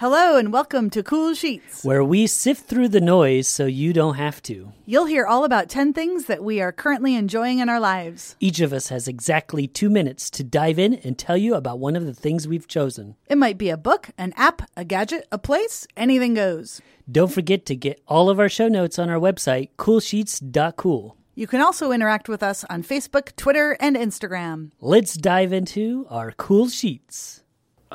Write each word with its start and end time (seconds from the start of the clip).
Hello 0.00 0.38
and 0.38 0.50
welcome 0.50 0.88
to 0.88 1.02
Cool 1.02 1.34
Sheets, 1.34 1.84
where 1.84 2.02
we 2.02 2.26
sift 2.26 2.66
through 2.66 2.88
the 2.88 3.02
noise 3.02 3.46
so 3.46 3.66
you 3.66 3.92
don't 3.92 4.14
have 4.14 4.42
to. 4.44 4.72
You'll 4.86 5.04
hear 5.04 5.26
all 5.26 5.44
about 5.44 5.68
10 5.68 5.92
things 5.92 6.24
that 6.24 6.42
we 6.42 6.58
are 6.58 6.72
currently 6.72 7.14
enjoying 7.14 7.58
in 7.58 7.68
our 7.68 7.78
lives. 7.78 8.34
Each 8.40 8.60
of 8.60 8.72
us 8.72 8.88
has 8.88 9.06
exactly 9.06 9.66
two 9.66 9.90
minutes 9.90 10.30
to 10.30 10.42
dive 10.42 10.78
in 10.78 10.94
and 10.94 11.18
tell 11.18 11.36
you 11.36 11.54
about 11.54 11.80
one 11.80 11.96
of 11.96 12.06
the 12.06 12.14
things 12.14 12.48
we've 12.48 12.66
chosen. 12.66 13.16
It 13.28 13.36
might 13.36 13.58
be 13.58 13.68
a 13.68 13.76
book, 13.76 14.08
an 14.16 14.32
app, 14.38 14.62
a 14.74 14.86
gadget, 14.86 15.28
a 15.30 15.36
place, 15.36 15.86
anything 15.98 16.32
goes. 16.32 16.80
Don't 17.12 17.30
forget 17.30 17.66
to 17.66 17.76
get 17.76 18.00
all 18.08 18.30
of 18.30 18.40
our 18.40 18.48
show 18.48 18.68
notes 18.68 18.98
on 18.98 19.10
our 19.10 19.20
website, 19.20 19.68
coolsheets.cool. 19.76 21.18
You 21.34 21.46
can 21.46 21.60
also 21.60 21.92
interact 21.92 22.26
with 22.26 22.42
us 22.42 22.64
on 22.70 22.84
Facebook, 22.84 23.36
Twitter, 23.36 23.76
and 23.78 23.96
Instagram. 23.96 24.70
Let's 24.80 25.12
dive 25.12 25.52
into 25.52 26.06
our 26.08 26.32
cool 26.32 26.70
sheets. 26.70 27.42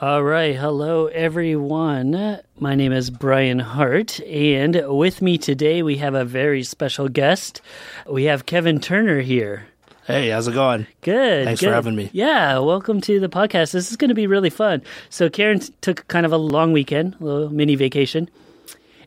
All 0.01 0.23
right. 0.23 0.53
Hello, 0.53 1.07
everyone. 1.07 2.41
My 2.59 2.75
name 2.75 2.91
is 2.91 3.09
Brian 3.09 3.59
Hart, 3.59 4.19
and 4.19 4.83
with 4.87 5.21
me 5.21 5.37
today 5.37 5.83
we 5.83 5.95
have 5.99 6.13
a 6.13 6.25
very 6.25 6.63
special 6.63 7.07
guest. 7.07 7.61
We 8.05 8.25
have 8.25 8.45
Kevin 8.45 8.81
Turner 8.81 9.21
here. 9.21 9.67
Hey, 10.05 10.31
how's 10.31 10.49
it 10.49 10.53
going? 10.53 10.85
Good. 10.99 11.45
Thanks 11.45 11.61
good. 11.61 11.67
for 11.67 11.73
having 11.73 11.95
me. 11.95 12.09
Yeah, 12.11 12.59
welcome 12.59 12.99
to 13.01 13.21
the 13.21 13.29
podcast. 13.29 13.71
This 13.71 13.89
is 13.89 13.95
going 13.95 14.09
to 14.09 14.15
be 14.15 14.27
really 14.27 14.49
fun. 14.49 14.81
So, 15.09 15.29
Karen 15.29 15.61
took 15.79 16.05
kind 16.09 16.25
of 16.25 16.33
a 16.33 16.37
long 16.37 16.73
weekend, 16.73 17.15
a 17.21 17.23
little 17.23 17.49
mini 17.49 17.75
vacation. 17.75 18.29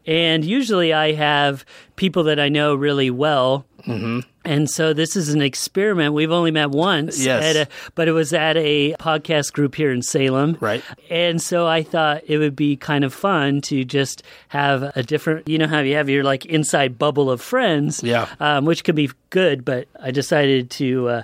And 0.07 0.43
usually 0.43 0.95
I 0.95 1.13
have 1.13 1.67
people 1.97 2.25
that 2.25 2.41
I 2.41 2.49
know 2.49 2.75
really 2.75 3.11
well. 3.11 3.67
Mm-hmm. 3.85 4.21
And 4.45 4.69
so 4.71 4.93
this 4.93 5.15
is 5.15 5.29
an 5.29 5.43
experiment. 5.43 6.15
We've 6.15 6.33
only 6.33 6.51
met 6.51 6.71
once, 6.71 7.25
yes. 7.25 7.57
A, 7.57 7.69
but 7.95 8.09
it 8.09 8.13
was 8.13 8.33
at 8.33 8.57
a 8.57 8.95
podcast 8.95 9.53
group 9.53 9.75
here 9.75 9.93
in 9.93 10.03
Salem. 10.03 10.57
Right. 10.61 10.83
And 11.11 11.41
so 11.41 11.67
I 11.67 11.83
thought 11.83 12.23
it 12.27 12.39
would 12.39 12.57
be 12.57 12.77
kind 12.77 13.05
of 13.05 13.13
fun 13.13 13.61
to 13.63 13.85
just 13.85 14.23
have 14.49 14.83
a 14.97 15.03
different, 15.03 15.49
you 15.49 15.59
know, 15.59 15.67
how 15.67 15.81
you 15.81 15.97
have 15.97 16.09
your 16.09 16.25
like 16.25 16.47
inside 16.47 16.99
bubble 16.99 17.31
of 17.31 17.41
friends, 17.41 18.03
yeah, 18.03 18.29
um, 18.41 18.65
which 18.65 18.85
can 18.85 18.95
be 18.95 19.11
good. 19.31 19.65
But 19.65 19.89
I 20.01 20.11
decided 20.11 20.71
to. 20.73 21.09
Uh, 21.09 21.23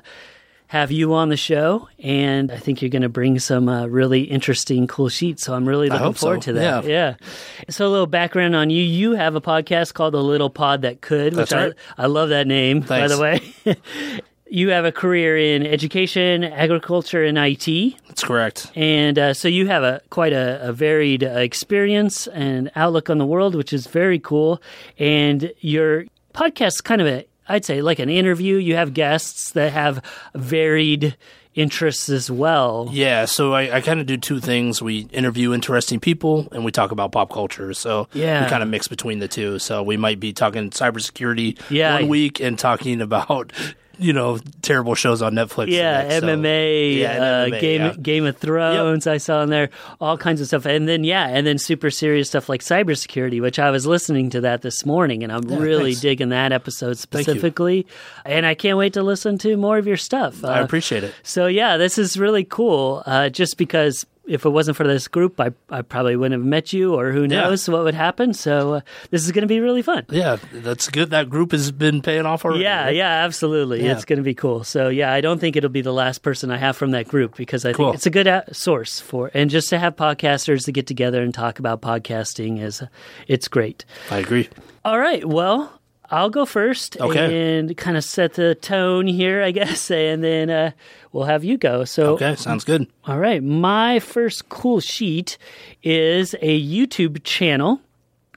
have 0.74 0.90
you 0.90 1.14
on 1.14 1.28
the 1.28 1.36
show, 1.36 1.88
and 2.00 2.50
I 2.50 2.56
think 2.56 2.82
you're 2.82 2.88
going 2.88 3.02
to 3.02 3.08
bring 3.08 3.38
some 3.38 3.68
uh, 3.68 3.86
really 3.86 4.22
interesting, 4.22 4.88
cool 4.88 5.08
sheets. 5.08 5.44
So 5.44 5.54
I'm 5.54 5.68
really 5.68 5.88
looking 5.88 6.14
forward 6.14 6.42
so. 6.42 6.50
to 6.50 6.52
that. 6.54 6.84
Yeah. 6.84 7.14
yeah. 7.20 7.70
So 7.70 7.86
a 7.86 7.90
little 7.90 8.08
background 8.08 8.56
on 8.56 8.70
you: 8.70 8.82
you 8.82 9.12
have 9.12 9.36
a 9.36 9.40
podcast 9.40 9.94
called 9.94 10.14
The 10.14 10.22
Little 10.22 10.50
Pod 10.50 10.82
That 10.82 11.00
Could, 11.00 11.36
which 11.36 11.52
right. 11.52 11.72
I, 11.96 12.02
I 12.02 12.06
love 12.06 12.30
that 12.30 12.48
name, 12.48 12.82
Thanks. 12.82 12.88
by 12.90 13.06
the 13.06 13.22
way. 13.22 14.20
you 14.50 14.70
have 14.70 14.84
a 14.84 14.90
career 14.90 15.36
in 15.36 15.64
education, 15.64 16.42
agriculture, 16.42 17.22
and 17.22 17.38
IT. 17.38 17.94
That's 18.08 18.24
correct. 18.24 18.72
And 18.74 19.16
uh, 19.16 19.32
so 19.32 19.46
you 19.46 19.68
have 19.68 19.84
a 19.84 20.00
quite 20.10 20.32
a, 20.32 20.70
a 20.70 20.72
varied 20.72 21.22
uh, 21.22 21.38
experience 21.38 22.26
and 22.26 22.72
outlook 22.74 23.08
on 23.10 23.18
the 23.18 23.26
world, 23.26 23.54
which 23.54 23.72
is 23.72 23.86
very 23.86 24.18
cool. 24.18 24.60
And 24.98 25.52
your 25.60 26.06
podcast 26.34 26.82
kind 26.82 27.00
of 27.00 27.06
a 27.06 27.24
I'd 27.48 27.64
say 27.64 27.82
like 27.82 27.98
an 27.98 28.08
interview. 28.08 28.56
You 28.56 28.76
have 28.76 28.94
guests 28.94 29.50
that 29.52 29.72
have 29.72 30.02
varied 30.34 31.16
interests 31.54 32.08
as 32.08 32.30
well. 32.30 32.88
Yeah, 32.90 33.26
so 33.26 33.52
I, 33.52 33.76
I 33.76 33.80
kind 33.80 34.00
of 34.00 34.06
do 34.06 34.16
two 34.16 34.40
things. 34.40 34.82
We 34.82 35.00
interview 35.12 35.54
interesting 35.54 36.00
people 36.00 36.48
and 36.52 36.64
we 36.64 36.72
talk 36.72 36.90
about 36.90 37.12
pop 37.12 37.30
culture. 37.30 37.72
So 37.74 38.08
yeah. 38.12 38.44
we 38.44 38.50
kind 38.50 38.62
of 38.62 38.68
mix 38.68 38.88
between 38.88 39.20
the 39.20 39.28
two. 39.28 39.58
So 39.58 39.82
we 39.82 39.96
might 39.96 40.20
be 40.20 40.32
talking 40.32 40.70
cybersecurity 40.70 41.60
yeah. 41.70 41.94
one 41.94 42.08
week 42.08 42.40
and 42.40 42.58
talking 42.58 43.00
about 43.00 43.52
you 43.98 44.12
know 44.12 44.38
terrible 44.62 44.94
shows 44.94 45.22
on 45.22 45.34
Netflix. 45.34 45.68
Yeah, 45.68 46.02
next, 46.02 46.24
MMA, 46.24 46.98
yeah 46.98 47.12
uh, 47.12 47.46
MMA, 47.46 47.60
Game 47.60 47.80
yeah. 47.80 47.94
Game 48.00 48.26
of 48.26 48.36
Thrones. 48.36 49.06
Yep. 49.06 49.14
I 49.14 49.18
saw 49.18 49.42
in 49.42 49.50
there 49.50 49.70
all 50.00 50.16
kinds 50.18 50.40
of 50.40 50.46
stuff, 50.46 50.66
and 50.66 50.88
then 50.88 51.04
yeah, 51.04 51.28
and 51.28 51.46
then 51.46 51.58
super 51.58 51.90
serious 51.90 52.28
stuff 52.28 52.48
like 52.48 52.60
cybersecurity, 52.60 53.40
which 53.40 53.58
I 53.58 53.70
was 53.70 53.86
listening 53.86 54.30
to 54.30 54.40
that 54.42 54.62
this 54.62 54.84
morning, 54.84 55.22
and 55.22 55.32
I'm 55.32 55.48
yeah, 55.48 55.58
really 55.58 55.92
thanks. 55.92 56.00
digging 56.00 56.28
that 56.30 56.52
episode 56.52 56.98
specifically, 56.98 57.86
and 58.24 58.46
I 58.46 58.54
can't 58.54 58.78
wait 58.78 58.94
to 58.94 59.02
listen 59.02 59.38
to 59.38 59.56
more 59.56 59.78
of 59.78 59.86
your 59.86 59.96
stuff. 59.96 60.44
Uh, 60.44 60.48
I 60.48 60.60
appreciate 60.60 61.04
it. 61.04 61.14
So 61.22 61.46
yeah, 61.46 61.76
this 61.76 61.98
is 61.98 62.16
really 62.16 62.44
cool. 62.44 63.02
Uh, 63.06 63.28
just 63.28 63.56
because 63.56 64.06
if 64.26 64.44
it 64.44 64.50
wasn't 64.50 64.76
for 64.76 64.86
this 64.86 65.08
group, 65.08 65.40
I, 65.40 65.52
I 65.70 65.82
probably 65.82 66.16
wouldn't 66.16 66.40
have 66.40 66.46
met 66.46 66.72
you, 66.72 66.94
or 66.94 67.12
who 67.12 67.26
knows 67.26 67.68
yeah. 67.68 67.74
what 67.74 67.84
would 67.84 67.94
happen. 67.94 68.32
So 68.34 68.74
uh, 68.74 68.80
this 69.10 69.24
is 69.24 69.32
going 69.32 69.42
to 69.42 69.48
be 69.48 69.60
really 69.60 69.82
fun. 69.82 70.06
Yeah, 70.10 70.36
that's 70.52 70.88
good. 70.88 71.10
That 71.10 71.28
group 71.28 71.52
has 71.52 71.70
been 71.70 72.02
paying 72.02 72.26
off 72.26 72.44
already. 72.44 72.62
Yeah, 72.62 72.84
right? 72.84 72.94
yeah, 72.94 73.24
absolutely. 73.24 73.84
Yeah. 73.84 73.92
It's 73.92 74.04
going 74.04 74.18
to 74.18 74.22
be 74.22 74.34
cool. 74.34 74.64
So 74.64 74.88
yeah, 74.88 75.12
I 75.12 75.20
don't 75.20 75.38
think 75.38 75.56
it'll 75.56 75.70
be 75.70 75.82
the 75.82 75.92
last 75.92 76.22
person 76.22 76.50
I 76.50 76.56
have 76.56 76.76
from 76.76 76.92
that 76.92 77.08
group 77.08 77.36
because 77.36 77.64
I 77.64 77.72
cool. 77.72 77.86
think 77.86 77.96
it's 77.96 78.06
a 78.06 78.10
good 78.10 78.26
a- 78.26 78.44
source 78.52 79.00
for 79.00 79.30
and 79.34 79.50
just 79.50 79.68
to 79.70 79.78
have 79.78 79.96
podcasters 79.96 80.64
to 80.64 80.72
get 80.72 80.86
together 80.86 81.22
and 81.22 81.34
talk 81.34 81.58
about 81.58 81.82
podcasting 81.82 82.62
is 82.62 82.82
it's 83.28 83.48
great. 83.48 83.84
I 84.10 84.18
agree. 84.18 84.48
All 84.84 84.98
right, 84.98 85.24
well. 85.24 85.80
I'll 86.10 86.30
go 86.30 86.44
first 86.44 87.00
okay. 87.00 87.58
and 87.58 87.76
kind 87.76 87.96
of 87.96 88.04
set 88.04 88.34
the 88.34 88.54
tone 88.54 89.06
here, 89.06 89.42
I 89.42 89.50
guess, 89.50 89.90
and 89.90 90.22
then 90.22 90.50
uh, 90.50 90.70
we'll 91.12 91.24
have 91.24 91.44
you 91.44 91.56
go. 91.56 91.84
So, 91.84 92.14
okay, 92.14 92.36
sounds 92.36 92.64
good. 92.64 92.86
All 93.04 93.18
right, 93.18 93.42
my 93.42 93.98
first 93.98 94.48
cool 94.48 94.80
sheet 94.80 95.38
is 95.82 96.34
a 96.40 96.62
YouTube 96.62 97.24
channel, 97.24 97.80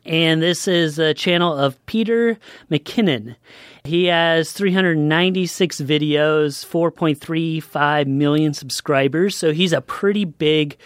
and 0.05 0.41
this 0.41 0.67
is 0.67 0.97
a 0.99 1.13
channel 1.13 1.53
of 1.53 1.83
Peter 1.85 2.37
McKinnon. 2.71 3.35
He 3.83 4.05
has 4.05 4.51
396 4.51 5.79
videos, 5.81 6.65
4.35 6.65 8.07
million 8.07 8.53
subscribers, 8.53 9.37
so 9.37 9.53
he's 9.53 9.71
a 9.71 9.81
pretty 9.81 10.25
big 10.25 10.77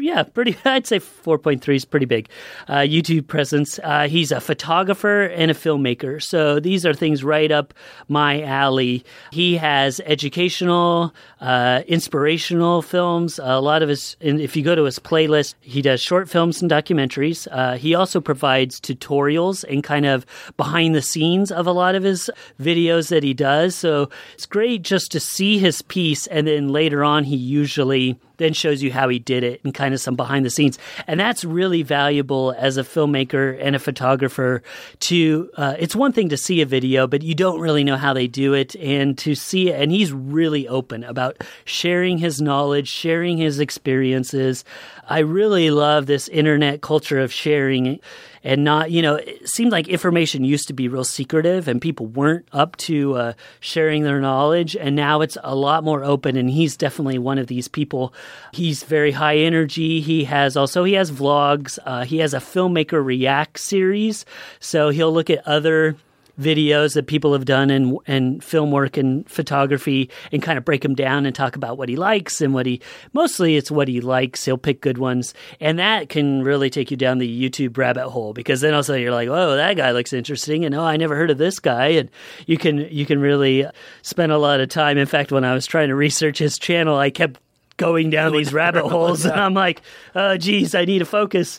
yeah, 0.00 0.22
pretty. 0.22 0.56
I'd 0.64 0.86
say 0.86 0.98
4.3 0.98 1.74
is 1.74 1.84
pretty 1.84 2.06
big. 2.06 2.28
Uh, 2.68 2.78
YouTube 2.78 3.26
presence. 3.26 3.78
Uh, 3.82 4.08
he's 4.08 4.32
a 4.32 4.40
photographer 4.40 5.24
and 5.24 5.50
a 5.50 5.54
filmmaker. 5.54 6.22
So 6.22 6.60
these 6.60 6.84
are 6.86 6.94
things 6.94 7.22
right 7.22 7.50
up 7.50 7.74
my 8.08 8.42
alley. 8.42 9.04
He 9.30 9.56
has 9.56 10.00
educational, 10.04 11.14
uh, 11.40 11.82
inspirational 11.86 12.82
films. 12.82 13.38
A 13.42 13.60
lot 13.60 13.82
of 13.82 13.88
his, 13.88 14.16
if 14.20 14.56
you 14.56 14.62
go 14.62 14.74
to 14.74 14.84
his 14.84 14.98
playlist, 14.98 15.54
he 15.60 15.82
does 15.82 16.00
short 16.00 16.28
films 16.28 16.62
and 16.62 16.70
documentaries. 16.70 17.46
Uh, 17.50 17.76
he 17.76 17.94
also 17.94 18.20
provides 18.20 18.80
tutorials 18.80 19.64
and 19.64 19.84
kind 19.84 20.06
of 20.06 20.26
behind 20.56 20.94
the 20.94 21.02
scenes 21.02 21.50
of 21.50 21.66
a 21.66 21.72
lot 21.72 21.94
of 21.94 22.02
his 22.02 22.30
videos 22.60 23.08
that 23.08 23.22
he 23.22 23.34
does. 23.34 23.74
So 23.74 24.10
it's 24.34 24.46
great 24.46 24.82
just 24.82 25.12
to 25.12 25.20
see 25.20 25.58
his 25.58 25.82
piece, 25.82 26.26
and 26.26 26.46
then 26.46 26.68
later 26.68 27.04
on, 27.04 27.24
he 27.24 27.36
usually 27.36 28.18
then 28.36 28.52
shows 28.52 28.82
you 28.82 28.92
how 28.92 29.08
he 29.08 29.18
did 29.18 29.44
it 29.44 29.60
and 29.64 29.74
kind 29.74 29.94
of 29.94 30.00
some 30.00 30.16
behind 30.16 30.44
the 30.44 30.50
scenes. 30.50 30.78
And 31.06 31.18
that's 31.18 31.44
really 31.44 31.82
valuable 31.82 32.54
as 32.56 32.76
a 32.76 32.82
filmmaker 32.82 33.58
and 33.60 33.76
a 33.76 33.78
photographer 33.78 34.62
to, 35.00 35.50
uh, 35.56 35.74
it's 35.78 35.96
one 35.96 36.12
thing 36.12 36.28
to 36.30 36.36
see 36.36 36.60
a 36.60 36.66
video, 36.66 37.06
but 37.06 37.22
you 37.22 37.34
don't 37.34 37.60
really 37.60 37.84
know 37.84 37.96
how 37.96 38.12
they 38.12 38.26
do 38.26 38.54
it 38.54 38.74
and 38.76 39.16
to 39.18 39.34
see 39.34 39.70
it. 39.70 39.80
And 39.80 39.90
he's 39.90 40.12
really 40.12 40.68
open 40.68 41.04
about 41.04 41.42
sharing 41.64 42.18
his 42.18 42.40
knowledge, 42.40 42.88
sharing 42.88 43.38
his 43.38 43.60
experiences. 43.60 44.64
I 45.08 45.20
really 45.20 45.70
love 45.70 46.06
this 46.06 46.28
internet 46.28 46.80
culture 46.80 47.20
of 47.20 47.32
sharing 47.32 48.00
and 48.44 48.62
not, 48.62 48.90
you 48.90 49.00
know, 49.00 49.14
it 49.14 49.48
seemed 49.48 49.72
like 49.72 49.88
information 49.88 50.44
used 50.44 50.68
to 50.68 50.74
be 50.74 50.86
real 50.86 51.02
secretive 51.02 51.66
and 51.66 51.80
people 51.80 52.06
weren't 52.06 52.46
up 52.52 52.76
to 52.76 53.14
uh, 53.14 53.32
sharing 53.60 54.02
their 54.02 54.20
knowledge. 54.20 54.76
And 54.76 54.94
now 54.94 55.22
it's 55.22 55.38
a 55.42 55.54
lot 55.54 55.82
more 55.82 56.04
open. 56.04 56.36
And 56.36 56.50
he's 56.50 56.76
definitely 56.76 57.18
one 57.18 57.38
of 57.38 57.46
these 57.46 57.68
people. 57.68 58.12
He's 58.52 58.82
very 58.82 59.12
high 59.12 59.38
energy. 59.38 60.02
He 60.02 60.24
has 60.24 60.56
also, 60.56 60.84
he 60.84 60.92
has 60.92 61.10
vlogs. 61.10 61.78
Uh, 61.86 62.04
he 62.04 62.18
has 62.18 62.34
a 62.34 62.38
filmmaker 62.38 63.02
react 63.02 63.58
series. 63.58 64.26
So 64.60 64.90
he'll 64.90 65.12
look 65.12 65.30
at 65.30 65.46
other 65.48 65.96
videos 66.38 66.94
that 66.94 67.06
people 67.06 67.32
have 67.32 67.44
done 67.44 67.70
and 67.70 67.98
in 68.06 68.40
film 68.40 68.70
work 68.70 68.96
and 68.96 69.28
photography 69.28 70.10
and 70.32 70.42
kind 70.42 70.58
of 70.58 70.64
break 70.64 70.82
them 70.82 70.94
down 70.94 71.26
and 71.26 71.34
talk 71.34 71.56
about 71.56 71.78
what 71.78 71.88
he 71.88 71.96
likes 71.96 72.40
and 72.40 72.52
what 72.52 72.66
he 72.66 72.80
mostly 73.12 73.56
it's 73.56 73.70
what 73.70 73.88
he 73.88 74.00
likes. 74.00 74.44
He'll 74.44 74.58
pick 74.58 74.80
good 74.80 74.98
ones. 74.98 75.34
And 75.60 75.78
that 75.78 76.08
can 76.08 76.42
really 76.42 76.70
take 76.70 76.90
you 76.90 76.96
down 76.96 77.18
the 77.18 77.50
youtube 77.50 77.76
rabbit 77.76 78.08
hole 78.08 78.32
because 78.32 78.60
then 78.60 78.74
also 78.74 78.94
you're 78.94 79.12
like 79.12 79.28
oh 79.28 79.56
that 79.56 79.76
guy 79.76 79.92
looks 79.92 80.12
interesting 80.12 80.64
and 80.64 80.74
oh 80.74 80.82
i 80.82 80.96
never 80.96 81.16
heard 81.16 81.30
of 81.30 81.38
this 81.38 81.60
guy 81.60 81.88
and 81.88 82.10
you 82.46 82.58
can 82.58 82.78
you 82.78 83.06
can 83.06 83.20
really 83.20 83.66
spend 84.02 84.32
a 84.32 84.38
lot 84.38 84.60
of 84.60 84.68
time. 84.68 84.98
In 84.98 85.06
fact 85.06 85.32
when 85.32 85.44
i 85.44 85.54
was 85.54 85.66
trying 85.66 85.88
to 85.88 85.94
research 85.94 86.38
his 86.38 86.58
channel 86.58 86.96
i 86.96 87.10
kept 87.10 87.40
going 87.76 88.10
down 88.10 88.32
these 88.32 88.52
rabbit 88.52 88.84
holes 88.88 89.24
and 89.24 89.40
i'm 89.40 89.54
like 89.54 89.82
oh 90.14 90.36
geez 90.36 90.74
i 90.74 90.84
need 90.84 91.00
to 91.00 91.04
focus 91.04 91.58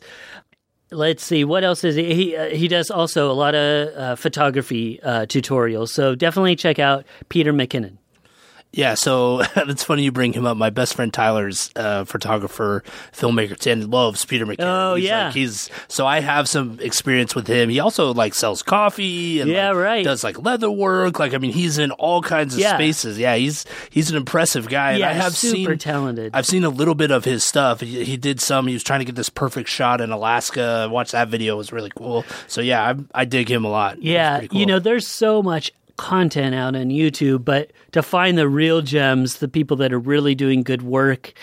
let's 0.95 1.23
see 1.23 1.43
what 1.43 1.63
else 1.63 1.83
is 1.83 1.95
he 1.95 2.13
he, 2.13 2.35
uh, 2.35 2.49
he 2.49 2.67
does 2.67 2.89
also 2.89 3.31
a 3.31 3.33
lot 3.33 3.55
of 3.55 3.95
uh, 3.95 4.15
photography 4.15 5.01
uh, 5.03 5.25
tutorials. 5.25 5.89
So 5.89 6.15
definitely 6.15 6.55
check 6.55 6.79
out 6.79 7.05
peter 7.29 7.53
mckinnon 7.53 7.97
Yeah, 8.75 8.95
so 8.95 9.41
it's 9.55 9.83
funny 9.85 10.03
you 10.03 10.11
bring 10.11 10.33
him 10.33 10.45
up. 10.45 10.57
My 10.57 10.69
best 10.69 10.95
friend 10.95 11.13
Tyler's 11.13 11.71
uh, 11.77 12.03
photographer, 12.03 12.83
filmmaker, 13.13 13.71
and 13.71 13.89
loves 13.89 14.25
Peter 14.25 14.45
McKinnon. 14.45 14.91
Oh, 14.91 14.95
he's 14.95 15.05
yeah. 15.05 15.25
like, 15.27 15.33
he's 15.33 15.69
so 15.87 16.05
I 16.05 16.19
have 16.19 16.49
some 16.49 16.77
experience 16.81 17.33
with 17.33 17.47
him. 17.47 17.69
He 17.69 17.79
also 17.79 18.13
like 18.13 18.33
sells 18.33 18.61
coffee 18.61 19.39
and 19.39 19.49
Yeah, 19.49 19.69
like, 19.69 19.77
right. 19.77 20.03
does 20.03 20.23
like 20.25 20.43
leather 20.43 20.69
work. 20.69 21.19
Like 21.19 21.33
I 21.33 21.37
mean, 21.37 21.53
he's 21.53 21.77
in 21.77 21.91
all 21.91 22.21
kinds 22.21 22.53
of 22.53 22.59
Yeah. 22.59 22.75
spaces. 22.75 23.17
Yeah, 23.17 23.35
he's 23.35 23.65
he's 23.89 24.09
an 24.09 24.17
impressive 24.17 24.67
guy. 24.67 24.91
and 24.91 24.99
Yeah, 24.99 25.09
I 25.09 25.13
have 25.13 25.35
super 25.35 25.55
seen 25.71 25.77
talented. 25.77 26.31
I've 26.33 26.45
seen 26.45 26.65
a 26.65 26.69
little 26.69 26.95
bit 26.95 27.11
of 27.11 27.23
his 27.23 27.43
stuff. 27.45 27.79
He, 27.79 28.03
he 28.03 28.17
did 28.17 28.41
some. 28.41 28.67
He 28.67 28.73
was 28.73 28.83
trying 28.83 28.99
to 28.99 29.05
get 29.05 29.15
this 29.15 29.29
perfect 29.29 29.69
shot 29.69 30.01
in 30.01 30.11
Alaska. 30.11 30.81
I 30.83 30.85
watched 30.87 31.13
that 31.13 31.29
video; 31.29 31.53
it 31.55 31.57
was 31.57 31.71
really 31.71 31.91
cool. 31.95 32.25
So 32.47 32.59
yeah, 32.59 32.93
I, 33.13 33.21
I 33.21 33.25
dig 33.25 33.49
him 33.49 33.63
a 33.63 33.69
lot. 33.69 34.01
Yeah, 34.01 34.45
cool. 34.45 34.59
you 34.59 34.65
know, 34.65 34.79
there's 34.79 35.07
so 35.07 35.41
much 35.41 35.71
content 35.97 36.53
out 36.55 36.75
on 36.75 36.87
YouTube, 36.89 37.45
but 37.45 37.71
to 37.91 38.03
find 38.03 38.37
the 38.37 38.47
real 38.49 38.81
gems, 38.81 39.37
the 39.37 39.47
people 39.47 39.77
that 39.77 39.93
are 39.93 39.99
really 39.99 40.35
doing 40.35 40.63
good 40.63 40.81
work 40.81 41.33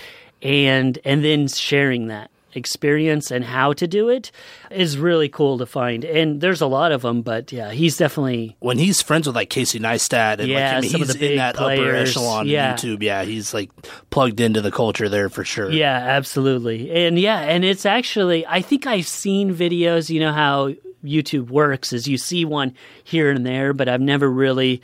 and 0.42 0.98
and 1.04 1.24
then 1.24 1.48
sharing 1.48 2.08
that 2.08 2.30
experience 2.54 3.30
and 3.30 3.44
how 3.44 3.72
to 3.72 3.86
do 3.86 4.10
it 4.10 4.30
is 4.70 4.98
really 4.98 5.26
cool 5.28 5.56
to 5.56 5.64
find. 5.64 6.04
And 6.04 6.42
there's 6.42 6.60
a 6.60 6.66
lot 6.66 6.92
of 6.92 7.00
them, 7.00 7.22
but 7.22 7.50
yeah, 7.50 7.70
he's 7.70 7.96
definitely 7.96 8.56
when 8.60 8.76
he's 8.76 9.00
friends 9.00 9.26
with 9.26 9.34
like 9.36 9.48
Casey 9.48 9.78
Neistat 9.80 10.38
and 10.38 10.48
Yeah, 10.48 10.66
like 10.66 10.76
I 10.76 10.80
mean, 10.82 10.90
some 10.90 11.02
of 11.02 11.08
he's 11.08 11.16
in 11.16 11.36
that 11.36 11.58
upper 11.58 11.94
echelon 11.94 12.46
Yeah. 12.48 12.74
YouTube. 12.74 13.02
Yeah, 13.02 13.22
he's 13.24 13.54
like 13.54 13.70
plugged 14.10 14.38
into 14.40 14.60
the 14.60 14.70
culture 14.70 15.08
there 15.08 15.30
for 15.30 15.44
sure. 15.44 15.70
Yeah, 15.70 15.94
absolutely. 15.96 16.90
And 17.06 17.18
yeah, 17.18 17.40
and 17.40 17.64
it's 17.64 17.86
actually 17.86 18.46
I 18.46 18.60
think 18.60 18.86
I've 18.86 19.08
seen 19.08 19.54
videos, 19.54 20.10
you 20.10 20.20
know 20.20 20.32
how 20.32 20.74
YouTube 21.04 21.50
works 21.50 21.92
is 21.92 22.06
you 22.08 22.18
see 22.18 22.44
one 22.44 22.74
here 23.04 23.30
and 23.30 23.44
there, 23.46 23.72
but 23.72 23.88
I've 23.88 24.00
never 24.00 24.30
really 24.30 24.82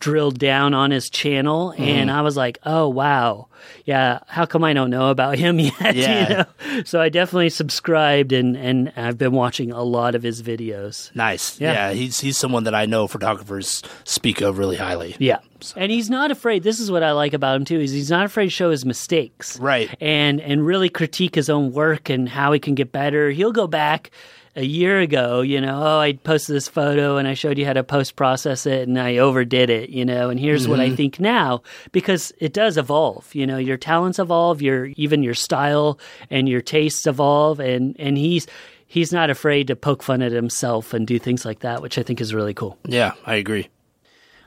drilled 0.00 0.38
down 0.38 0.72
on 0.72 0.90
his 0.90 1.10
channel 1.10 1.72
mm-hmm. 1.72 1.82
and 1.82 2.10
I 2.10 2.22
was 2.22 2.34
like, 2.34 2.58
"Oh, 2.64 2.88
wow. 2.88 3.48
Yeah, 3.84 4.20
how 4.26 4.46
come 4.46 4.64
I 4.64 4.72
don't 4.72 4.88
know 4.88 5.10
about 5.10 5.36
him 5.38 5.58
yet?" 5.60 5.94
you 5.94 6.02
Yeah. 6.02 6.28
know? 6.66 6.82
So 6.84 7.00
I 7.02 7.10
definitely 7.10 7.50
subscribed 7.50 8.32
and 8.32 8.56
and 8.56 8.92
I've 8.96 9.18
been 9.18 9.32
watching 9.32 9.70
a 9.72 9.82
lot 9.82 10.14
of 10.14 10.22
his 10.22 10.42
videos. 10.42 11.14
Nice. 11.14 11.60
Yeah. 11.60 11.72
Yeah. 11.72 11.92
he's 11.92 12.18
he's 12.20 12.38
someone 12.38 12.64
that 12.64 12.74
I 12.74 12.86
know 12.86 13.06
photographers 13.08 13.82
speak 14.04 14.40
of 14.40 14.56
really 14.56 14.76
highly. 14.76 15.16
Yeah. 15.18 15.40
And 15.76 15.92
he's 15.92 16.08
not 16.08 16.30
afraid. 16.30 16.62
This 16.62 16.80
is 16.80 16.90
what 16.90 17.02
I 17.02 17.12
like 17.12 17.34
about 17.34 17.56
him 17.56 17.66
too. 17.66 17.78
Is 17.80 17.92
he's 17.92 18.10
not 18.10 18.24
afraid 18.24 18.46
to 18.46 18.50
show 18.50 18.70
his 18.70 18.86
mistakes. 18.86 19.60
Right. 19.60 19.94
And 20.00 20.40
and 20.40 20.64
really 20.64 20.88
critique 20.88 21.34
his 21.34 21.50
own 21.50 21.72
work 21.72 22.08
and 22.08 22.26
how 22.26 22.52
he 22.52 22.58
can 22.58 22.74
get 22.74 22.90
better. 22.90 23.30
He'll 23.30 23.52
go 23.52 23.66
back 23.66 24.10
a 24.60 24.64
year 24.64 25.00
ago, 25.00 25.40
you 25.40 25.58
know, 25.58 25.82
oh, 25.82 25.98
I 25.98 26.12
posted 26.12 26.54
this 26.54 26.68
photo 26.68 27.16
and 27.16 27.26
I 27.26 27.32
showed 27.32 27.56
you 27.56 27.64
how 27.64 27.72
to 27.72 27.82
post 27.82 28.14
process 28.14 28.66
it 28.66 28.86
and 28.86 29.00
I 29.00 29.16
overdid 29.16 29.70
it, 29.70 29.88
you 29.88 30.04
know, 30.04 30.28
and 30.28 30.38
here's 30.38 30.68
what 30.68 30.80
I 30.80 30.94
think 30.94 31.18
now 31.18 31.62
because 31.92 32.30
it 32.38 32.52
does 32.52 32.76
evolve. 32.76 33.34
You 33.34 33.46
know, 33.46 33.56
your 33.56 33.78
talents 33.78 34.18
evolve, 34.18 34.60
your 34.60 34.86
even 34.96 35.22
your 35.22 35.32
style 35.34 35.98
and 36.28 36.46
your 36.46 36.60
tastes 36.60 37.06
evolve 37.06 37.58
and 37.58 37.96
and 37.98 38.18
he's 38.18 38.46
he's 38.86 39.12
not 39.12 39.30
afraid 39.30 39.68
to 39.68 39.76
poke 39.76 40.02
fun 40.02 40.20
at 40.20 40.32
himself 40.32 40.92
and 40.92 41.06
do 41.06 41.18
things 41.18 41.46
like 41.46 41.60
that, 41.60 41.80
which 41.80 41.96
I 41.96 42.02
think 42.02 42.20
is 42.20 42.34
really 42.34 42.54
cool. 42.54 42.76
Yeah, 42.84 43.12
I 43.24 43.36
agree. 43.36 43.70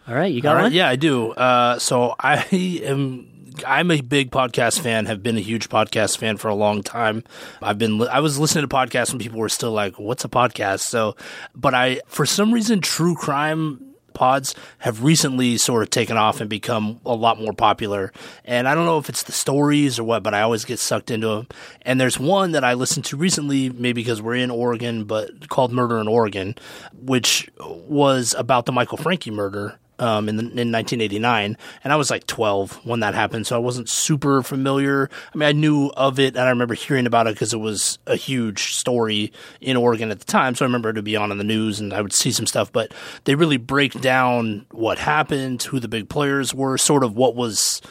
All 0.08 0.14
right, 0.16 0.32
you 0.32 0.42
got 0.42 0.50
All 0.50 0.56
right, 0.58 0.64
one? 0.64 0.74
yeah, 0.74 0.90
I 0.90 0.96
do. 0.96 1.32
Uh, 1.32 1.80
so 1.80 2.14
I 2.20 2.46
am. 2.84 3.33
I'm 3.66 3.92
a 3.92 4.02
big 4.02 4.32
podcast 4.32 4.80
fan. 4.82 5.06
Have 5.06 5.24
been 5.24 5.38
a 5.38 5.42
huge 5.42 5.70
podcast 5.70 6.18
fan 6.18 6.38
for 6.38 6.48
a 6.48 6.56
long 6.56 6.84
time. 6.84 7.24
I've 7.62 7.78
been. 7.78 8.02
I 8.08 8.20
was 8.20 8.40
listening 8.40 8.68
to 8.68 8.76
podcasts 8.76 9.12
when 9.12 9.20
people 9.20 9.40
were 9.40 9.50
still 9.50 9.72
like, 9.72 10.00
"What's 10.00 10.26
a 10.26 10.30
podcast?" 10.30 10.82
So, 10.82 11.16
but 11.56 11.74
I, 11.74 12.02
for 12.08 12.26
some 12.26 12.54
reason, 12.54 12.82
true 12.82 13.16
crime 13.16 13.94
pods 14.14 14.56
have 14.80 15.04
recently 15.04 15.58
sort 15.58 15.84
of 15.84 15.90
taken 15.90 16.18
off 16.18 16.40
and 16.40 16.50
become 16.50 17.00
a 17.06 17.14
lot 17.14 17.40
more 17.40 17.54
popular. 17.54 18.12
And 18.46 18.68
I 18.68 18.76
don't 18.76 18.86
know 18.86 18.98
if 18.98 19.10
it's 19.10 19.24
the 19.24 19.32
stories 19.32 20.00
or 20.00 20.04
what, 20.04 20.24
but 20.24 20.34
I 20.34 20.42
always 20.42 20.66
get 20.66 20.80
sucked 20.80 21.12
into 21.12 21.28
them. 21.28 21.48
And 21.82 22.00
there's 22.00 22.20
one 22.20 22.52
that 22.52 22.64
I 22.64 22.74
listened 22.74 23.06
to 23.06 23.18
recently, 23.18 23.70
maybe 23.70 24.02
because 24.02 24.22
we're 24.22 24.36
in 24.36 24.52
Oregon, 24.52 25.06
but 25.06 25.50
called 25.50 25.72
Murder 25.72 26.00
in 26.00 26.08
Oregon, 26.08 26.56
which 26.94 27.50
was 27.60 28.36
about 28.38 28.66
the 28.66 28.72
Michael 28.72 28.98
Francke 28.98 29.32
murder 29.32 29.80
um, 30.00 30.28
in, 30.30 30.38
the, 30.38 30.42
in 30.44 30.72
1989, 30.72 31.58
and 31.84 31.94
I 31.94 31.96
was 31.96 32.10
like 32.10 32.26
12 32.28 32.86
when 32.86 33.02
that 33.02 33.14
happened, 33.14 33.48
so 33.48 33.56
I 33.56 33.60
wasn't 33.60 33.90
super 33.90 34.42
familiar. 34.42 35.10
I 35.34 35.38
mean, 35.38 35.48
I 35.48 35.52
knew 35.52 35.92
of 35.96 36.20
it, 36.20 36.36
and 36.36 36.46
I 36.46 36.50
remember 36.50 36.74
hearing 36.74 37.06
about 37.06 37.28
it 37.28 37.36
because 37.36 37.54
it 37.54 37.60
was 37.60 38.00
a 38.08 38.16
huge 38.16 38.74
story 38.74 39.32
in 39.62 39.78
Oregon 39.78 40.12
at 40.12 40.20
the 40.20 40.26
time. 40.26 40.56
So 40.56 40.66
I 40.66 40.68
remember 40.68 40.90
it 40.90 40.96
would 40.96 41.06
be 41.06 41.16
on 41.16 41.32
in 41.32 41.38
the 41.38 41.44
news, 41.44 41.80
and 41.80 41.94
I 41.94 42.02
would 42.02 42.14
see 42.14 42.32
some 42.32 42.48
stuff. 42.48 42.72
But 42.72 42.94
they 43.26 43.36
really 43.36 43.58
break 43.58 44.00
down 44.02 44.66
what 44.72 44.98
happened, 44.98 45.64
who 45.64 45.80
the 45.80 45.88
big 45.88 46.10
players 46.10 46.54
were, 46.54 46.78
sort 46.78 47.04
of 47.04 47.16
what 47.16 47.36
was 47.36 47.82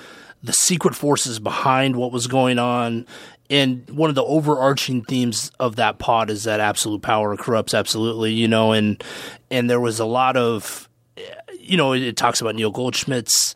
the 0.42 0.52
secret 0.52 0.94
forces 0.94 1.38
behind 1.38 1.96
what 1.96 2.12
was 2.12 2.26
going 2.26 2.58
on. 2.58 3.06
And 3.48 3.88
one 3.90 4.08
of 4.08 4.16
the 4.16 4.24
overarching 4.24 5.04
themes 5.04 5.52
of 5.60 5.76
that 5.76 5.98
pod 5.98 6.30
is 6.30 6.44
that 6.44 6.58
absolute 6.58 7.02
power 7.02 7.36
corrupts 7.36 7.74
absolutely, 7.74 8.32
you 8.32 8.48
know, 8.48 8.72
and 8.72 9.02
and 9.50 9.68
there 9.68 9.80
was 9.80 10.00
a 10.00 10.06
lot 10.06 10.36
of 10.36 10.88
you 11.58 11.76
know, 11.76 11.92
it, 11.92 12.16
talks 12.16 12.40
about 12.40 12.54
Neil 12.54 12.70
Goldschmidt's 12.70 13.54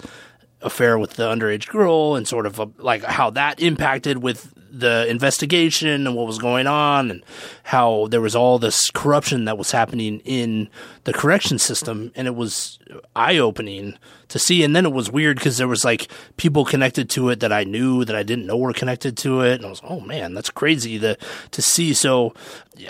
affair 0.63 0.99
with 0.99 1.15
the 1.15 1.25
underage 1.25 1.69
girl 1.69 2.17
and 2.17 2.27
sort 2.27 2.47
of 2.47 2.59
uh 2.59 2.67
like 2.79 3.05
how 3.05 3.31
that 3.31 3.61
impacted 3.61 4.19
with 4.19 4.53
the 4.79 5.07
investigation 5.09 6.07
and 6.07 6.15
what 6.15 6.27
was 6.27 6.39
going 6.39 6.67
on 6.67 7.11
and 7.11 7.25
how 7.65 8.07
there 8.09 8.21
was 8.21 8.37
all 8.37 8.59
this 8.59 8.91
corruption 8.91 9.45
that 9.47 9.59
was 9.59 9.71
happening 9.71 10.21
in 10.25 10.69
the 11.05 11.13
correction 11.13 11.59
system. 11.59 12.13
And 12.15 12.27
it 12.27 12.35
was 12.35 12.79
eye 13.15 13.39
opening 13.39 13.97
to 14.29 14.39
see. 14.39 14.63
And 14.63 14.75
then 14.75 14.87
it 14.87 14.93
was 14.93 15.11
weird 15.11 15.37
because 15.37 15.59
there 15.59 15.69
was 15.69 15.85
like 15.85 16.09
people 16.37 16.65
connected 16.65 17.09
to 17.11 17.31
it 17.31 17.41
that 17.41 17.53
I 17.53 17.65
knew 17.65 18.05
that 18.05 18.17
I 18.17 18.23
didn't 18.23 18.47
know 18.47 18.57
were 18.57 18.73
connected 18.73 19.17
to 19.19 19.41
it. 19.43 19.55
And 19.55 19.67
I 19.67 19.71
was 19.71 19.81
oh 19.85 20.01
man 20.01 20.35
that's 20.35 20.51
crazy 20.51 20.99
to 20.99 21.17
to 21.51 21.63
see. 21.63 21.95
So 21.95 22.35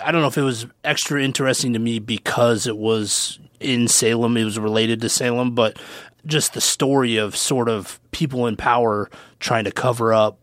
I 0.03 0.11
don't 0.11 0.21
know 0.21 0.27
if 0.27 0.37
it 0.37 0.43
was 0.43 0.65
extra 0.83 1.23
interesting 1.23 1.73
to 1.73 1.79
me 1.79 1.99
because 1.99 2.67
it 2.67 2.77
was 2.77 3.39
in 3.59 3.87
Salem. 3.87 4.37
It 4.37 4.45
was 4.45 4.59
related 4.59 5.01
to 5.01 5.09
Salem 5.09 5.55
but 5.55 5.79
just 6.25 6.53
the 6.53 6.61
story 6.61 7.17
of 7.17 7.35
sort 7.35 7.69
of 7.69 7.99
people 8.11 8.47
in 8.47 8.57
power 8.57 9.09
trying 9.39 9.63
to 9.63 9.71
cover 9.71 10.13
up 10.13 10.37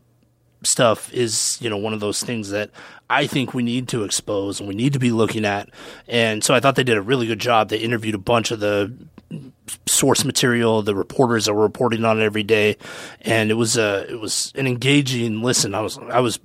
stuff 0.66 1.12
is 1.12 1.58
you 1.61 1.70
know 1.70 1.76
one 1.76 1.93
of 1.93 2.00
those 2.00 2.22
things 2.22 2.50
that 2.50 2.70
I 3.08 3.26
think 3.26 3.55
we 3.55 3.62
need 3.62 3.88
to 3.88 4.05
expose 4.05 4.61
and 4.61 4.69
we 4.69 4.75
need 4.75 4.93
to 4.94 4.99
be 4.99 5.11
looking 5.11 5.44
at. 5.44 5.69
And 6.08 6.43
so 6.43 6.55
I 6.55 6.61
thought 6.61 6.76
they 6.76 6.84
did 6.84 6.96
a 6.96 7.02
really 7.02 7.26
good 7.26 7.38
job. 7.38 7.69
They 7.69 7.78
interviewed 7.78 8.14
a 8.14 8.19
bunch 8.19 8.50
of 8.50 8.61
the 8.61 8.93
source 9.87 10.25
material, 10.25 10.82
the 10.82 10.94
reporters 10.94 11.46
that 11.46 11.55
were 11.55 11.62
reporting 11.62 12.05
on 12.05 12.20
it 12.20 12.25
every 12.25 12.43
day, 12.43 12.76
and 13.20 13.50
it 13.50 13.55
was 13.55 13.76
a 13.76 14.11
it 14.11 14.20
was 14.20 14.52
an 14.55 14.66
engaging 14.66 15.43
listen. 15.43 15.75
I 15.75 15.81
was 15.81 15.99
I 15.99 16.20
was 16.20 16.38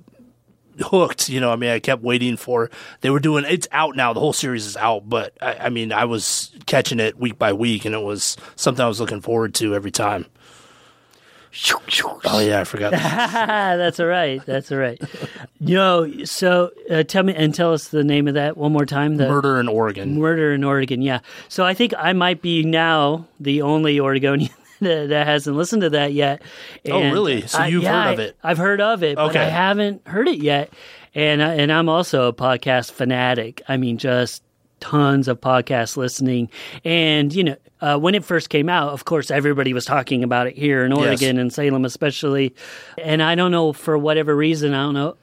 hooked. 0.80 1.28
You 1.28 1.40
know, 1.40 1.52
I 1.52 1.56
mean, 1.56 1.70
I 1.70 1.78
kept 1.78 2.02
waiting 2.02 2.36
for 2.36 2.70
they 3.00 3.10
were 3.10 3.20
doing. 3.20 3.44
It's 3.46 3.68
out 3.72 3.96
now. 3.96 4.12
The 4.12 4.20
whole 4.20 4.32
series 4.32 4.66
is 4.66 4.76
out, 4.76 5.08
but 5.08 5.36
I, 5.40 5.54
I 5.54 5.68
mean, 5.68 5.92
I 5.92 6.04
was 6.04 6.50
catching 6.66 7.00
it 7.00 7.18
week 7.18 7.38
by 7.38 7.52
week, 7.52 7.84
and 7.84 7.94
it 7.94 8.02
was 8.02 8.36
something 8.56 8.84
I 8.84 8.88
was 8.88 9.00
looking 9.00 9.20
forward 9.20 9.54
to 9.56 9.74
every 9.74 9.90
time. 9.90 10.26
Oh 12.24 12.38
yeah, 12.40 12.60
I 12.60 12.64
forgot. 12.64 12.92
That's 12.92 13.98
all 13.98 14.06
right. 14.06 14.44
That's 14.46 14.70
all 14.70 14.78
right. 14.78 15.00
No, 15.58 16.24
so 16.24 16.70
uh, 16.88 17.02
tell 17.02 17.24
me 17.24 17.34
and 17.34 17.54
tell 17.54 17.72
us 17.72 17.88
the 17.88 18.04
name 18.04 18.28
of 18.28 18.34
that 18.34 18.56
one 18.56 18.72
more 18.72 18.86
time. 18.86 19.16
The 19.16 19.28
Murder 19.28 19.58
in 19.58 19.66
Oregon. 19.68 20.18
Murder 20.18 20.52
in 20.54 20.62
Oregon. 20.62 21.02
Yeah. 21.02 21.20
So 21.48 21.64
I 21.64 21.74
think 21.74 21.92
I 21.98 22.12
might 22.12 22.40
be 22.40 22.62
now 22.62 23.26
the 23.40 23.62
only 23.62 23.98
Oregonian 23.98 24.52
that, 24.80 25.10
hasn't 25.26 25.56
listened 25.56 25.82
to 25.82 25.90
that 25.90 26.12
yet. 26.12 26.40
Oh, 26.88 27.00
really? 27.00 27.46
So 27.46 27.64
you've 27.64 27.82
yeah, 27.82 28.04
heard 28.04 28.12
of 28.14 28.18
it? 28.20 28.36
I've 28.44 28.58
heard 28.58 28.80
of 28.80 29.02
it, 29.02 29.16
but 29.16 29.30
Okay. 29.30 29.40
I 29.40 29.48
haven't 29.48 30.06
heard 30.06 30.28
it 30.28 30.38
yet. 30.38 30.72
And 31.14 31.42
I- 31.42 31.54
and 31.54 31.72
I'm 31.72 31.88
also 31.88 32.28
a 32.28 32.32
podcast 32.32 32.92
fanatic. 32.92 33.60
I 33.68 33.76
mean, 33.76 33.98
just 33.98 34.44
tons 34.78 35.26
of 35.26 35.40
podcast 35.40 35.96
listening. 35.96 36.48
And 36.84 37.34
you 37.34 37.42
know, 37.44 37.56
uh, 37.80 37.98
when 37.98 38.14
it 38.14 38.24
first 38.24 38.50
came 38.50 38.68
out, 38.68 38.92
of 38.92 39.04
course, 39.04 39.30
everybody 39.30 39.72
was 39.72 39.84
talking 39.84 40.22
about 40.24 40.46
it 40.46 40.56
here 40.56 40.84
in 40.84 40.92
Oregon 40.92 41.38
and 41.38 41.52
Salem, 41.52 41.84
especially. 41.84 42.54
And 42.98 43.22
I 43.22 43.34
don't 43.34 43.50
know 43.50 43.72
for 43.72 43.96
whatever 43.96 44.34
reason, 44.36 44.74
I 44.74 44.82
don't 44.82 44.94
know. 44.94 45.16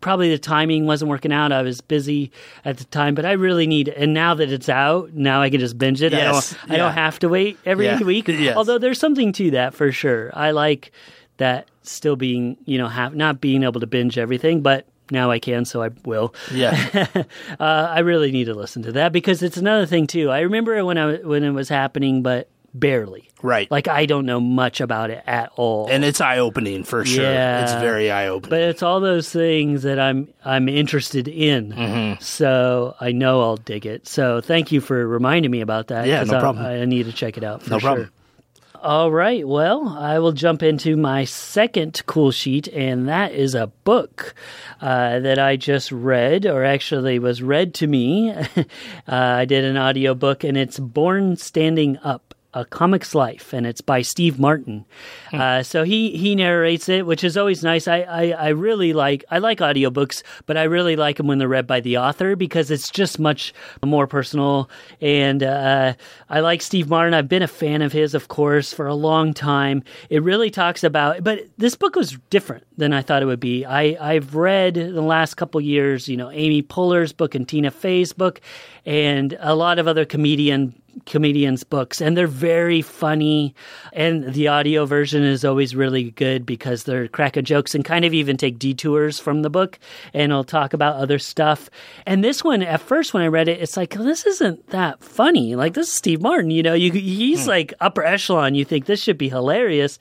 Probably 0.00 0.28
the 0.28 0.38
timing 0.38 0.86
wasn't 0.86 1.08
working 1.08 1.32
out. 1.32 1.50
I 1.50 1.62
was 1.62 1.80
busy 1.80 2.30
at 2.64 2.76
the 2.76 2.84
time, 2.84 3.14
but 3.14 3.24
I 3.24 3.32
really 3.32 3.66
need. 3.66 3.88
And 3.88 4.12
now 4.12 4.34
that 4.34 4.52
it's 4.52 4.68
out, 4.68 5.14
now 5.14 5.40
I 5.40 5.48
can 5.48 5.60
just 5.60 5.78
binge 5.78 6.02
it. 6.02 6.12
Yes, 6.12 6.52
I 6.64 6.66
don't. 6.66 6.74
I 6.74 6.76
don't 6.76 6.92
have 6.92 7.18
to 7.20 7.28
wait 7.30 7.56
every 7.64 7.86
Yeah, 7.86 8.02
week. 8.02 8.28
yes. 8.28 8.54
Although 8.54 8.76
there's 8.76 8.98
something 8.98 9.32
to 9.32 9.52
that 9.52 9.72
for 9.74 9.90
sure. 9.92 10.30
I 10.34 10.50
like 10.50 10.92
that 11.38 11.68
still 11.82 12.16
being, 12.16 12.58
you 12.66 12.76
know, 12.76 12.86
have 12.88 13.14
not 13.14 13.40
being 13.40 13.62
able 13.62 13.80
to 13.80 13.86
binge 13.86 14.18
everything, 14.18 14.60
but 14.60 14.86
now 15.10 15.30
I 15.30 15.38
can, 15.38 15.64
so 15.64 15.82
I 15.82 15.90
will. 16.04 16.34
Yeah. 16.52 17.06
Uh, 17.60 17.92
I 17.94 18.00
really 18.00 18.32
need 18.32 18.44
to 18.46 18.54
listen 18.54 18.82
to 18.82 18.92
that 18.92 19.12
because 19.12 19.42
it's 19.42 19.56
another 19.56 19.86
thing 19.86 20.06
too. 20.06 20.30
I 20.30 20.40
remember 20.40 20.84
when 20.84 20.98
I 20.98 21.16
when 21.16 21.44
it 21.44 21.50
was 21.50 21.68
happening, 21.68 22.22
but 22.22 22.48
barely. 22.74 23.28
Right. 23.42 23.70
Like 23.70 23.86
I 23.88 24.06
don't 24.06 24.26
know 24.26 24.40
much 24.40 24.80
about 24.80 25.10
it 25.10 25.22
at 25.26 25.52
all. 25.56 25.88
and 25.90 26.04
it's 26.04 26.20
eye 26.20 26.38
opening 26.38 26.82
for 26.84 27.04
sure. 27.04 27.22
Yeah. 27.24 27.62
It's 27.62 27.74
very 27.74 28.10
eye 28.10 28.26
opening. 28.28 28.50
but 28.50 28.60
it's 28.62 28.82
all 28.82 29.00
those 29.00 29.30
things 29.30 29.82
that 29.84 30.00
I'm 30.00 30.28
I'm 30.44 30.68
interested 30.68 31.28
in. 31.28 31.72
Mm-hmm. 31.72 32.22
So 32.22 32.96
I 33.00 33.12
know 33.12 33.42
I'll 33.42 33.56
dig 33.58 33.86
it. 33.86 34.08
So 34.08 34.40
thank 34.40 34.72
you 34.72 34.80
for 34.80 35.06
reminding 35.06 35.50
me 35.50 35.60
about 35.60 35.88
that. 35.88 36.06
Yeah, 36.06 36.24
no 36.24 36.38
I, 36.38 36.40
problem. 36.40 36.66
I 36.66 36.84
need 36.86 37.04
to 37.06 37.12
check 37.12 37.36
it 37.36 37.44
out. 37.44 37.62
For 37.62 37.70
No 37.70 37.78
sure. 37.78 37.88
problem. 37.88 38.10
All 38.84 39.10
right. 39.10 39.48
Well, 39.48 39.88
I 39.88 40.18
will 40.18 40.32
jump 40.32 40.62
into 40.62 40.94
my 40.94 41.24
second 41.24 42.02
cool 42.04 42.30
sheet, 42.30 42.68
and 42.68 43.08
that 43.08 43.32
is 43.32 43.54
a 43.54 43.68
book 43.68 44.34
uh, 44.78 45.20
that 45.20 45.38
I 45.38 45.56
just 45.56 45.90
read, 45.90 46.44
or 46.44 46.66
actually 46.66 47.18
was 47.18 47.40
read 47.40 47.72
to 47.76 47.86
me. 47.86 48.30
uh, 48.36 48.44
I 49.06 49.46
did 49.46 49.64
an 49.64 49.78
audiobook, 49.78 50.44
and 50.44 50.58
it's 50.58 50.78
Born 50.78 51.38
Standing 51.38 51.96
Up 52.04 52.33
a 52.54 52.64
Comic's 52.64 53.14
Life, 53.14 53.52
and 53.52 53.66
it's 53.66 53.80
by 53.80 54.02
Steve 54.02 54.38
Martin. 54.38 54.84
Hmm. 55.30 55.40
Uh, 55.40 55.62
so 55.62 55.82
he 55.82 56.16
he 56.16 56.34
narrates 56.34 56.88
it, 56.88 57.04
which 57.04 57.24
is 57.24 57.36
always 57.36 57.62
nice. 57.64 57.88
I, 57.88 58.00
I, 58.02 58.30
I 58.30 58.48
really 58.48 58.92
like 58.92 59.24
I 59.30 59.38
like 59.38 59.58
audiobooks, 59.58 60.22
but 60.46 60.56
I 60.56 60.62
really 60.64 60.96
like 60.96 61.16
them 61.16 61.26
when 61.26 61.38
they're 61.38 61.48
read 61.48 61.66
by 61.66 61.80
the 61.80 61.98
author 61.98 62.36
because 62.36 62.70
it's 62.70 62.90
just 62.90 63.18
much 63.18 63.52
more 63.84 64.06
personal. 64.06 64.70
And 65.00 65.42
uh, 65.42 65.94
I 66.30 66.40
like 66.40 66.62
Steve 66.62 66.88
Martin. 66.88 67.12
I've 67.14 67.28
been 67.28 67.42
a 67.42 67.48
fan 67.48 67.82
of 67.82 67.92
his, 67.92 68.14
of 68.14 68.28
course, 68.28 68.72
for 68.72 68.86
a 68.86 68.94
long 68.94 69.34
time. 69.34 69.82
It 70.08 70.22
really 70.22 70.50
talks 70.50 70.84
about, 70.84 71.24
but 71.24 71.40
this 71.58 71.74
book 71.74 71.96
was 71.96 72.16
different 72.30 72.64
than 72.78 72.92
I 72.92 73.02
thought 73.02 73.22
it 73.22 73.26
would 73.26 73.40
be. 73.40 73.64
I 73.64 73.96
I've 74.00 74.34
read 74.34 74.74
the 74.74 75.02
last 75.02 75.34
couple 75.34 75.60
years, 75.60 76.08
you 76.08 76.16
know, 76.16 76.30
Amy 76.30 76.62
Poehler's 76.62 77.12
book 77.12 77.34
and 77.34 77.48
Tina 77.48 77.70
Fey's 77.70 78.12
book, 78.12 78.40
and 78.86 79.36
a 79.40 79.54
lot 79.54 79.78
of 79.78 79.88
other 79.88 80.04
comedian 80.04 80.80
comedians' 81.06 81.64
books, 81.64 82.00
and 82.00 82.16
they're 82.16 82.26
very 82.26 82.82
funny. 82.82 83.54
And 83.92 84.32
the 84.32 84.48
audio 84.48 84.86
version 84.86 85.22
is 85.22 85.44
always 85.44 85.74
really 85.74 86.10
good 86.12 86.46
because 86.46 86.84
they're 86.84 87.08
crack 87.08 87.36
of 87.36 87.44
jokes 87.44 87.74
and 87.74 87.84
kind 87.84 88.04
of 88.04 88.14
even 88.14 88.36
take 88.36 88.58
detours 88.58 89.18
from 89.18 89.42
the 89.42 89.50
book 89.50 89.78
and 90.12 90.32
will 90.32 90.44
talk 90.44 90.72
about 90.72 90.96
other 90.96 91.18
stuff. 91.18 91.70
And 92.06 92.24
this 92.24 92.42
one, 92.42 92.62
at 92.62 92.80
first, 92.80 93.14
when 93.14 93.22
I 93.22 93.28
read 93.28 93.48
it, 93.48 93.60
it's 93.60 93.76
like, 93.76 93.94
well, 93.94 94.04
this 94.04 94.26
isn't 94.26 94.68
that 94.70 95.02
funny. 95.02 95.56
Like, 95.56 95.74
this 95.74 95.88
is 95.88 95.94
Steve 95.94 96.22
Martin, 96.22 96.50
you 96.50 96.62
know, 96.62 96.74
you, 96.74 96.92
he's 96.92 97.44
hmm. 97.44 97.50
like 97.50 97.74
upper 97.80 98.04
echelon. 98.04 98.54
You 98.54 98.64
think 98.64 98.86
this 98.86 99.02
should 99.02 99.18
be 99.18 99.28
hilarious. 99.28 99.98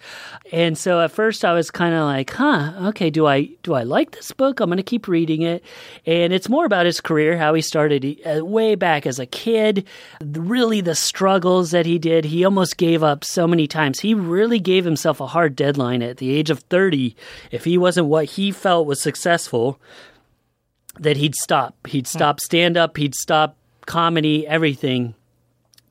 And 0.51 0.77
so 0.77 1.01
at 1.01 1.12
first, 1.12 1.45
I 1.45 1.53
was 1.53 1.71
kind 1.71 1.93
of 1.93 2.05
like, 2.05 2.31
huh, 2.31 2.73
okay, 2.89 3.09
do 3.09 3.27
I, 3.27 3.50
do 3.63 3.73
I 3.73 3.83
like 3.83 4.12
this 4.12 4.31
book? 4.31 4.59
I'm 4.59 4.69
going 4.69 4.77
to 4.77 4.83
keep 4.83 5.07
reading 5.07 5.41
it. 5.41 5.63
And 6.05 6.33
it's 6.33 6.50
more 6.50 6.65
about 6.65 6.85
his 6.85 7.01
career, 7.01 7.38
how 7.38 7.53
he 7.53 7.62
started 7.62 8.19
uh, 8.25 8.45
way 8.45 8.75
back 8.75 9.05
as 9.05 9.19
a 9.19 9.25
kid, 9.25 9.88
really 10.21 10.81
the 10.83 10.95
struggles 10.95 11.71
that 11.71 11.85
he 11.85 11.97
did. 11.97 12.25
He 12.25 12.45
almost 12.45 12.77
gave 12.77 13.03
up 13.03 13.23
so 13.23 13.47
many 13.47 13.67
times. 13.67 14.01
He 14.01 14.13
really 14.13 14.59
gave 14.59 14.85
himself 14.85 15.19
a 15.19 15.27
hard 15.27 15.55
deadline 15.55 16.01
at 16.01 16.17
the 16.17 16.31
age 16.31 16.49
of 16.49 16.59
30. 16.59 17.15
If 17.51 17.65
he 17.65 17.77
wasn't 17.77 18.07
what 18.07 18.25
he 18.25 18.51
felt 18.51 18.87
was 18.87 19.01
successful, 19.01 19.79
that 20.99 21.17
he'd 21.17 21.35
stop. 21.35 21.75
He'd 21.87 22.07
hmm. 22.07 22.17
stop 22.17 22.39
stand 22.39 22.77
up, 22.77 22.97
he'd 22.97 23.15
stop 23.15 23.57
comedy, 23.85 24.47
everything. 24.47 25.15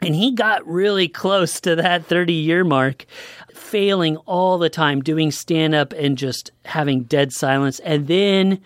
And 0.00 0.14
he 0.16 0.32
got 0.32 0.66
really 0.66 1.06
close 1.06 1.61
to 1.61 1.76
that 1.76 2.06
30 2.06 2.32
year 2.32 2.64
mark, 2.64 3.06
failing 3.52 4.16
all 4.18 4.58
the 4.58 4.70
time, 4.70 5.00
doing 5.00 5.30
stand 5.30 5.75
up 5.75 5.92
and 5.92 6.18
just 6.18 6.50
having 6.64 7.04
dead 7.04 7.32
silence. 7.32 7.78
And 7.80 8.08
then 8.08 8.61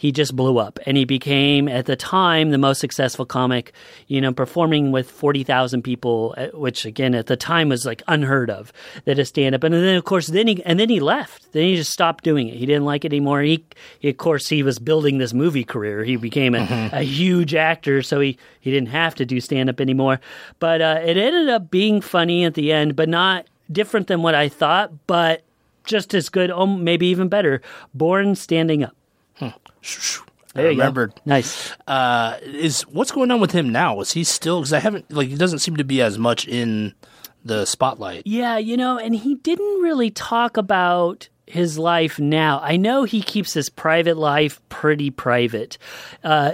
he 0.00 0.12
just 0.12 0.34
blew 0.34 0.56
up. 0.56 0.78
And 0.86 0.96
he 0.96 1.04
became 1.04 1.68
at 1.68 1.84
the 1.84 1.94
time 1.94 2.52
the 2.52 2.56
most 2.56 2.80
successful 2.80 3.26
comic 3.26 3.74
you 4.06 4.18
know 4.18 4.32
performing 4.32 4.92
with 4.92 5.10
40,000 5.10 5.82
people 5.82 6.34
uh, 6.38 6.46
which 6.54 6.86
again 6.86 7.14
at 7.14 7.26
the 7.26 7.36
time 7.36 7.68
was 7.68 7.84
like 7.84 8.02
unheard 8.08 8.48
of 8.48 8.72
that 9.04 9.18
a 9.18 9.26
stand 9.26 9.54
up 9.54 9.62
and 9.62 9.74
then 9.74 9.96
of 9.96 10.04
course 10.04 10.28
then 10.28 10.46
he 10.46 10.64
and 10.64 10.80
then 10.80 10.88
he 10.88 11.00
left. 11.00 11.52
Then 11.52 11.64
he 11.64 11.76
just 11.76 11.92
stopped 11.92 12.24
doing 12.24 12.48
it. 12.48 12.54
He 12.54 12.64
didn't 12.64 12.86
like 12.86 13.04
it 13.04 13.12
anymore. 13.12 13.42
He, 13.42 13.62
he 13.98 14.08
of 14.08 14.16
course 14.16 14.48
he 14.48 14.62
was 14.62 14.78
building 14.78 15.18
this 15.18 15.34
movie 15.34 15.64
career. 15.64 16.02
He 16.02 16.16
became 16.16 16.54
a, 16.54 16.60
mm-hmm. 16.60 16.96
a 16.96 17.02
huge 17.02 17.54
actor 17.54 18.00
so 18.00 18.20
he 18.20 18.38
he 18.58 18.70
didn't 18.70 18.88
have 18.88 19.14
to 19.16 19.26
do 19.26 19.38
stand 19.38 19.68
up 19.68 19.82
anymore. 19.82 20.18
But 20.60 20.80
uh, 20.80 21.00
it 21.04 21.18
ended 21.18 21.50
up 21.50 21.70
being 21.70 22.00
funny 22.00 22.46
at 22.46 22.54
the 22.54 22.72
end 22.72 22.96
but 22.96 23.10
not 23.10 23.48
different 23.70 24.06
than 24.06 24.22
what 24.22 24.34
I 24.34 24.48
thought 24.48 24.92
but 25.06 25.42
just 25.84 26.14
as 26.14 26.30
good, 26.30 26.50
oh, 26.50 26.66
maybe 26.66 27.06
even 27.08 27.28
better. 27.28 27.60
Born 27.92 28.34
Standing 28.34 28.84
Up. 28.84 28.94
Hmm. 29.40 29.48
I 30.54 30.62
remembered. 30.62 31.14
Go. 31.14 31.22
Nice. 31.24 31.72
Uh, 31.86 32.36
is 32.42 32.82
what's 32.82 33.12
going 33.12 33.30
on 33.30 33.40
with 33.40 33.52
him 33.52 33.70
now? 33.70 34.00
Is 34.00 34.12
he 34.12 34.24
still? 34.24 34.60
Because 34.60 34.72
I 34.72 34.80
haven't 34.80 35.10
like 35.10 35.28
he 35.28 35.36
doesn't 35.36 35.60
seem 35.60 35.76
to 35.76 35.84
be 35.84 36.02
as 36.02 36.18
much 36.18 36.46
in 36.46 36.94
the 37.44 37.64
spotlight. 37.64 38.26
Yeah, 38.26 38.58
you 38.58 38.76
know, 38.76 38.98
and 38.98 39.14
he 39.14 39.36
didn't 39.36 39.80
really 39.80 40.10
talk 40.10 40.56
about 40.56 41.28
his 41.46 41.78
life 41.78 42.18
now. 42.18 42.60
I 42.62 42.76
know 42.76 43.04
he 43.04 43.22
keeps 43.22 43.54
his 43.54 43.68
private 43.68 44.16
life 44.16 44.60
pretty 44.68 45.10
private. 45.10 45.78
Uh, 46.22 46.52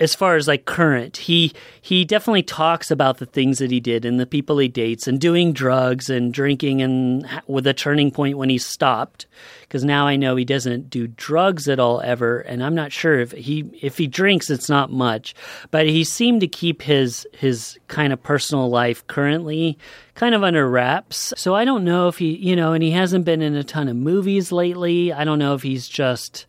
as 0.00 0.14
far 0.14 0.36
as 0.36 0.48
like 0.48 0.64
current, 0.64 1.18
he 1.18 1.52
he 1.80 2.06
definitely 2.06 2.42
talks 2.42 2.90
about 2.90 3.18
the 3.18 3.26
things 3.26 3.58
that 3.58 3.70
he 3.70 3.80
did 3.80 4.06
and 4.06 4.18
the 4.18 4.26
people 4.26 4.56
he 4.58 4.66
dates 4.66 5.06
and 5.06 5.20
doing 5.20 5.52
drugs 5.52 6.08
and 6.08 6.32
drinking 6.32 6.80
and 6.80 7.28
with 7.46 7.66
a 7.66 7.74
turning 7.74 8.10
point 8.10 8.38
when 8.38 8.48
he 8.48 8.56
stopped. 8.56 9.26
Because 9.60 9.84
now 9.84 10.06
I 10.06 10.16
know 10.16 10.34
he 10.34 10.44
doesn't 10.44 10.90
do 10.90 11.06
drugs 11.06 11.68
at 11.68 11.78
all 11.78 12.00
ever, 12.00 12.40
and 12.40 12.64
I'm 12.64 12.74
not 12.74 12.92
sure 12.92 13.20
if 13.20 13.32
he 13.32 13.70
if 13.82 13.98
he 13.98 14.06
drinks, 14.06 14.48
it's 14.48 14.70
not 14.70 14.90
much. 14.90 15.34
But 15.70 15.86
he 15.86 16.02
seemed 16.02 16.40
to 16.40 16.48
keep 16.48 16.80
his 16.80 17.26
his 17.32 17.78
kind 17.86 18.12
of 18.12 18.22
personal 18.22 18.70
life 18.70 19.06
currently 19.06 19.78
kind 20.14 20.34
of 20.34 20.42
under 20.42 20.68
wraps. 20.68 21.32
So 21.36 21.54
I 21.54 21.64
don't 21.66 21.84
know 21.84 22.08
if 22.08 22.18
he 22.18 22.36
you 22.36 22.56
know, 22.56 22.72
and 22.72 22.82
he 22.82 22.92
hasn't 22.92 23.26
been 23.26 23.42
in 23.42 23.54
a 23.54 23.62
ton 23.62 23.88
of 23.88 23.96
movies 23.96 24.50
lately. 24.50 25.12
I 25.12 25.24
don't 25.24 25.38
know 25.38 25.54
if 25.54 25.62
he's 25.62 25.88
just 25.88 26.46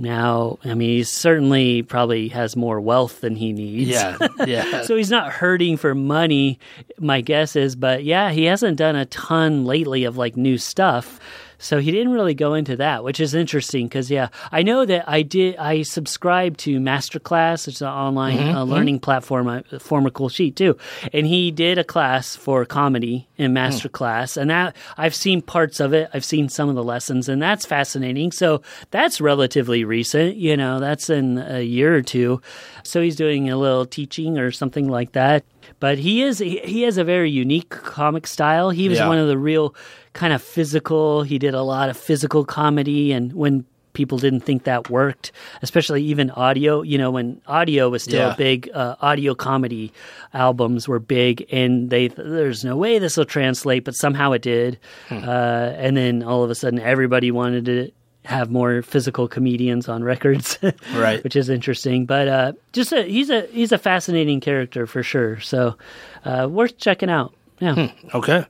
now, 0.00 0.58
I 0.64 0.72
mean, 0.74 0.88
he 0.88 1.04
certainly 1.04 1.82
probably 1.82 2.28
has 2.28 2.56
more 2.56 2.80
wealth 2.80 3.20
than 3.20 3.36
he 3.36 3.52
needs. 3.52 3.90
Yeah, 3.90 4.16
yeah. 4.46 4.82
so 4.82 4.96
he's 4.96 5.10
not 5.10 5.30
hurting 5.30 5.76
for 5.76 5.94
money, 5.94 6.58
my 6.98 7.20
guess 7.20 7.54
is. 7.54 7.76
But 7.76 8.02
yeah, 8.02 8.30
he 8.30 8.44
hasn't 8.44 8.78
done 8.78 8.96
a 8.96 9.04
ton 9.06 9.66
lately 9.66 10.04
of 10.04 10.16
like 10.16 10.36
new 10.36 10.56
stuff. 10.56 11.20
So 11.60 11.78
he 11.78 11.92
didn't 11.92 12.12
really 12.12 12.34
go 12.34 12.54
into 12.54 12.76
that, 12.76 13.04
which 13.04 13.20
is 13.20 13.34
interesting 13.34 13.86
because 13.86 14.10
yeah, 14.10 14.28
I 14.50 14.62
know 14.62 14.84
that 14.86 15.08
I 15.08 15.22
did. 15.22 15.56
I 15.56 15.82
subscribed 15.82 16.58
to 16.60 16.80
Masterclass, 16.80 17.68
it's 17.68 17.82
an 17.82 17.88
online 17.88 18.38
mm-hmm, 18.38 18.56
uh, 18.56 18.64
learning 18.64 18.96
mm-hmm. 18.96 19.04
platform, 19.04 19.46
uh, 19.46 19.78
former 19.78 20.10
Cool 20.10 20.30
Sheet 20.30 20.56
too, 20.56 20.76
and 21.12 21.26
he 21.26 21.50
did 21.50 21.76
a 21.78 21.84
class 21.84 22.34
for 22.34 22.64
comedy 22.64 23.28
in 23.36 23.52
Masterclass, 23.52 24.36
mm. 24.36 24.42
and 24.42 24.50
that 24.50 24.74
I've 24.96 25.14
seen 25.14 25.42
parts 25.42 25.80
of 25.80 25.92
it. 25.92 26.08
I've 26.14 26.24
seen 26.24 26.48
some 26.48 26.70
of 26.70 26.74
the 26.74 26.84
lessons, 26.84 27.28
and 27.28 27.40
that's 27.42 27.66
fascinating. 27.66 28.32
So 28.32 28.62
that's 28.90 29.20
relatively 29.20 29.84
recent, 29.84 30.36
you 30.36 30.56
know, 30.56 30.80
that's 30.80 31.10
in 31.10 31.38
a 31.38 31.62
year 31.62 31.94
or 31.94 32.02
two. 32.02 32.40
So 32.82 33.02
he's 33.02 33.16
doing 33.16 33.50
a 33.50 33.56
little 33.56 33.84
teaching 33.84 34.38
or 34.38 34.50
something 34.50 34.88
like 34.88 35.12
that 35.12 35.44
but 35.78 35.98
he 35.98 36.22
is 36.22 36.38
he 36.38 36.82
has 36.82 36.98
a 36.98 37.04
very 37.04 37.30
unique 37.30 37.70
comic 37.70 38.26
style. 38.26 38.70
He 38.70 38.88
was 38.88 38.98
yeah. 38.98 39.08
one 39.08 39.18
of 39.18 39.28
the 39.28 39.38
real 39.38 39.74
kind 40.12 40.32
of 40.32 40.42
physical. 40.42 41.22
He 41.22 41.38
did 41.38 41.54
a 41.54 41.62
lot 41.62 41.88
of 41.88 41.96
physical 41.96 42.44
comedy, 42.44 43.12
and 43.12 43.32
when 43.32 43.64
people 43.92 44.18
didn't 44.18 44.40
think 44.40 44.64
that 44.64 44.90
worked, 44.90 45.32
especially 45.62 46.02
even 46.02 46.30
audio. 46.30 46.82
You 46.82 46.98
know, 46.98 47.10
when 47.10 47.40
audio 47.46 47.88
was 47.88 48.02
still 48.02 48.28
yeah. 48.28 48.34
big, 48.36 48.70
uh, 48.74 48.96
audio 49.00 49.34
comedy 49.34 49.92
albums 50.34 50.88
were 50.88 50.98
big, 50.98 51.46
and 51.52 51.90
they 51.90 52.08
there's 52.08 52.64
no 52.64 52.76
way 52.76 52.98
this 52.98 53.16
will 53.16 53.24
translate, 53.24 53.84
but 53.84 53.94
somehow 53.94 54.32
it 54.32 54.42
did. 54.42 54.78
Hmm. 55.08 55.28
Uh, 55.28 55.72
and 55.76 55.96
then 55.96 56.22
all 56.22 56.42
of 56.42 56.50
a 56.50 56.54
sudden, 56.54 56.78
everybody 56.78 57.30
wanted 57.30 57.64
to 57.66 57.90
have 58.24 58.50
more 58.50 58.82
physical 58.82 59.28
comedians 59.28 59.88
on 59.88 60.04
records, 60.04 60.58
right? 60.94 61.22
Which 61.24 61.36
is 61.36 61.48
interesting, 61.48 62.06
but 62.06 62.28
uh, 62.28 62.52
just 62.72 62.92
a, 62.92 63.02
he's 63.02 63.30
a 63.30 63.46
he's 63.46 63.72
a 63.72 63.78
fascinating 63.78 64.40
character 64.40 64.86
for 64.86 65.02
sure. 65.02 65.40
So 65.40 65.76
uh, 66.24 66.48
worth 66.50 66.78
checking 66.78 67.10
out. 67.10 67.34
Yeah. 67.60 67.88
Hmm. 67.88 68.16
Okay. 68.16 68.46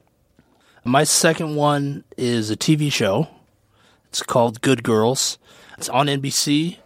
My 0.84 1.04
second 1.04 1.56
one 1.56 2.04
is 2.16 2.50
a 2.50 2.56
TV 2.56 2.90
show. 2.90 3.28
It's 4.08 4.22
called 4.22 4.60
Good 4.60 4.82
Girls. 4.82 5.38
It's 5.76 5.88
on 5.88 6.06
NBC, 6.06 6.78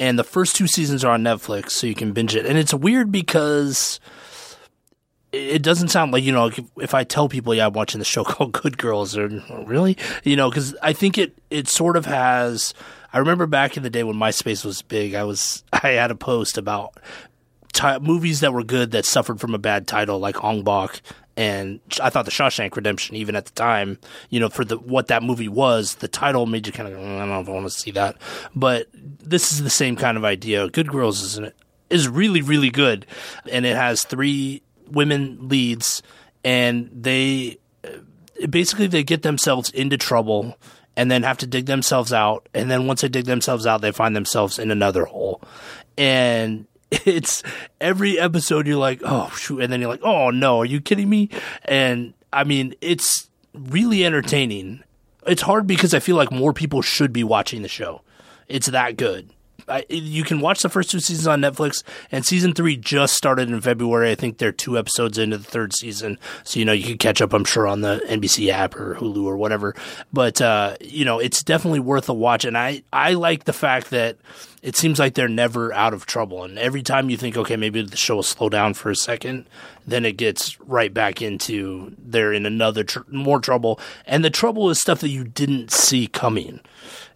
and 0.00 0.18
the 0.18 0.24
first 0.24 0.56
two 0.56 0.66
seasons 0.66 1.04
are 1.04 1.12
on 1.12 1.22
Netflix, 1.22 1.70
so 1.70 1.86
you 1.86 1.94
can 1.94 2.12
binge 2.12 2.34
it. 2.34 2.44
And 2.46 2.58
it's 2.58 2.74
weird 2.74 3.12
because 3.12 4.00
it 5.32 5.62
doesn't 5.62 5.88
sound 5.88 6.12
like 6.12 6.22
you 6.22 6.32
know 6.32 6.50
if 6.80 6.94
I 6.94 7.04
tell 7.04 7.28
people 7.28 7.54
yeah 7.54 7.66
I'm 7.66 7.72
watching 7.72 7.98
the 7.98 8.04
show 8.04 8.24
called 8.24 8.52
Good 8.52 8.78
Girls 8.78 9.16
or 9.16 9.28
really 9.66 9.96
you 10.24 10.36
know 10.36 10.50
because 10.50 10.76
I 10.82 10.92
think 10.92 11.18
it 11.18 11.36
it 11.50 11.68
sort 11.68 11.96
of 11.96 12.06
has 12.06 12.74
I 13.12 13.18
remember 13.18 13.46
back 13.46 13.76
in 13.76 13.82
the 13.82 13.90
day 13.90 14.04
when 14.04 14.16
MySpace 14.16 14.64
was 14.64 14.82
big 14.82 15.14
I 15.14 15.24
was 15.24 15.64
I 15.72 15.90
had 15.90 16.10
a 16.10 16.16
post 16.16 16.58
about 16.58 16.94
t- 17.72 17.98
movies 18.00 18.40
that 18.40 18.52
were 18.52 18.64
good 18.64 18.90
that 18.92 19.04
suffered 19.04 19.40
from 19.40 19.54
a 19.54 19.58
bad 19.58 19.86
title 19.86 20.18
like 20.18 20.44
Ong 20.44 20.62
Bak 20.62 21.00
and 21.34 21.80
I 22.02 22.10
thought 22.10 22.26
the 22.26 22.30
Shawshank 22.30 22.76
Redemption, 22.76 23.16
even 23.16 23.36
at 23.36 23.46
the 23.46 23.52
time, 23.52 23.98
you 24.28 24.38
know, 24.38 24.50
for 24.50 24.66
the 24.66 24.76
what 24.76 25.06
that 25.06 25.22
movie 25.22 25.48
was, 25.48 25.94
the 25.96 26.08
title 26.08 26.44
made 26.44 26.66
you 26.66 26.74
kind 26.74 26.92
of 26.92 26.98
mm, 26.98 27.16
I 27.16 27.20
don't 27.20 27.28
know 27.30 27.40
if 27.40 27.48
I 27.48 27.52
want 27.52 27.64
to 27.64 27.70
see 27.70 27.90
that, 27.92 28.16
but 28.54 28.88
this 28.92 29.50
is 29.50 29.62
the 29.62 29.70
same 29.70 29.96
kind 29.96 30.18
of 30.18 30.26
idea. 30.26 30.68
Good 30.68 30.88
Girls 30.88 31.22
is 31.22 31.38
an, 31.38 31.52
is 31.88 32.06
really 32.06 32.42
really 32.42 32.68
good, 32.68 33.06
and 33.50 33.64
it 33.64 33.76
has 33.76 34.04
three 34.04 34.62
women 34.90 35.48
leads, 35.48 36.02
and 36.44 36.90
they 36.92 37.58
uh, 37.84 38.46
basically 38.48 38.86
they 38.86 39.02
get 39.02 39.22
themselves 39.22 39.70
into 39.70 39.96
trouble 39.96 40.56
and 40.96 41.10
then 41.10 41.22
have 41.22 41.38
to 41.38 41.46
dig 41.46 41.66
themselves 41.66 42.12
out, 42.12 42.48
and 42.54 42.70
then 42.70 42.86
once 42.86 43.00
they 43.00 43.08
dig 43.08 43.24
themselves 43.24 43.66
out, 43.66 43.80
they 43.80 43.92
find 43.92 44.14
themselves 44.14 44.58
in 44.58 44.70
another 44.70 45.04
hole, 45.04 45.40
and 45.96 46.66
it's 46.90 47.42
every 47.80 48.18
episode 48.18 48.66
you're 48.66 48.76
like, 48.76 49.00
oh 49.04 49.30
shoot, 49.36 49.60
and 49.60 49.72
then 49.72 49.80
you're 49.80 49.90
like, 49.90 50.02
oh 50.02 50.30
no, 50.30 50.60
are 50.60 50.66
you 50.66 50.80
kidding 50.80 51.08
me? 51.08 51.30
And 51.64 52.14
I 52.32 52.44
mean, 52.44 52.74
it's 52.80 53.28
really 53.54 54.04
entertaining. 54.04 54.82
It's 55.26 55.42
hard 55.42 55.66
because 55.66 55.94
I 55.94 56.00
feel 56.00 56.16
like 56.16 56.32
more 56.32 56.52
people 56.52 56.82
should 56.82 57.12
be 57.12 57.24
watching 57.24 57.62
the 57.62 57.68
show. 57.68 58.02
It's 58.48 58.66
that 58.68 58.96
good. 58.96 59.30
I, 59.68 59.84
you 59.88 60.24
can 60.24 60.40
watch 60.40 60.62
the 60.62 60.68
first 60.68 60.90
two 60.90 61.00
seasons 61.00 61.26
on 61.26 61.40
Netflix, 61.40 61.82
and 62.10 62.24
season 62.24 62.52
three 62.52 62.76
just 62.76 63.14
started 63.14 63.48
in 63.48 63.60
February. 63.60 64.10
I 64.10 64.14
think 64.14 64.38
they're 64.38 64.52
two 64.52 64.78
episodes 64.78 65.18
into 65.18 65.38
the 65.38 65.44
third 65.44 65.72
season, 65.74 66.18
so 66.44 66.58
you 66.58 66.64
know 66.64 66.72
you 66.72 66.84
can 66.84 66.98
catch 66.98 67.20
up. 67.20 67.32
I'm 67.32 67.44
sure 67.44 67.66
on 67.66 67.80
the 67.80 68.02
NBC 68.06 68.50
app 68.50 68.76
or 68.76 68.96
Hulu 68.96 69.24
or 69.24 69.36
whatever. 69.36 69.74
But 70.12 70.40
uh, 70.40 70.76
you 70.80 71.04
know, 71.04 71.18
it's 71.18 71.42
definitely 71.42 71.80
worth 71.80 72.08
a 72.08 72.14
watch. 72.14 72.44
And 72.44 72.56
I 72.56 72.82
I 72.92 73.14
like 73.14 73.44
the 73.44 73.52
fact 73.52 73.90
that 73.90 74.16
it 74.62 74.76
seems 74.76 74.98
like 74.98 75.14
they're 75.14 75.28
never 75.28 75.72
out 75.72 75.92
of 75.92 76.06
trouble. 76.06 76.44
And 76.44 76.58
every 76.58 76.82
time 76.82 77.10
you 77.10 77.16
think, 77.16 77.36
okay, 77.36 77.56
maybe 77.56 77.82
the 77.82 77.96
show 77.96 78.16
will 78.16 78.22
slow 78.22 78.48
down 78.48 78.74
for 78.74 78.90
a 78.90 78.96
second, 78.96 79.46
then 79.86 80.04
it 80.04 80.16
gets 80.16 80.58
right 80.60 80.94
back 80.94 81.20
into 81.20 81.94
they're 81.98 82.32
in 82.32 82.46
another 82.46 82.84
tr- 82.84 83.00
more 83.10 83.40
trouble. 83.40 83.80
And 84.06 84.24
the 84.24 84.30
trouble 84.30 84.70
is 84.70 84.80
stuff 84.80 85.00
that 85.00 85.08
you 85.08 85.24
didn't 85.24 85.72
see 85.72 86.06
coming 86.06 86.60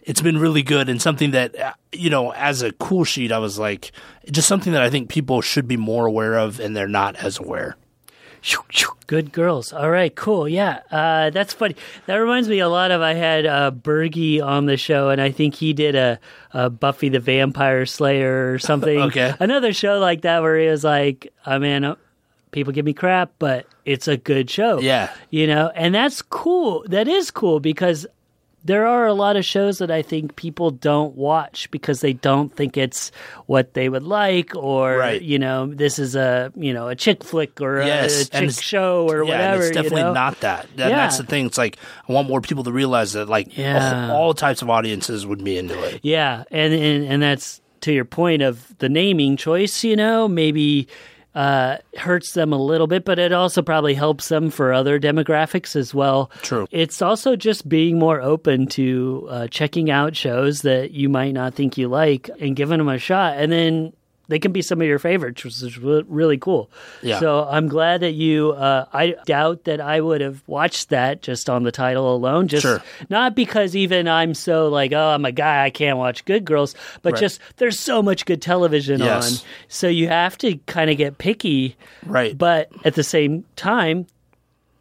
it's 0.07 0.23
been 0.23 0.39
really 0.39 0.63
good 0.63 0.89
and 0.89 1.03
something 1.03 1.33
that 1.33 1.59
uh, 1.59 1.75
you 1.93 2.09
know 2.09 2.33
as 2.33 2.63
a 2.63 2.73
cool 2.73 3.05
sheet 3.05 3.31
i 3.31 3.39
was 3.39 3.59
like 3.59 3.93
just 4.31 4.49
something 4.49 4.73
that 4.73 4.83
i 4.83 4.89
think 4.89 5.11
people 5.11 5.43
should 5.43 5.69
be 5.69 5.77
more 5.77 6.07
aware 6.07 6.39
of 6.39 6.59
and 6.59 6.75
they're 6.75 6.89
not 6.89 7.15
as 7.17 7.39
aware 7.39 7.77
Good 9.09 9.33
girls. 9.33 9.73
All 9.73 9.91
right, 9.91 10.15
cool. 10.15 10.49
Yeah, 10.49 10.81
uh, 10.91 11.31
that's 11.31 11.53
funny. 11.53 11.75
That 12.07 12.17
reminds 12.17 12.49
me 12.49 12.61
a 12.61 12.69
lot 12.69 12.93
of 12.93 13.01
I 13.01 13.15
had 13.15 13.45
uh, 13.45 13.73
Bergie 13.73 14.41
on 14.41 14.67
the 14.67 14.77
show, 14.77 15.11
and 15.11 15.21
I 15.21 15.33
think 15.33 15.55
he 15.55 15.73
did 15.73 15.97
a, 15.97 16.21
a 16.53 16.71
Buffy 16.71 17.09
the 17.09 17.19
Vampire 17.19 17.87
Slayer 17.87 18.53
or 18.53 18.59
something. 18.61 19.01
okay. 19.01 19.35
Another 19.41 19.73
show 19.73 19.99
like 19.99 20.23
that 20.23 20.43
where 20.43 20.59
he 20.59 20.69
was 20.69 20.85
like, 20.85 21.33
I 21.45 21.59
mean, 21.59 21.85
uh, 21.85 21.97
people 22.53 22.73
give 22.73 22.85
me 22.85 22.93
crap, 22.93 23.33
but 23.39 23.67
it's 23.85 24.07
a 24.07 24.17
good 24.17 24.49
show. 24.49 24.79
Yeah. 24.79 25.13
You 25.31 25.47
know, 25.47 25.73
and 25.75 25.95
that's 25.95 26.23
cool. 26.23 26.85
That 26.89 27.09
is 27.09 27.31
cool 27.31 27.59
because 27.59 28.07
there 28.67 28.85
are 28.87 29.07
a 29.07 29.15
lot 29.15 29.37
of 29.37 29.45
shows 29.45 29.79
that 29.79 29.91
I 29.91 30.03
think 30.03 30.35
people 30.37 30.71
don't 30.71 31.15
watch 31.17 31.71
because 31.71 32.01
they 32.01 32.13
don't 32.13 32.53
think 32.55 32.77
it's 32.77 33.13
what 33.47 33.75
they 33.75 33.89
would 33.89 34.03
like, 34.03 34.55
or 34.57 34.99
Right. 34.99 35.23
you 35.23 35.39
know, 35.39 35.67
this 35.73 35.99
is 35.99 36.17
a 36.17 36.53
you 36.57 36.75
know 36.75 36.89
a 36.89 36.97
chick 36.97 37.23
flick 37.25 37.61
or 37.61 37.79
a- 37.79 37.87
Yes, 37.87 38.29
a, 38.33 38.37
and 38.37 38.53
chick 38.53 38.63
show 38.63 39.09
or 39.09 39.25
yeah, 39.25 39.31
whatever. 39.31 39.63
it's 39.63 39.71
definitely 39.75 40.01
you 40.01 40.07
know? 40.09 40.13
not 40.13 40.41
that. 40.41 40.67
That- 40.77 40.91
Yeah. 40.91 40.97
That's 40.97 41.19
the 41.19 41.25
thing. 41.25 41.47
It's 41.47 41.59
like 41.59 41.79
I 42.09 42.13
want 42.13 42.29
more 42.29 42.41
people 42.41 42.65
to 42.65 42.73
realize 42.73 43.13
that 43.13 43.29
like 43.29 43.57
Yeah. 43.57 44.11
all, 44.11 44.17
all 44.17 44.35
types 44.35 44.63
of 44.63 44.69
audiences 44.71 45.25
would 45.27 45.45
be 45.45 45.57
into 45.57 45.81
it. 45.85 46.01
Yeah, 46.03 46.45
and, 46.51 46.75
and 46.75 47.05
and 47.05 47.23
that's 47.23 47.61
to 47.83 47.93
your 47.93 48.05
point 48.05 48.43
of 48.43 48.77
the 48.79 48.89
naming 48.89 49.37
choice. 49.37 49.85
You 49.85 49.95
know, 49.97 50.27
maybe 50.29 50.89
uh, 51.37 51.77
hurts 51.99 52.33
them 52.33 52.53
a 52.53 52.57
little 52.57 52.87
bit, 52.87 53.05
but 53.05 53.19
it 53.19 53.31
also 53.31 53.61
probably 53.61 53.93
helps 53.93 54.31
them 54.31 54.49
for 54.49 54.73
other 54.73 54.99
demographics 54.99 55.77
as 55.77 55.95
well. 55.95 56.31
True. 56.41 56.67
It's 56.71 57.03
also 57.03 57.37
just 57.37 57.69
being 57.69 57.99
more 57.99 58.23
open 58.23 58.67
to 58.69 59.27
uh, 59.31 59.47
checking 59.49 59.91
out 59.91 60.17
shows 60.17 60.63
that 60.63 60.93
you 60.93 61.11
might 61.11 61.33
not 61.33 61.55
think 61.55 61.77
you 61.77 61.89
like 61.89 62.31
and 62.41 62.57
giving 62.57 62.79
them 62.79 62.89
a 62.89 62.99
shot, 62.99 63.37
and 63.37 63.53
then. 63.53 63.93
They 64.29 64.39
can 64.39 64.53
be 64.53 64.61
some 64.63 64.81
of 64.81 64.87
your 64.89 64.99
favorites, 64.99 65.45
which 65.45 65.63
is 65.63 65.79
really 65.79 66.37
cool. 66.39 66.69
Yeah. 67.03 67.21
So 67.21 67.47
I'm 67.49 67.69
glad 67.69 68.01
that 68.01 68.13
you. 68.15 68.53
Uh, 68.53 68.87
I 68.93 69.15
doubt 69.25 69.65
that 69.65 69.81
I 69.81 70.01
would 70.01 70.21
have 70.21 70.43
watched 70.47 70.89
that 70.89 71.23
just 71.23 71.49
on 71.49 71.63
the 71.63 71.71
title 71.73 72.15
alone. 72.15 72.49
Just 72.49 72.63
Sure. 72.63 72.83
not 73.09 73.35
because 73.37 73.77
even 73.77 74.09
I'm 74.09 74.35
so 74.35 74.69
like, 74.69 74.93
oh, 74.93 75.09
I'm 75.11 75.25
a 75.25 75.33
guy, 75.33 75.65
I 75.65 75.71
can't 75.71 75.97
watch 75.99 76.25
Good 76.25 76.45
Girls, 76.45 76.75
but 77.03 77.13
Right. 77.13 77.21
just 77.21 77.41
there's 77.59 77.79
so 77.79 78.03
much 78.03 78.25
good 78.27 78.43
television 78.43 78.99
Yes. 79.01 79.41
on. 79.43 79.47
So 79.69 79.89
you 79.89 80.09
have 80.09 80.37
to 80.39 80.57
kind 80.67 80.91
of 80.91 80.97
get 80.97 81.19
picky, 81.19 81.77
Right. 82.05 82.37
but 82.37 82.69
at 82.85 82.95
the 82.95 83.05
same 83.05 83.45
time, 83.55 84.07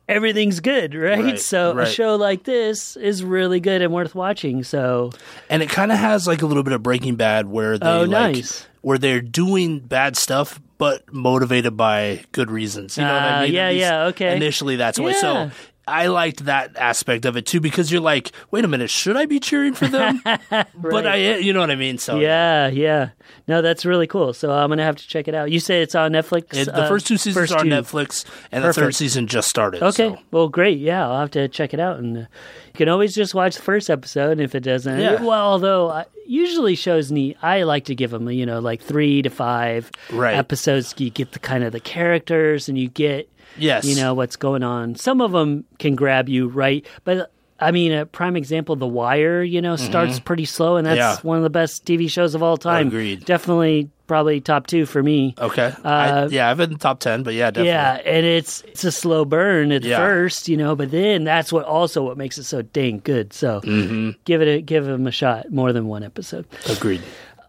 everything's 0.08 0.60
good, 0.60 0.94
right? 0.96 1.20
Right, 1.20 1.40
So 1.40 1.78
a 1.78 1.86
show 1.86 2.16
like 2.16 2.44
this 2.44 2.96
is 2.96 3.24
really 3.24 3.60
good 3.60 3.82
and 3.82 3.94
worth 3.94 4.16
watching. 4.16 4.64
So 4.64 5.12
and 5.50 5.64
it 5.64 5.70
kind 5.70 5.92
of 5.92 5.98
has 5.98 6.28
like 6.28 6.42
a 6.42 6.46
little 6.46 6.64
bit 6.64 6.74
of 6.74 6.84
Breaking 6.84 7.16
Bad 7.16 7.48
where 7.48 7.78
they 7.78 7.88
Oh, 7.88 8.02
like 8.04 8.36
nice. 8.36 8.68
where 8.82 8.98
they're 8.98 9.22
doing 9.22 9.80
bad 9.80 10.16
stuff 10.18 10.60
but 10.78 11.12
motivated 11.14 11.78
by 11.78 12.22
good 12.34 12.52
reasons. 12.52 12.98
You 12.98 13.06
know 13.06 13.14
what 13.14 13.24
Ah, 13.24 13.38
I 13.40 13.44
mean? 13.46 13.54
yeah, 13.54 13.70
yeah, 13.70 14.04
okay. 14.08 14.36
Initially, 14.36 14.76
that's 14.76 15.00
why. 15.00 15.12
Yeah. 15.12 15.22
So 15.22 15.52
I 15.88 16.08
liked 16.08 16.46
that 16.46 16.76
aspect 16.78 17.26
of 17.26 17.38
it 17.38 17.46
too 17.46 17.60
because 17.60 17.92
you're 17.92 18.02
like, 18.02 18.32
wait 18.52 18.66
a 18.66 18.68
minute, 18.68 18.90
should 18.90 19.16
I 19.18 19.26
be 19.26 19.40
cheering 19.40 19.74
for 19.74 19.88
them? 19.88 20.22
But 20.76 21.08
I, 21.08 21.38
you 21.38 21.54
know 21.54 21.60
what 21.62 21.72
I 21.72 21.76
mean. 21.76 21.98
So 21.98 22.20
yeah, 22.20 22.68
yeah. 22.68 23.10
No, 23.48 23.62
that's 23.62 23.86
really 23.86 24.08
cool. 24.08 24.34
So 24.34 24.52
I'm 24.52 24.70
gonna 24.70 24.84
have 24.84 24.96
to 24.98 25.08
check 25.08 25.28
it 25.28 25.36
out. 25.36 25.52
You 25.52 25.60
say 25.60 25.82
it's 25.82 25.96
on 25.96 26.12
Netflix. 26.12 26.54
It- 26.56 26.66
the 26.66 26.84
uh, 26.84 26.88
first 26.88 27.08
two 27.08 27.18
seasons 27.18 27.36
first 27.50 27.54
are 27.54 27.60
on 27.60 27.66
two. 27.66 27.72
Netflix, 27.72 28.26
and 28.52 28.64
the 28.64 28.74
third 28.74 28.96
season 28.96 29.28
just 29.28 29.50
started. 29.50 29.82
Okay. 29.84 30.10
so. 30.10 30.20
Well, 30.32 30.48
great. 30.50 30.80
Yeah, 30.80 31.08
I'll 31.08 31.20
have 31.20 31.32
to 31.32 31.48
check 31.48 31.74
it 31.74 31.80
out. 31.80 31.98
And 32.00 32.18
uh, 32.18 32.20
you 32.22 32.28
can 32.76 32.90
always 32.90 33.14
just 33.16 33.34
watch 33.36 33.56
the 33.56 33.62
first 33.62 33.90
episode. 33.90 34.32
And 34.34 34.42
if 34.42 34.56
it 34.56 34.62
doesn't, 34.62 35.00
Yeah. 35.00 35.22
well, 35.22 35.32
although 35.52 35.90
I, 35.90 36.06
usually 36.26 36.76
shows 36.76 37.12
need, 37.12 37.38
I 37.42 37.64
like 37.64 37.86
to 37.86 37.96
give 37.96 38.12
them, 38.12 38.30
you 38.30 38.46
know, 38.46 38.60
like 38.60 38.82
three 38.82 39.22
to 39.22 39.30
five 39.30 39.92
Right. 40.12 40.36
episodes. 40.36 40.94
You 40.98 41.10
get 41.10 41.32
the 41.32 41.40
kind 41.40 41.64
of 41.64 41.72
the 41.72 41.80
characters, 41.80 42.68
and 42.70 42.78
you 42.78 42.88
get, 42.90 43.30
Yes. 43.58 43.86
you 43.86 43.96
know, 43.96 44.14
what's 44.14 44.36
going 44.36 44.64
on. 44.64 44.96
Some 44.96 45.22
of 45.22 45.32
them 45.32 45.66
can 45.80 45.96
grab 45.96 46.30
you 46.30 46.48
right, 46.48 46.86
but. 47.04 47.32
I 47.58 47.72
mean, 47.72 47.94
a 47.94 48.06
prime 48.06 48.36
example, 48.36 48.76
The 48.76 48.86
Wire, 48.86 49.42
you 49.42 49.62
know, 49.62 49.78
starts 49.78 50.20
pretty 50.20 50.44
slow, 50.44 50.76
and 50.76 50.86
that's 50.86 51.00
Mm-hmm. 51.00 51.26
Yeah. 51.26 51.30
one 51.30 51.38
of 51.38 51.44
the 51.44 51.50
best 51.50 51.86
TV 51.86 52.12
shows 52.12 52.36
of 52.36 52.44
all 52.44 52.58
time. 52.58 52.88
Agreed. 52.88 53.24
Definitely, 53.24 53.90
probably 54.08 54.42
top 54.42 54.68
two 54.68 54.86
for 54.86 55.02
me. 55.02 55.36
Okay. 55.40 55.74
I, 55.86 56.26
yeah, 56.26 56.50
I've 56.52 56.58
been 56.58 56.76
top 56.78 57.00
ten, 57.00 57.24
but 57.24 57.34
yeah, 57.34 57.52
definitely. 57.52 57.72
Uh, 57.72 57.74
Yeah, 57.76 57.94
and 58.06 58.26
it's 58.26 58.62
it's 58.64 58.84
a 58.84 58.92
slow 58.92 59.24
burn 59.24 59.72
at 59.72 59.84
Yeah. 59.86 59.96
first, 60.00 60.50
you 60.50 60.58
know, 60.58 60.76
but 60.76 60.92
then 60.92 61.24
that's 61.24 61.54
what 61.54 61.64
also 61.64 62.04
what 62.04 62.18
makes 62.18 62.38
it 62.38 62.44
so 62.44 62.62
dang 62.62 63.00
good. 63.06 63.32
So 63.32 63.62
Mm-hmm. 63.62 64.20
give 64.26 64.42
it 64.42 64.48
a 64.50 64.62
give 64.62 64.84
them 64.84 65.08
a 65.08 65.12
shot, 65.12 65.50
more 65.50 65.72
than 65.72 65.88
one 65.88 66.04
episode. 66.04 66.46
Agreed. 66.70 67.02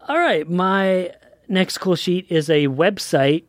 All 0.07 0.17
right, 0.17 0.49
my 0.49 1.11
next 1.49 1.79
cool 1.79 1.97
sheet 1.97 2.27
is 2.29 2.49
a 2.49 2.67
website, 2.67 3.43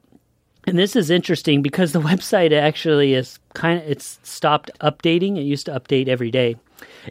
and 0.68 0.78
this 0.78 0.94
is 0.94 1.10
interesting 1.10 1.62
because 1.62 1.92
the 1.92 2.00
website 2.10 2.52
actually 2.52 3.14
is 3.14 3.38
kind 3.54 3.80
of 3.80 3.88
it's 3.88 4.20
stopped 4.22 4.70
updating. 4.80 5.38
It 5.38 5.42
used 5.42 5.66
to 5.66 5.78
update 5.78 6.08
every 6.08 6.30
day. 6.30 6.56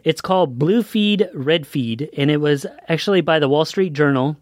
It's 0.04 0.20
called 0.20 0.58
Blue 0.58 0.82
Feed 0.82 1.28
Red 1.34 1.66
Feed, 1.66 2.08
and 2.16 2.30
it 2.30 2.38
was 2.38 2.64
actually 2.88 3.20
by 3.20 3.38
the 3.38 3.48
Wall 3.48 3.64
Street 3.64 3.92
Journal, 3.92 4.36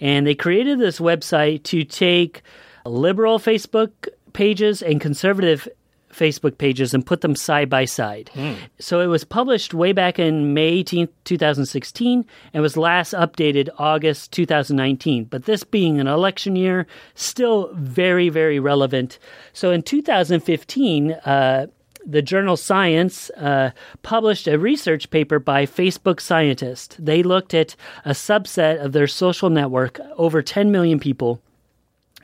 and 0.00 0.26
they 0.26 0.34
created 0.34 0.78
this 0.78 0.98
website 0.98 1.62
to 1.64 1.84
take 1.84 2.42
liberal 2.84 3.38
Facebook 3.38 3.90
pages 4.32 4.82
and 4.82 5.00
conservative 5.00 5.68
Facebook 6.12 6.58
pages 6.58 6.94
and 6.94 7.04
put 7.04 7.20
them 7.20 7.36
side 7.36 7.68
by 7.68 7.84
side. 7.84 8.30
So 8.78 9.00
it 9.00 9.06
was 9.06 9.24
published 9.24 9.74
way 9.74 9.92
back 9.92 10.18
in 10.18 10.54
May 10.54 10.82
18th, 10.82 11.10
2016, 11.24 12.24
and 12.52 12.62
was 12.62 12.76
last 12.76 13.12
updated 13.14 13.68
August 13.78 14.32
2019. 14.32 15.24
But 15.24 15.44
this 15.44 15.64
being 15.64 16.00
an 16.00 16.06
election 16.06 16.56
year, 16.56 16.86
still 17.14 17.70
very, 17.74 18.28
very 18.28 18.58
relevant. 18.58 19.18
So 19.52 19.70
in 19.70 19.82
2015, 19.82 21.12
uh, 21.12 21.66
the 22.06 22.22
journal 22.22 22.56
Science 22.56 23.28
uh, 23.30 23.70
published 24.02 24.48
a 24.48 24.58
research 24.58 25.10
paper 25.10 25.38
by 25.38 25.66
Facebook 25.66 26.20
scientists. 26.20 26.96
They 26.98 27.22
looked 27.22 27.52
at 27.52 27.76
a 28.04 28.12
subset 28.12 28.82
of 28.82 28.92
their 28.92 29.06
social 29.06 29.50
network, 29.50 30.00
over 30.16 30.40
10 30.40 30.70
million 30.70 30.98
people, 30.98 31.42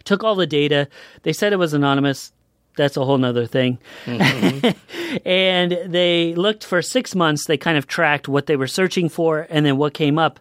took 0.04 0.24
all 0.24 0.34
the 0.36 0.46
data. 0.46 0.88
They 1.22 1.32
said 1.32 1.52
it 1.52 1.58
was 1.58 1.74
anonymous. 1.74 2.32
That's 2.76 2.96
a 2.96 3.04
whole 3.04 3.18
nother 3.18 3.46
thing. 3.46 3.78
Mm-hmm. 4.04 5.18
and 5.26 5.78
they 5.86 6.34
looked 6.34 6.64
for 6.64 6.82
six 6.82 7.14
months. 7.14 7.46
They 7.46 7.56
kind 7.56 7.78
of 7.78 7.86
tracked 7.86 8.28
what 8.28 8.46
they 8.46 8.56
were 8.56 8.66
searching 8.66 9.08
for 9.08 9.46
and 9.50 9.64
then 9.64 9.76
what 9.76 9.94
came 9.94 10.18
up. 10.18 10.40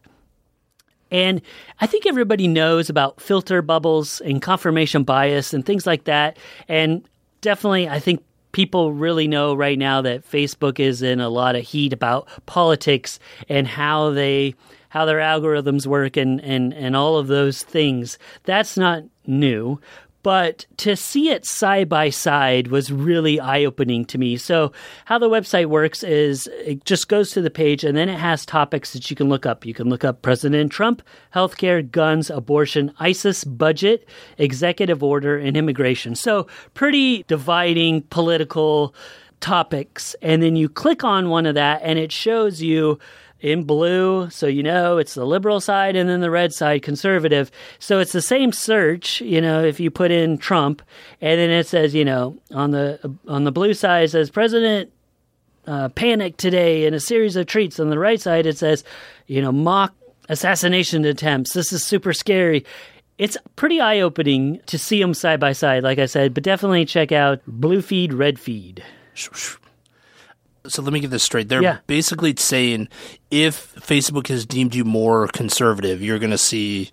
And 1.12 1.44
I 1.80 1.86
think 1.86 2.08
everybody 2.08 2.48
knows 2.48 2.90
about 2.90 3.22
filter 3.22 3.62
bubbles 3.62 4.20
and 4.22 4.42
confirmation 4.42 5.04
bias 5.04 5.54
and 5.54 5.64
things 5.64 5.86
like 5.86 6.06
that. 6.06 6.38
And 6.68 7.08
definitely, 7.42 7.88
I 7.88 8.00
think 8.00 8.24
people 8.52 8.94
really 8.94 9.28
know 9.28 9.54
right 9.54 9.78
now 9.78 10.02
that 10.02 10.28
Facebook 10.30 10.80
is 10.80 11.04
in 11.04 11.20
a 11.20 11.30
lot 11.30 11.56
of 11.56 11.64
heat 11.64 11.94
about 11.94 12.28
politics 12.48 13.20
and 13.48 13.68
how 13.68 14.10
they 14.10 14.56
how 14.90 15.06
their 15.06 15.20
algorithms 15.20 15.86
work 15.86 16.18
and 16.18 16.42
and 16.42 16.74
and 16.74 16.96
all 16.96 17.18
of 17.18 17.28
those 17.28 17.62
things. 17.62 18.18
That's 18.44 18.76
not 18.76 19.04
new. 19.28 19.80
But 20.24 20.66
to 20.78 20.96
see 20.96 21.30
it 21.30 21.46
side 21.46 21.90
by 21.90 22.10
side 22.10 22.68
was 22.68 22.92
really 22.92 23.42
eye 23.42 23.66
opening 23.66 24.06
to 24.06 24.18
me. 24.18 24.38
So, 24.38 24.72
how 25.06 25.20
the 25.20 25.30
website 25.30 25.66
works 25.66 26.02
is 26.02 26.48
it 26.66 26.86
just 26.86 27.10
goes 27.10 27.32
to 27.32 27.42
the 27.42 27.50
page 27.50 27.84
and 27.84 27.98
then 27.98 28.08
it 28.08 28.18
has 28.18 28.46
topics 28.46 28.94
that 28.94 29.10
you 29.10 29.18
can 29.18 29.28
look 29.28 29.46
up. 29.46 29.66
You 29.66 29.74
can 29.74 29.90
look 29.90 30.06
up 30.06 30.22
President 30.22 30.72
Trump, 30.72 31.02
healthcare, 31.36 31.90
guns, 31.90 32.30
abortion, 32.30 32.94
ISIS, 33.00 33.44
budget, 33.44 34.08
executive 34.38 35.04
order, 35.04 35.38
and 35.38 35.58
immigration. 35.58 36.16
So, 36.16 36.48
pretty 36.74 37.24
dividing 37.24 38.04
political 38.04 38.96
topics. 39.44 40.16
And 40.22 40.42
then 40.42 40.56
you 40.56 40.70
click 40.70 41.04
on 41.04 41.30
one 41.30 41.46
of 41.46 41.56
that 41.56 41.82
and 41.84 42.00
it 42.00 42.14
shows 42.14 42.62
you 42.62 42.98
in 43.44 43.66
blue, 43.66 44.30
so 44.30 44.48
you 44.48 44.64
know 44.64 44.98
it's 44.98 45.14
the 45.14 45.26
liberal 45.26 45.60
side, 45.60 45.98
and 45.98 46.10
then 46.10 46.22
the 46.22 46.32
red 46.32 46.54
side, 46.54 46.82
conservative. 46.82 47.52
So 47.78 48.00
it's 48.00 48.14
the 48.14 48.22
same 48.22 48.54
search, 48.54 49.20
you 49.20 49.42
know, 49.42 49.62
if 49.64 49.82
you 49.82 49.92
put 49.92 50.12
in 50.12 50.38
Trump, 50.38 50.82
and 51.22 51.40
then 51.40 51.52
it 51.52 51.68
says, 51.68 51.94
you 51.94 52.06
know, 52.06 52.38
on 52.52 52.72
the 52.72 53.16
on 53.28 53.44
the 53.44 53.52
blue 53.52 53.74
side 53.74 54.10
says 54.10 54.30
President 54.30 54.92
uh, 55.68 55.90
panic 55.90 56.38
today 56.38 56.86
in 56.86 56.94
a 56.94 57.00
series 57.02 57.36
of 57.36 57.46
treats. 57.46 57.80
On 57.80 57.90
the 57.90 58.00
right 58.00 58.20
side, 58.20 58.46
it 58.46 58.58
says, 58.58 58.86
you 59.28 59.42
know, 59.42 59.52
mock 59.52 59.94
assassination 60.30 61.04
attempts. 61.04 61.54
This 61.54 61.74
is 61.74 61.86
super 61.86 62.14
scary. 62.14 62.66
It's 63.18 63.38
pretty 63.58 63.82
eye 63.82 64.00
opening 64.00 64.62
to 64.68 64.80
see 64.80 65.02
them 65.02 65.14
side 65.14 65.40
by 65.42 65.52
side, 65.52 65.84
like 65.84 66.00
I 66.00 66.08
said, 66.08 66.34
but 66.34 66.44
definitely 66.44 66.86
check 66.86 67.12
out 67.12 67.42
Blue 67.46 67.82
Feed, 67.82 68.14
Red 68.14 68.40
Feed. 68.40 68.84
So 70.68 70.82
let 70.82 70.94
me 70.94 71.00
get 71.02 71.10
this 71.10 71.24
straight. 71.24 71.50
They're 71.50 71.62
Yeah. 71.62 71.78
basically 71.88 72.34
saying 72.38 72.88
if 73.32 73.76
Facebook 73.76 74.28
has 74.28 74.46
deemed 74.46 74.74
you 74.76 74.86
more 74.86 75.28
conservative, 75.28 76.02
you're 76.02 76.20
going 76.20 76.32
to 76.32 76.38
see 76.38 76.90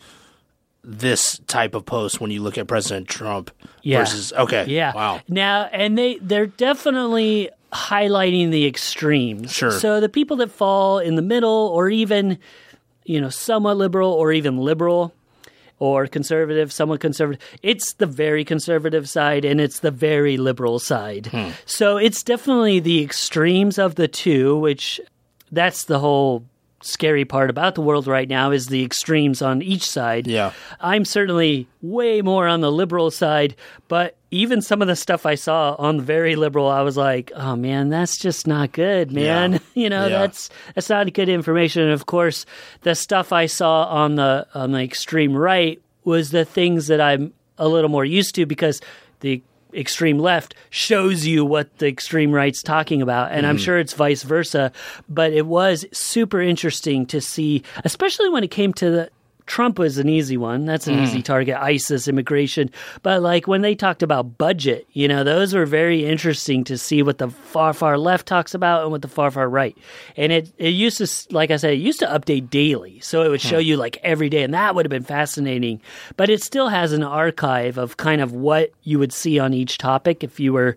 this 0.83 1.40
type 1.46 1.74
of 1.74 1.85
post 1.85 2.20
when 2.20 2.30
you 2.30 2.42
look 2.42 2.56
at 2.59 2.66
President 2.66 3.06
Trump 3.06 3.50
Yeah. 3.83 3.98
versus 4.00 4.33
okay. 4.33 4.64
Yeah. 4.68 4.92
Wow. 4.94 5.20
Now, 5.28 5.68
and 5.72 5.96
they 5.96 6.18
they're 6.22 6.46
definitely 6.46 7.50
highlighting 7.72 8.50
the 8.50 8.66
extremes. 8.66 9.52
Sure. 9.52 9.70
So 9.70 10.00
the 10.00 10.09
people 10.09 10.38
that 10.38 10.50
fall 10.50 10.98
in 10.98 11.14
the 11.14 11.22
middle, 11.22 11.70
or 11.72 11.88
even 11.90 12.38
you 13.04 13.20
know 13.20 13.28
somewhat 13.28 13.76
liberal, 13.76 14.11
or 14.12 14.33
even 14.33 14.56
liberal, 14.56 15.12
or 15.80 16.06
conservative, 16.06 16.72
somewhat 16.72 17.00
conservative. 17.00 17.42
It's 17.62 17.94
the 17.94 18.06
very 18.06 18.44
conservative 18.44 19.08
side, 19.08 19.44
and 19.44 19.60
it's 19.60 19.80
the 19.80 19.90
very 19.90 20.36
liberal 20.36 20.78
side. 20.78 21.26
Hmm. 21.26 21.50
So 21.66 21.96
it's 21.96 22.22
definitely 22.22 22.78
the 22.78 23.02
extremes 23.02 23.78
of 23.78 23.96
the 23.96 24.06
two, 24.06 24.56
which 24.56 25.00
that's 25.50 25.84
the 25.84 25.98
whole 25.98 26.44
scary 26.82 27.24
part 27.24 27.50
about 27.50 27.74
the 27.74 27.80
world 27.82 28.06
right 28.06 28.28
now 28.28 28.50
is 28.50 28.66
the 28.66 28.82
extremes 28.84 29.42
on 29.42 29.60
each 29.62 29.88
side. 29.88 30.26
Yeah. 30.26 30.52
I'm 30.80 31.04
certainly 31.04 31.66
way 31.82 32.22
more 32.22 32.46
on 32.48 32.60
the 32.62 32.72
liberal 32.72 33.10
side, 33.10 33.54
but 33.88 34.16
even 34.30 34.62
some 34.62 34.80
of 34.80 34.88
the 34.88 34.96
stuff 34.96 35.26
I 35.26 35.34
saw 35.34 35.74
on 35.78 35.98
the 35.98 36.02
very 36.02 36.36
liberal, 36.36 36.68
I 36.68 36.82
was 36.82 36.96
like, 36.96 37.32
"Oh 37.34 37.56
man, 37.56 37.88
that's 37.90 38.16
just 38.16 38.46
not 38.46 38.72
good, 38.72 39.10
man." 39.12 39.52
Yeah. 39.54 39.58
you 39.74 39.90
know, 39.90 40.06
Yeah. 40.06 40.18
that's 40.20 40.48
that's 40.74 40.88
not 40.88 41.12
good 41.12 41.28
information. 41.28 41.82
And 41.82 41.92
of 41.92 42.06
course, 42.06 42.46
the 42.82 42.94
stuff 42.94 43.32
I 43.32 43.46
saw 43.46 43.84
on 43.84 44.14
the 44.14 44.46
on 44.54 44.72
the 44.72 44.80
extreme 44.82 45.36
right 45.36 45.80
was 46.04 46.30
the 46.30 46.44
things 46.44 46.86
that 46.86 47.00
I'm 47.00 47.32
a 47.58 47.68
little 47.68 47.90
more 47.90 48.04
used 48.06 48.34
to 48.36 48.46
because 48.46 48.80
the 49.20 49.42
extreme 49.74 50.18
left 50.18 50.54
shows 50.70 51.26
you 51.26 51.44
what 51.44 51.78
the 51.78 51.87
extreme 51.88 52.33
right's 52.33 52.62
talking 52.62 53.02
about 53.02 53.33
and 53.33 53.46
i'm 53.46 53.56
Mm-hmm. 53.56 53.64
sure 53.64 53.78
it's 53.78 53.92
vice 53.94 54.22
versa 54.22 54.72
but 55.09 55.33
it 55.33 55.46
was 55.46 55.85
super 55.92 56.40
interesting 56.40 57.06
to 57.06 57.20
see 57.20 57.62
especially 57.85 58.28
when 58.28 58.42
it 58.44 58.50
came 58.50 58.72
to 58.74 58.90
the 58.90 59.11
Trump 59.46 59.79
was 59.79 59.98
an 59.98 60.09
easy 60.09 60.37
one. 60.37 60.64
That's 60.64 60.87
an 60.87 60.96
Mm. 60.96 61.03
easy 61.03 61.22
target. 61.22 61.57
ISIS, 61.57 62.09
immigration. 62.09 62.70
But 63.03 63.22
like 63.22 63.46
when 63.46 63.62
they 63.62 63.74
talked 63.74 64.03
about 64.03 64.38
budget, 64.38 64.87
you 64.92 65.09
know, 65.09 65.24
those 65.24 65.55
were 65.55 65.66
very 65.66 66.05
interesting 66.05 66.64
to 66.64 66.76
see 66.79 67.03
what 67.03 67.18
the 67.18 67.29
far, 67.29 67.72
far 67.72 67.98
left 67.98 68.26
talks 68.26 68.55
about 68.55 68.83
and 68.83 68.90
what 68.90 69.03
the 69.03 69.09
far, 69.09 69.31
far 69.31 69.48
right. 69.48 69.76
And 70.16 70.33
it, 70.33 70.53
it 70.59 70.70
used 70.70 70.98
to, 70.98 71.35
like 71.35 71.50
I 71.50 71.57
said, 71.57 71.72
it 71.74 71.79
used 71.81 72.00
to 72.00 72.07
update 72.07 72.50
daily. 72.50 73.00
So 73.00 73.22
it 73.22 73.29
would 73.29 73.40
show 73.40 73.59
you 73.59 73.76
like 73.76 73.98
every 74.03 74.29
day. 74.29 74.42
And 74.42 74.55
that 74.55 74.74
would 74.74 74.85
have 74.87 74.90
been 74.90 75.03
fascinating. 75.03 75.81
But 76.16 76.31
it 76.31 76.42
still 76.42 76.68
has 76.68 76.92
an 76.92 77.03
archive 77.03 77.79
of 77.79 77.96
kind 77.96 78.20
of 78.20 78.33
what 78.33 78.70
you 78.83 78.98
would 78.98 79.12
see 79.12 79.38
on 79.38 79.55
each 79.55 79.79
topic 79.79 80.22
if 80.24 80.38
you 80.40 80.53
were 80.53 80.76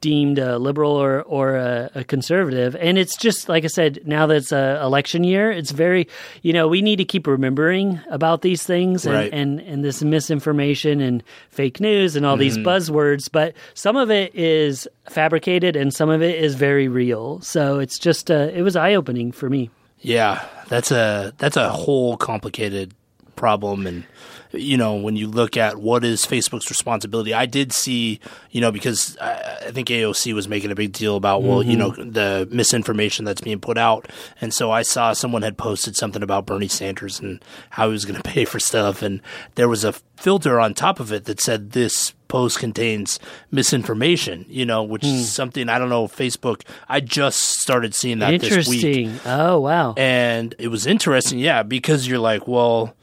deemed 0.00 0.38
a 0.38 0.58
liberal 0.58 0.92
or 0.92 1.22
or 1.22 1.56
a, 1.56 1.90
a 1.94 2.04
conservative. 2.04 2.74
And 2.76 2.96
it's 2.98 3.16
just 3.16 3.48
like 3.48 3.64
I 3.64 3.68
said, 3.68 4.00
now 4.06 4.26
that 4.26 4.36
it's 4.36 4.52
a 4.52 4.80
election 4.82 5.24
year, 5.24 5.50
it's 5.50 5.70
very 5.70 6.08
you 6.42 6.52
know 6.52 6.68
we 6.68 6.82
need 6.82 6.96
to 6.96 7.04
keep 7.04 7.26
remembering 7.26 8.00
about 8.10 8.42
these 8.42 8.62
things 8.62 9.04
and 9.06 9.14
Right. 9.14 9.32
and, 9.32 9.60
and 9.60 9.84
this 9.84 10.02
misinformation 10.02 11.00
and 11.00 11.22
fake 11.50 11.80
news 11.80 12.16
and 12.16 12.24
all 12.24 12.36
these 12.36 12.56
buzzwords. 12.58 13.30
But 13.30 13.54
some 13.74 13.96
of 13.96 14.10
it 14.10 14.34
is 14.34 14.88
fabricated 15.08 15.76
and 15.76 15.92
some 15.92 16.08
of 16.08 16.22
it 16.22 16.42
is 16.42 16.54
very 16.54 16.88
real. 16.88 17.40
So 17.40 17.78
it's 17.78 17.98
just 17.98 18.30
uh, 18.30 18.48
it 18.54 18.62
was 18.62 18.76
eye 18.76 18.94
opening 18.94 19.32
for 19.32 19.50
me. 19.50 19.70
Yeah, 20.00 20.42
that's 20.68 20.90
a 20.90 21.34
that's 21.36 21.56
a 21.58 21.68
whole 21.68 22.16
complicated 22.16 22.94
problem, 23.36 23.86
and 23.86 24.04
you 24.52 24.76
know 24.76 24.96
when 24.96 25.16
you 25.16 25.26
look 25.28 25.56
at 25.56 25.78
what 25.78 26.04
is 26.04 26.26
Facebook's 26.26 26.70
responsibility, 26.70 27.34
I 27.34 27.46
did 27.46 27.72
see 27.72 28.20
you 28.50 28.60
know 28.60 28.72
because 28.72 29.16
I, 29.18 29.58
I 29.66 29.70
think 29.70 29.88
AOC 29.88 30.34
was 30.34 30.48
making 30.48 30.70
a 30.70 30.74
big 30.74 30.92
deal 30.92 31.16
about 31.16 31.42
well 31.42 31.62
you 31.62 31.76
know 31.76 31.92
mm-hmm. 31.92 32.10
the 32.12 32.48
misinformation 32.50 33.24
that's 33.24 33.40
being 33.40 33.60
put 33.60 33.78
out, 33.78 34.08
and 34.40 34.52
so 34.52 34.70
I 34.70 34.82
saw 34.82 35.12
someone 35.12 35.42
had 35.42 35.58
posted 35.58 35.96
something 35.96 36.22
about 36.22 36.46
Bernie 36.46 36.68
Sanders 36.68 37.20
and 37.20 37.44
how 37.70 37.86
he 37.86 37.92
was 37.92 38.04
going 38.04 38.20
to 38.22 38.28
pay 38.28 38.44
for 38.44 38.60
stuff, 38.60 39.02
and 39.02 39.20
there 39.54 39.68
was 39.68 39.84
a 39.84 39.92
filter 39.92 40.60
on 40.60 40.74
top 40.74 41.00
of 41.00 41.12
it 41.12 41.24
that 41.24 41.40
said 41.40 41.72
this 41.72 42.12
post 42.28 42.58
contains 42.58 43.18
misinformation, 43.50 44.46
you 44.48 44.64
know, 44.64 44.82
which 44.82 45.04
is 45.04 45.10
hmm. 45.10 45.24
something 45.24 45.68
I 45.68 45.78
don't 45.78 45.88
know. 45.88 46.06
Facebook, 46.06 46.62
I 46.88 47.00
just 47.00 47.60
started 47.60 47.94
seeing 47.94 48.20
that 48.20 48.40
this 48.40 48.68
week. 48.68 49.10
Oh 49.26 49.60
wow. 49.60 49.94
And 49.96 50.54
it 50.58 50.68
was 50.68 50.86
interesting, 50.86 51.38
yeah, 51.38 51.62
because 51.62 52.06
you're 52.06 52.20
like, 52.20 52.46
well, 52.46 52.94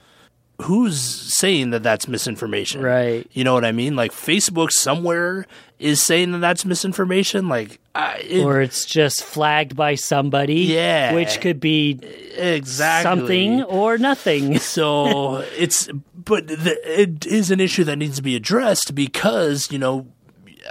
who's 0.62 1.00
saying 1.38 1.70
that 1.72 1.84
that's 1.84 2.08
misinformation? 2.08 2.82
Right. 2.82 3.28
You 3.32 3.44
know 3.44 3.54
what 3.54 3.66
I 3.66 3.72
mean? 3.72 3.96
Like 3.96 4.12
Facebook 4.12 4.72
somewhere 4.72 5.46
is 5.80 6.02
saying 6.02 6.32
that 6.32 6.40
that's 6.40 6.66
misinformation. 6.66 7.48
Like, 7.48 7.80
I, 7.94 8.18
it, 8.28 8.44
or 8.44 8.62
it's 8.62 8.86
just 8.86 9.24
flagged 9.24 9.76
by 9.76 9.96
somebody, 9.96 10.62
Yeah. 10.62 11.14
which 11.14 11.40
could 11.42 11.60
be 11.60 12.00
exactly 12.36 13.04
something 13.04 13.64
or 13.64 13.98
nothing. 13.98 14.58
So 14.68 15.38
it's, 15.58 15.90
but 16.16 16.48
the, 16.48 16.78
it 17.02 17.26
is 17.26 17.52
an 17.52 17.60
issue 17.60 17.84
that 17.86 17.98
needs 17.98 18.18
to 18.18 18.24
be 18.24 18.36
addressed 18.36 18.96
because 18.96 19.72
you 19.72 19.78
know, 19.80 20.08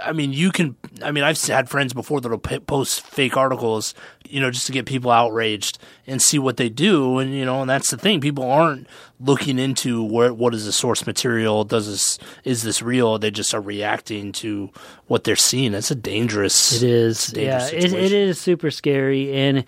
I 0.03 0.11
mean, 0.11 0.31
you 0.33 0.51
can. 0.51 0.75
I 1.01 1.11
mean, 1.11 1.23
I've 1.23 1.41
had 1.43 1.69
friends 1.69 1.93
before 1.93 2.21
that'll 2.21 2.37
p- 2.37 2.59
post 2.59 3.01
fake 3.01 3.35
articles, 3.35 3.95
you 4.29 4.39
know, 4.39 4.51
just 4.51 4.65
to 4.67 4.71
get 4.71 4.85
people 4.85 5.11
outraged 5.11 5.77
and 6.05 6.21
see 6.21 6.39
what 6.39 6.57
they 6.57 6.69
do, 6.69 7.17
and 7.19 7.33
you 7.33 7.45
know, 7.45 7.61
and 7.61 7.69
that's 7.69 7.91
the 7.91 7.97
thing. 7.97 8.21
People 8.21 8.43
aren't 8.49 8.87
looking 9.19 9.57
into 9.59 10.03
where 10.03 10.33
what 10.33 10.53
is 10.53 10.65
the 10.65 10.71
source 10.71 11.05
material. 11.07 11.63
Does 11.63 11.87
this 11.87 12.19
is 12.43 12.63
this 12.63 12.81
real? 12.81 13.17
They 13.17 13.31
just 13.31 13.53
are 13.53 13.61
reacting 13.61 14.31
to 14.33 14.69
what 15.07 15.23
they're 15.23 15.35
seeing. 15.35 15.73
It's 15.73 15.91
a 15.91 15.95
dangerous. 15.95 16.81
It 16.81 16.89
is. 16.89 17.33
a 17.33 17.41
Yeah, 17.41 17.69
dangerous 17.69 17.71
it, 17.71 17.77
it 17.77 17.89
situation. 17.91 18.33
super 18.33 18.71
scary. 18.71 19.33
And 19.33 19.65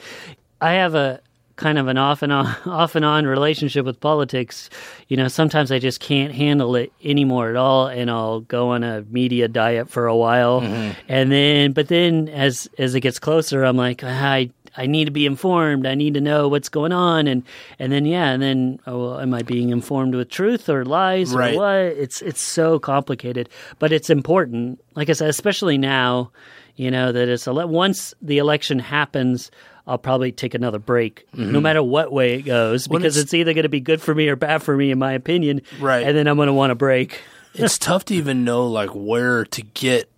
I 0.62 0.74
have 0.74 0.96
a 0.96 1.22
kind 1.60 1.78
of 1.78 1.88
an 1.88 1.98
off 1.98 2.22
and 2.24 2.32
on 2.32 2.48
off 2.66 2.96
and 2.96 3.04
on 3.06 3.28
relationship 3.28 3.86
with 3.86 4.00
politics. 4.00 4.70
You 5.10 5.18
know, 5.18 5.28
sometimes 5.28 5.72
I 5.72 5.78
just 5.80 6.00
can't 6.00 6.34
handle 6.34 6.76
it 6.76 6.92
anymore 7.04 7.50
at 7.50 7.56
all 7.56 7.88
and 7.88 8.10
I'll 8.10 8.40
go 8.42 8.70
on 8.70 8.84
a 8.84 9.02
media 9.12 9.48
diet 9.48 9.90
for 9.90 10.08
a 10.08 10.16
while. 10.16 10.62
Mm-hmm. 10.62 11.00
And 11.08 11.32
then 11.32 11.74
but 11.74 11.88
then 11.90 12.30
as 12.30 12.68
as 12.80 12.96
it 12.96 13.02
gets 13.02 13.20
closer 13.20 13.64
I'm 13.64 13.78
like 13.78 14.04
I 14.04 14.50
I 14.78 14.86
need 14.86 15.06
to 15.06 15.12
be 15.12 15.26
informed. 15.26 15.86
I 15.86 15.96
need 15.96 16.14
to 16.14 16.22
know 16.22 16.48
what's 16.48 16.70
going 16.70 16.94
on, 16.94 17.28
and 17.28 17.44
and 17.80 17.92
then 17.92 18.06
yeah, 18.06 18.30
and 18.30 18.42
then 18.42 18.80
oh, 18.86 19.00
well, 19.00 19.20
am 19.20 19.34
I 19.34 19.42
being 19.42 19.72
informed 19.72 20.14
with 20.16 20.30
truth 20.30 20.70
or 20.70 20.86
lies 20.86 21.34
Right. 21.34 21.56
or 21.56 21.58
what? 21.58 21.98
It's 21.98 22.22
it's 22.22 22.40
so 22.40 22.80
complicated, 22.80 23.50
but 23.80 23.92
it's 23.92 24.10
important. 24.12 24.80
Like 24.96 25.10
I 25.10 25.14
said, 25.14 25.28
especially 25.30 25.78
now, 25.80 26.32
you 26.76 26.92
know 26.92 27.12
that 27.12 27.28
it's 27.28 27.48
ele- 27.48 27.68
once 27.68 28.14
the 28.22 28.38
election 28.38 28.78
happens, 28.78 29.50
I'll 29.90 29.98
probably 29.98 30.32
take 30.32 30.54
another 30.54 30.80
break, 30.80 31.26
no 31.34 31.60
matter 31.60 31.82
what 31.84 32.12
way 32.12 32.36
it 32.36 32.44
goes, 32.44 32.88
because 32.88 33.00
Mm-hmm. 33.00 33.06
it's- 33.06 33.18
it's, 33.18 33.34
either 33.34 33.54
going 33.54 33.64
to 33.64 33.70
be 33.70 33.82
good 33.82 34.02
for 34.02 34.14
me 34.16 34.30
or 34.30 34.36
bad 34.36 34.62
for 34.64 34.76
me, 34.78 34.92
in 34.92 35.00
my 35.00 35.14
opinion. 35.14 35.62
Right. 35.80 36.06
and 36.06 36.16
then 36.16 36.28
I'm 36.28 36.36
going 36.36 36.48
to 36.48 36.54
want 36.54 36.72
a 36.72 36.76
break. 36.76 37.22
it's 37.56 37.78
tough 37.80 38.06
to 38.06 38.14
even 38.16 38.44
know 38.44 38.68
like 38.68 38.92
where 38.94 39.46
to 39.46 39.62
get 39.64 40.10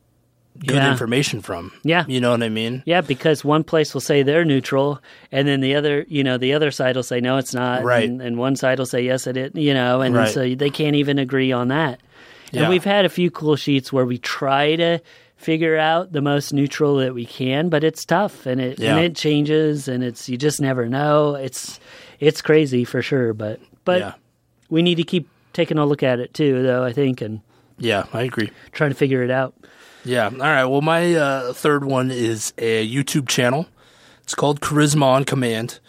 good 0.59 0.75
Yeah. 0.75 0.91
information 0.91 1.41
from. 1.41 1.71
Yeah. 1.83 2.03
you 2.07 2.19
know 2.19 2.31
what 2.31 2.43
I 2.43 2.49
mean. 2.49 2.83
Yeah, 2.85 2.99
because 3.01 3.43
one 3.45 3.63
place 3.63 3.93
will 3.93 4.01
say 4.01 4.21
they're 4.21 4.43
neutral, 4.45 4.99
and 5.31 5.47
then 5.47 5.61
the 5.61 5.75
other, 5.75 6.05
you 6.09 6.23
know, 6.25 6.37
the 6.37 6.53
other 6.53 6.69
side 6.71 6.97
will 6.97 7.03
say 7.03 7.21
no, 7.21 7.37
it's 7.37 7.53
not, 7.53 7.83
Right. 7.83 8.07
And, 8.09 8.21
and 8.21 8.37
one 8.37 8.57
side 8.57 8.77
will 8.77 8.85
say 8.85 9.01
yes, 9.03 9.25
it 9.27 9.37
is, 9.37 9.51
you 9.55 9.73
know, 9.73 10.01
and 10.01 10.13
Right. 10.13 10.27
so 10.29 10.41
they 10.53 10.69
can't 10.69 10.97
even 10.97 11.17
agree 11.19 11.51
on 11.53 11.69
that. 11.69 12.01
Yeah. 12.51 12.61
And 12.63 12.69
we've 12.69 12.83
had 12.83 13.05
a 13.05 13.09
few 13.09 13.31
cool 13.31 13.55
sheets 13.55 13.93
where 13.93 14.05
we 14.05 14.17
try 14.17 14.75
to 14.75 14.99
figure 15.41 15.77
out 15.77 16.11
the 16.11 16.21
most 16.21 16.53
neutral 16.53 16.97
that 16.97 17.13
we 17.13 17.25
can, 17.25 17.69
but 17.69 17.83
it's 17.83 18.05
tough, 18.05 18.45
and 18.45 18.61
it 18.61 18.79
Yeah. 18.79 18.95
and 18.95 19.05
it 19.05 19.15
changes, 19.15 19.87
and 19.87 20.03
it's 20.03 20.29
you 20.29 20.37
just 20.37 20.61
never 20.61 20.87
know. 20.87 21.35
It's 21.35 21.79
it's 22.19 22.41
crazy 22.41 22.83
for 22.85 23.01
sure, 23.01 23.33
but 23.33 23.59
but 23.83 23.99
yeah, 23.99 24.13
we 24.69 24.81
need 24.81 24.95
to 24.95 25.03
keep 25.03 25.27
taking 25.53 25.77
a 25.77 25.85
look 25.85 26.03
at 26.03 26.19
it 26.19 26.33
too, 26.33 26.61
though. 26.63 26.83
I 26.83 26.93
think 26.93 27.21
and 27.21 27.41
yeah, 27.79 28.05
I 28.13 28.21
agree. 28.21 28.51
trying 28.71 28.91
to 28.91 28.95
figure 28.95 29.23
it 29.23 29.31
out. 29.31 29.53
Yeah. 30.05 30.25
All 30.25 30.31
right. 30.37 30.65
Well, 30.65 30.81
my 30.81 31.13
uh, 31.15 31.53
third 31.53 31.83
one 31.85 32.09
is 32.11 32.53
a 32.57 32.87
YouTube 32.87 33.27
channel. 33.27 33.67
It's 34.23 34.35
called 34.35 34.61
Charisma 34.61 35.03
on 35.03 35.25
Command, 35.25 35.79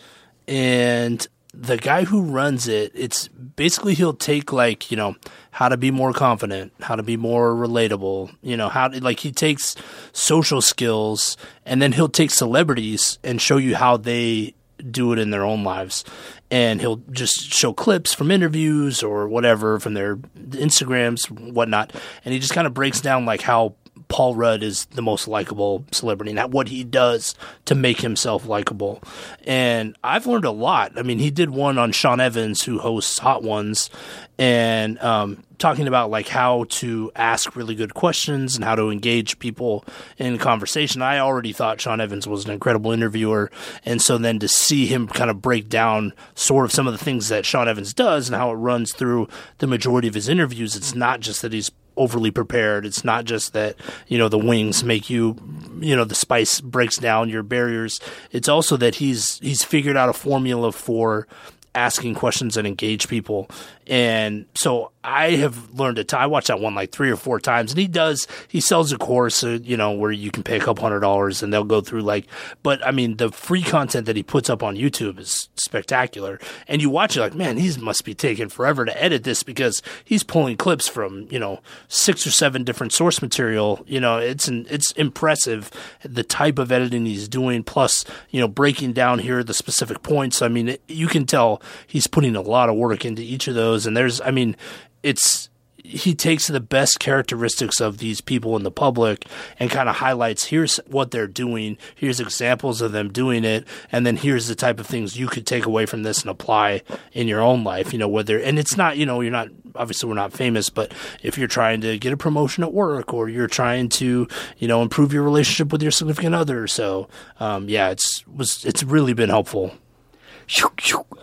and 0.49 1.27
the 1.55 1.77
guy 1.77 2.05
who 2.05 2.23
runs 2.23 2.67
it, 2.67 2.93
it's 2.95 3.29
basically 3.29 3.95
he'll 3.95 4.15
take 4.15 4.53
like 4.53 4.91
you 4.91 4.97
know 4.97 5.17
how 5.51 5.69
to 5.69 5.77
be 5.77 5.91
more 5.91 6.12
confident, 6.12 6.73
how 6.81 6.97
to 6.97 7.03
be 7.03 7.17
more 7.17 7.55
relatable, 7.55 8.35
you 8.43 8.57
know 8.57 8.69
how 8.69 8.88
to, 8.88 9.03
like 9.03 9.21
he 9.21 9.33
takes 9.33 9.77
social 10.12 10.62
skills, 10.62 11.37
and 11.67 11.83
then 11.83 11.93
he'll 11.93 12.09
take 12.09 12.31
celebrities 12.31 13.19
and 13.23 13.41
show 13.41 13.59
you 13.59 13.77
how 13.77 13.97
they 13.97 14.55
do 14.91 15.12
it 15.12 15.19
in 15.19 15.31
their 15.31 15.45
own 15.45 15.62
lives. 15.62 16.05
And 16.51 16.81
he'll 16.81 17.03
just 17.11 17.53
show 17.53 17.73
clips 17.73 18.12
from 18.12 18.31
interviews 18.31 19.03
or 19.03 19.29
whatever 19.29 19.79
from 19.79 19.95
their 19.95 20.17
Instagrams, 20.17 21.31
whatnot. 21.31 21.95
And 22.25 22.35
he 22.35 22.41
just 22.41 22.53
kind 22.53 22.67
of 22.67 22.75
breaks 22.75 23.01
down 23.01 23.25
like 23.25 23.41
how 23.41 23.77
Paul 24.12 24.35
Rudd 24.35 24.62
is 24.62 24.85
the 24.85 25.01
most 25.01 25.27
likable 25.27 25.87
celebrity 25.90 26.37
and 26.37 26.53
what 26.53 26.68
he 26.68 26.85
does 26.85 27.35
to 27.64 27.75
make 27.75 28.03
himself 28.03 28.46
likable. 28.46 29.03
And 29.46 29.96
I've 30.05 30.27
learned 30.27 30.44
a 30.44 30.51
lot. 30.51 30.92
I 30.98 31.03
mean, 31.03 31.18
he 31.18 31.31
did 31.31 31.48
one 31.48 31.79
on 31.79 31.92
Sean 31.92 32.20
Evans, 32.20 32.62
who 32.62 32.79
hosts 32.79 33.18
Hot 33.20 33.42
Ones, 33.42 33.88
and 34.37 34.98
um, 34.98 35.42
talking 35.57 35.88
about 35.88 36.11
like 36.11 36.29
how 36.29 36.64
to 36.68 37.11
ask 37.16 37.57
really 37.57 37.75
good 37.75 37.94
questions 37.94 38.55
and 38.55 38.62
how 38.62 38.75
to 38.75 38.90
engage 38.90 39.38
people 39.38 39.83
in 40.18 40.37
conversation. 40.37 41.01
I 41.01 41.18
already 41.18 41.55
thought 41.55 41.81
Sean 41.81 41.98
Evans 41.98 42.29
was 42.29 42.44
an 42.44 42.51
incredible 42.51 42.92
interviewer, 42.92 43.51
and 43.83 44.03
so 44.03 44.18
then 44.18 44.38
to 44.40 44.48
see 44.48 44.85
him 44.85 45.09
kind 45.09 45.31
of 45.31 45.40
break 45.40 45.70
down 45.70 46.12
sort 46.35 46.66
of 46.66 46.72
some 46.72 46.87
of 46.87 46.92
the 46.92 47.03
things 47.03 47.31
that 47.31 47.46
Sean 47.46 47.66
Evans 47.66 47.94
does 47.94 48.29
and 48.29 48.37
how 48.37 48.51
it 48.51 48.57
runs 48.57 48.92
through 48.92 49.27
the 49.57 49.66
majority 49.66 50.07
of 50.07 50.12
his 50.12 50.29
interviews, 50.29 50.77
it's 50.77 50.94
not 50.94 51.20
just 51.20 51.40
that 51.40 51.55
he's 51.55 51.70
overly 51.97 52.31
prepared. 52.31 52.87
It's 52.87 53.05
not 53.05 53.25
just 53.25 53.53
that, 53.53 53.77
you 54.09 54.19
know, 54.19 54.29
the 54.29 54.39
wings 54.39 54.85
make 54.85 55.11
you, 55.11 55.37
you 55.81 55.97
know, 55.97 56.05
the 56.05 56.15
spice 56.15 56.61
breaks 56.61 56.99
down 56.99 57.29
your 57.29 57.43
barriers. 57.43 58.01
It's 58.31 58.49
also 58.49 58.77
that 58.79 58.97
he's 58.97 59.39
he's 59.39 59.63
figured 59.63 59.97
out 59.97 60.09
a 60.09 60.13
formula 60.13 60.73
for 60.73 61.27
asking 61.75 62.15
questions 62.15 62.57
and 62.57 62.67
engage 62.67 63.09
people. 63.09 63.49
And 63.87 64.47
so 64.55 64.93
I 65.05 65.33
have 65.33 65.73
learned 65.75 65.99
it. 65.99 66.15
I 66.15 66.27
watched 66.27 66.47
that 66.47 66.61
one 66.61 66.77
like 66.77 66.93
three 66.93 67.11
or 67.11 67.17
four 67.17 67.41
times, 67.41 67.73
and 67.73 67.79
he 67.79 67.88
does. 67.88 68.29
He 68.47 68.61
sells 68.61 68.93
a 68.93 68.99
course, 68.99 69.43
uh, 69.43 69.59
you 69.62 69.77
know, 69.77 69.91
where 69.91 70.12
you 70.12 70.31
can 70.31 70.45
pay 70.45 70.57
a 70.57 70.61
couple 70.61 70.83
hundred 70.83 71.01
dollars, 71.01 71.43
and 71.43 71.53
they'll 71.53 71.65
go 71.65 71.81
through 71.81 72.03
like. 72.03 72.27
But 72.62 72.87
I 72.87 72.93
mean, 72.93 73.17
the 73.17 73.33
free 73.33 73.62
content 73.62 74.07
that 74.07 74.15
he 74.15 74.23
puts 74.23 74.49
up 74.49 74.62
on 74.62 74.77
YouTube 74.77 75.19
is 75.19 75.49
spectacular, 75.57 76.38
and 76.69 76.81
you 76.81 76.88
watch 76.88 77.17
it 77.17 77.21
like, 77.21 77.35
man, 77.35 77.57
he 77.57 77.77
must 77.81 78.05
be 78.05 78.15
taking 78.15 78.49
forever 78.49 78.85
to 78.85 79.03
edit 79.03 79.25
this 79.25 79.43
because 79.43 79.83
he's 80.05 80.23
pulling 80.23 80.57
clips 80.57 80.87
from 80.87 81.27
you 81.31 81.38
know 81.38 81.61
six 81.88 82.25
or 82.25 82.31
seven 82.31 82.62
different 82.62 82.93
source 82.93 83.21
material. 83.21 83.85
You 83.88 83.99
know, 83.99 84.19
it's 84.19 84.47
an, 84.47 84.67
it's 84.71 84.93
impressive 84.93 85.71
the 86.05 86.23
type 86.23 86.61
of 86.61 86.71
editing 86.71 87.07
he's 87.07 87.29
doing, 87.29 87.65
plus 87.65 88.05
you 88.31 88.41
know 88.41 88.49
breaking 88.49 88.93
down 88.93 89.19
here 89.19 89.43
the 89.43 89.55
specific 89.55 90.05
points. 90.05 90.43
I 90.43 90.49
mean, 90.49 90.69
it, 90.69 90.83
you 90.87 91.09
can 91.09 91.27
tell 91.27 91.61
he's 91.88 92.07
putting 92.07 92.37
a 92.37 92.41
lot 92.41 92.69
of 92.69 92.77
work 92.77 93.05
into 93.05 93.23
each 93.23 93.49
of 93.49 93.57
those, 93.57 93.85
and 93.85 93.97
there's, 93.97 94.21
I 94.21 94.31
mean, 94.31 94.57
it's 95.03 95.49
he 95.85 96.15
takes 96.15 96.47
the 96.47 96.61
best 96.61 97.01
characteristics 97.01 97.81
of 97.81 97.99
these 97.99 98.21
people 98.21 98.57
in 98.57 98.62
the 98.62 98.71
public 98.71 99.27
and 99.59 99.71
kind 99.71 99.88
of 99.88 99.97
highlights 99.97 100.45
here's 100.45 100.77
what 100.87 101.11
they're 101.11 101.27
doing, 101.27 101.77
here's 101.95 102.21
examples 102.21 102.81
of 102.81 102.93
them 102.93 103.12
doing 103.12 103.45
it, 103.45 103.67
and 103.91 104.07
then 104.07 104.17
here's 104.17 104.47
the 104.47 104.55
type 104.55 104.79
of 104.79 104.87
things 104.87 105.19
you 105.19 105.27
could 105.27 105.47
take 105.47 105.67
away 105.67 105.85
from 105.85 106.03
this 106.03 106.21
and 106.21 106.31
apply 106.31 106.83
in 107.12 107.27
your 107.27 107.41
own 107.41 107.65
life. 107.65 107.93
You 107.93 107.99
know, 107.99 108.09
whether 108.09 108.38
and 108.38 108.59
it's 108.59 108.77
not, 108.77 108.97
you 108.97 109.07
know, 109.07 109.21
you're 109.21 109.33
not 109.33 109.49
obviously 109.75 110.09
we're 110.09 110.15
not 110.15 110.33
famous, 110.33 110.71
but 110.71 110.93
if 111.23 111.37
you're 111.37 111.49
trying 111.49 111.81
to 111.81 111.99
get 111.99 112.12
a 112.12 112.17
promotion 112.17 112.62
at 112.62 112.73
work 112.73 113.12
or 113.12 113.29
you're 113.29 113.49
trying 113.49 113.88
to, 113.88 114.29
you 114.59 114.69
know, 114.69 114.83
improve 114.83 115.12
your 115.12 115.23
relationship 115.23 115.73
with 115.73 115.83
your 115.83 115.93
significant 115.93 116.35
other, 116.35 116.67
so 116.67 117.09
um, 117.41 117.69
yeah, 117.69 117.91
it's 117.91 118.25
was 118.27 118.65
it's 118.65 118.85
really 118.85 119.15
been 119.15 119.31
helpful. 119.31 119.75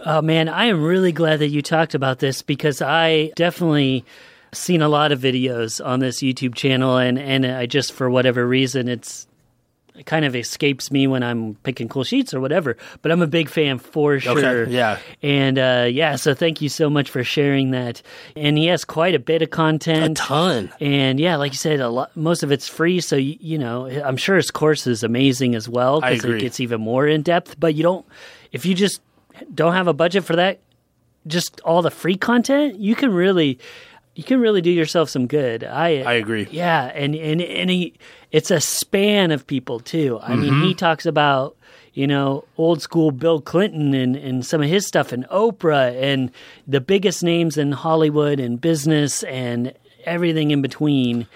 Oh 0.06 0.22
man, 0.22 0.50
I 0.50 0.66
am 0.66 0.84
really 0.84 1.12
glad 1.12 1.40
that 1.40 1.50
you 1.50 1.62
talked 1.62 1.94
about 1.94 2.20
this 2.20 2.42
because 2.42 2.82
I 2.82 3.32
definitely 3.36 4.06
seen 4.52 4.82
a 4.82 4.90
lot 4.90 5.12
of 5.12 5.20
videos 5.20 5.86
on 5.86 6.00
this 6.00 6.20
YouTube 6.20 6.56
channel 6.56 6.98
and 6.98 7.20
and 7.20 7.46
I 7.46 7.66
just 7.66 7.94
for 7.94 8.10
whatever 8.10 8.48
reason 8.48 8.88
it's 8.88 9.28
it 10.00 10.06
kind 10.06 10.24
of 10.24 10.34
escapes 10.34 10.92
me 10.92 11.08
when 11.08 11.24
I'm 11.24 11.56
picking 11.56 11.90
cool 11.90 12.06
sheets 12.06 12.34
or 12.34 12.40
whatever. 12.40 12.78
But 13.02 13.12
I'm 13.12 13.22
a 13.22 13.28
big 13.28 13.50
fan 13.50 13.80
for 13.80 14.18
sure. 14.18 14.62
Okay, 14.62 14.72
yeah. 14.72 14.98
And 15.22 15.60
uh, 15.60 15.88
yeah, 15.92 16.16
so 16.16 16.34
thank 16.34 16.62
you 16.62 16.70
so 16.70 16.90
much 16.90 17.10
for 17.10 17.22
sharing 17.22 17.72
that. 17.72 18.02
And 18.34 18.58
he 18.58 18.68
has 18.68 18.86
quite 18.86 19.14
a 19.14 19.20
bit 19.20 19.42
of 19.42 19.50
content, 19.50 20.18
a 20.18 20.24
ton. 20.24 20.72
And 20.80 21.20
yeah, 21.20 21.36
like 21.36 21.52
you 21.52 21.58
said, 21.58 21.82
a 21.82 21.90
lot. 21.90 22.16
Most 22.16 22.44
of 22.44 22.52
it's 22.52 22.70
free, 22.70 23.02
so 23.02 23.18
you, 23.18 23.36
you 23.42 23.58
know, 23.58 23.88
I'm 23.88 24.16
sure 24.16 24.38
his 24.38 24.52
course 24.52 24.88
is 24.88 25.04
amazing 25.04 25.54
as 25.54 25.68
well 25.68 26.00
because 26.00 26.24
it 26.24 26.40
gets 26.40 26.62
even 26.62 26.80
more 26.80 27.06
in 27.06 27.22
depth. 27.22 27.60
But 27.60 27.76
you 27.76 27.84
don't, 27.84 28.06
if 28.54 28.66
you 28.66 28.76
just 28.76 29.02
don't 29.54 29.74
have 29.74 29.88
a 29.88 29.94
budget 29.94 30.24
for 30.24 30.36
that, 30.36 30.60
just 31.28 31.60
all 31.62 31.82
the 31.82 31.92
free 31.92 32.16
content, 32.16 32.80
you 32.80 32.96
can 32.96 33.14
really 33.14 33.60
you 34.16 34.24
can 34.24 34.42
really 34.42 34.62
do 34.62 34.70
yourself 34.70 35.10
some 35.10 35.28
good. 35.28 35.64
I 35.64 36.02
I 36.02 36.14
agree. 36.14 36.48
Yeah, 36.52 36.92
and 36.94 37.16
and 37.16 37.42
and 37.42 37.70
he, 37.70 37.94
it's 38.32 38.52
a 38.52 38.60
span 38.60 39.32
of 39.32 39.48
people 39.48 39.80
too. 39.80 40.20
I 40.22 40.32
mm-hmm. 40.32 40.42
mean, 40.42 40.62
he 40.64 40.74
talks 40.74 41.06
about 41.06 41.56
you 41.94 42.06
know 42.06 42.44
old 42.58 42.82
school 42.82 43.12
Bill 43.12 43.40
Clinton 43.40 43.94
and 43.94 44.16
and 44.16 44.46
some 44.46 44.62
of 44.62 44.68
his 44.70 44.86
stuff, 44.86 45.12
and 45.12 45.26
Oprah, 45.30 45.96
and 46.02 46.32
the 46.68 46.82
biggest 46.82 47.24
names 47.24 47.58
in 47.58 47.72
Hollywood 47.72 48.40
and 48.40 48.60
business, 48.60 49.24
and 49.24 49.74
everything 50.06 50.52
in 50.52 50.62
between 50.62 51.28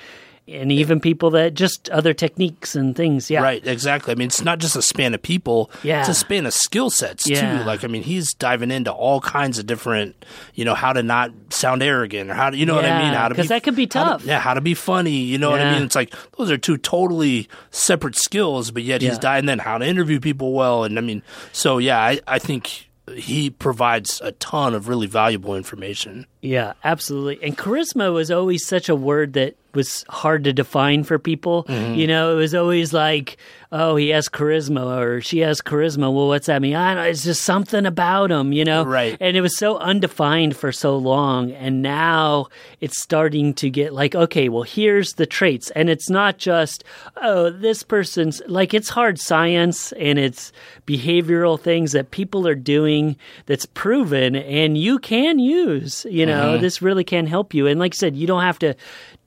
and 0.48 0.72
even 0.72 1.00
people 1.00 1.30
that 1.32 1.54
just 1.54 1.90
other 1.90 2.14
techniques 2.14 2.76
and 2.76 2.96
things. 2.96 3.30
Yeah, 3.30 3.42
right. 3.42 3.66
Exactly. 3.66 4.12
I 4.12 4.16
mean, 4.16 4.28
it's 4.28 4.42
not 4.42 4.60
just 4.60 4.76
a 4.76 4.82
span 4.82 5.14
of 5.14 5.22
people. 5.22 5.72
Yeah, 5.84 6.02
it's 6.02 6.10
a 6.10 6.14
span 6.14 6.46
of 6.46 6.54
skill 6.54 6.90
sets 6.90 7.30
yeah. 7.30 7.60
too. 7.60 7.64
Like, 7.64 7.84
I 7.84 7.88
mean, 7.88 8.04
he's 8.04 8.34
diving 8.34 8.72
into 8.72 8.92
all 8.92 9.22
kinds 9.22 9.58
of 9.58 9.66
different, 9.66 10.26
you 10.54 10.66
know, 10.66 10.74
how 10.74 10.94
to 10.94 11.02
not 11.02 11.32
sound 11.50 11.82
arrogant 11.82 12.30
or 12.30 12.34
how 12.34 12.50
to, 12.50 12.58
you 12.58 12.66
know 12.66 12.80
yeah, 12.80 12.82
what 12.82 12.92
I 12.92 13.04
mean? 13.04 13.14
How 13.14 13.28
to 13.30 13.36
because 13.36 13.50
that 13.50 13.64
could 13.64 13.76
be 13.76 13.88
tough. 13.88 14.22
To, 14.22 14.28
yeah, 14.28 14.40
how 14.40 14.54
to 14.54 14.62
be 14.62 14.74
funny. 14.74 15.22
You 15.22 15.38
know 15.38 15.56
yeah. 15.56 15.64
what 15.64 15.68
I 15.68 15.74
mean? 15.74 15.84
It's 15.84 15.96
like 15.96 16.14
those 16.38 16.52
are 16.52 16.58
two 16.58 16.78
totally 16.78 17.48
separate 17.72 18.16
skills, 18.16 18.72
but 18.72 18.84
yet 18.84 19.02
he's 19.02 19.18
diving 19.18 19.46
then 19.46 19.60
how 19.60 19.78
to 19.78 19.86
interview 19.86 20.20
people 20.20 20.54
well. 20.54 20.84
And 20.84 20.98
I 20.98 21.02
mean, 21.02 21.24
so 21.52 21.78
yeah, 21.78 22.00
I, 22.00 22.20
I 22.28 22.40
think 22.40 22.90
he 23.16 23.50
provides 23.50 24.22
a 24.22 24.32
ton 24.34 24.74
of 24.74 24.88
really 24.88 25.08
valuable 25.08 25.56
information. 25.56 26.26
Yeah, 26.42 26.74
absolutely. 26.84 27.46
And 27.46 27.58
charisma 27.58 28.14
was 28.14 28.32
always 28.32 28.66
such 28.66 28.90
a 28.90 28.96
word 28.96 29.34
that 29.34 29.56
was 29.74 30.06
hard 30.10 30.44
to 30.46 30.54
define 30.54 31.04
for 31.04 31.20
people. 31.20 31.64
Mm-hmm. 31.66 31.96
You 31.96 32.08
know, 32.08 32.34
it 32.34 32.36
was 32.36 32.56
always 32.56 32.94
like, 32.94 33.38
oh, 33.72 33.96
he 33.96 34.10
has 34.10 34.30
charisma 34.30 34.98
or 35.00 35.20
she 35.20 35.40
has 35.40 35.60
charisma. 35.60 36.14
Well, 36.14 36.28
what's 36.28 36.46
that 36.46 36.62
mean? 36.62 36.76
I 36.76 36.94
don't 36.94 37.04
know. 37.04 37.10
It's 37.10 37.24
just 37.24 37.42
something 37.42 37.88
about 37.88 38.30
him, 38.32 38.54
you 38.54 38.64
know? 38.64 38.84
Right. 38.86 39.18
And 39.20 39.36
it 39.36 39.42
was 39.42 39.58
so 39.58 39.78
undefined 39.80 40.56
for 40.56 40.72
so 40.72 40.96
long. 40.96 41.52
And 41.54 41.82
now 41.82 42.48
it's 42.82 43.02
starting 43.02 43.56
to 43.56 43.72
get 43.72 43.92
like, 43.92 44.14
okay, 44.14 44.48
well, 44.48 44.62
here's 44.62 45.14
the 45.14 45.26
traits. 45.26 45.72
And 45.72 45.90
it's 45.90 46.08
not 46.08 46.38
just, 46.38 46.84
oh, 47.18 47.50
this 47.50 47.82
person's 47.82 48.44
like, 48.48 48.76
it's 48.76 48.90
hard 48.90 49.20
science 49.20 49.92
and 49.94 50.20
it's 50.20 50.54
behavioral 50.86 51.60
things 51.60 51.94
that 51.94 52.12
people 52.12 52.48
are 52.48 52.54
doing 52.54 53.18
that's 53.48 53.66
proven 53.66 54.36
and 54.36 54.78
you 54.78 55.00
can 55.00 55.40
use, 55.40 56.06
you 56.08 56.28
know, 56.28 56.54
mm-hmm. 56.54 56.62
this 56.62 56.84
really 56.84 57.04
can 57.04 57.26
help 57.26 57.56
you. 57.56 57.66
And 57.66 57.80
like 57.80 57.96
I 57.96 57.98
said, 57.98 58.16
you 58.16 58.28
don't 58.28 58.44
have 58.44 58.60
to 58.60 58.76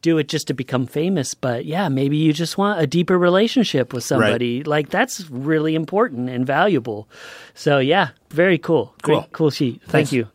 do 0.07 0.19
it 0.19 0.29
just 0.29 0.47
to 0.47 0.55
become 0.55 0.87
famous, 0.87 1.35
but 1.35 1.64
yeah, 1.64 1.88
maybe 1.88 2.16
you 2.16 2.33
just 2.33 2.57
want 2.57 2.81
a 2.81 2.87
deeper 2.87 3.19
relationship 3.19 3.92
with 3.92 4.05
somebody. 4.05 4.59
Right. 4.59 4.66
Like 4.69 4.88
that's 4.88 5.29
really 5.29 5.75
important 5.75 6.31
and 6.31 6.47
valuable. 6.47 7.09
So 7.55 7.81
yeah, 7.81 8.11
very 8.31 8.57
cool. 8.57 8.95
Cool. 9.03 9.23
Great, 9.23 9.33
cool 9.33 9.51
sheet. 9.51 9.81
Thank 9.81 9.90
Thanks. 9.90 10.12
you. 10.12 10.29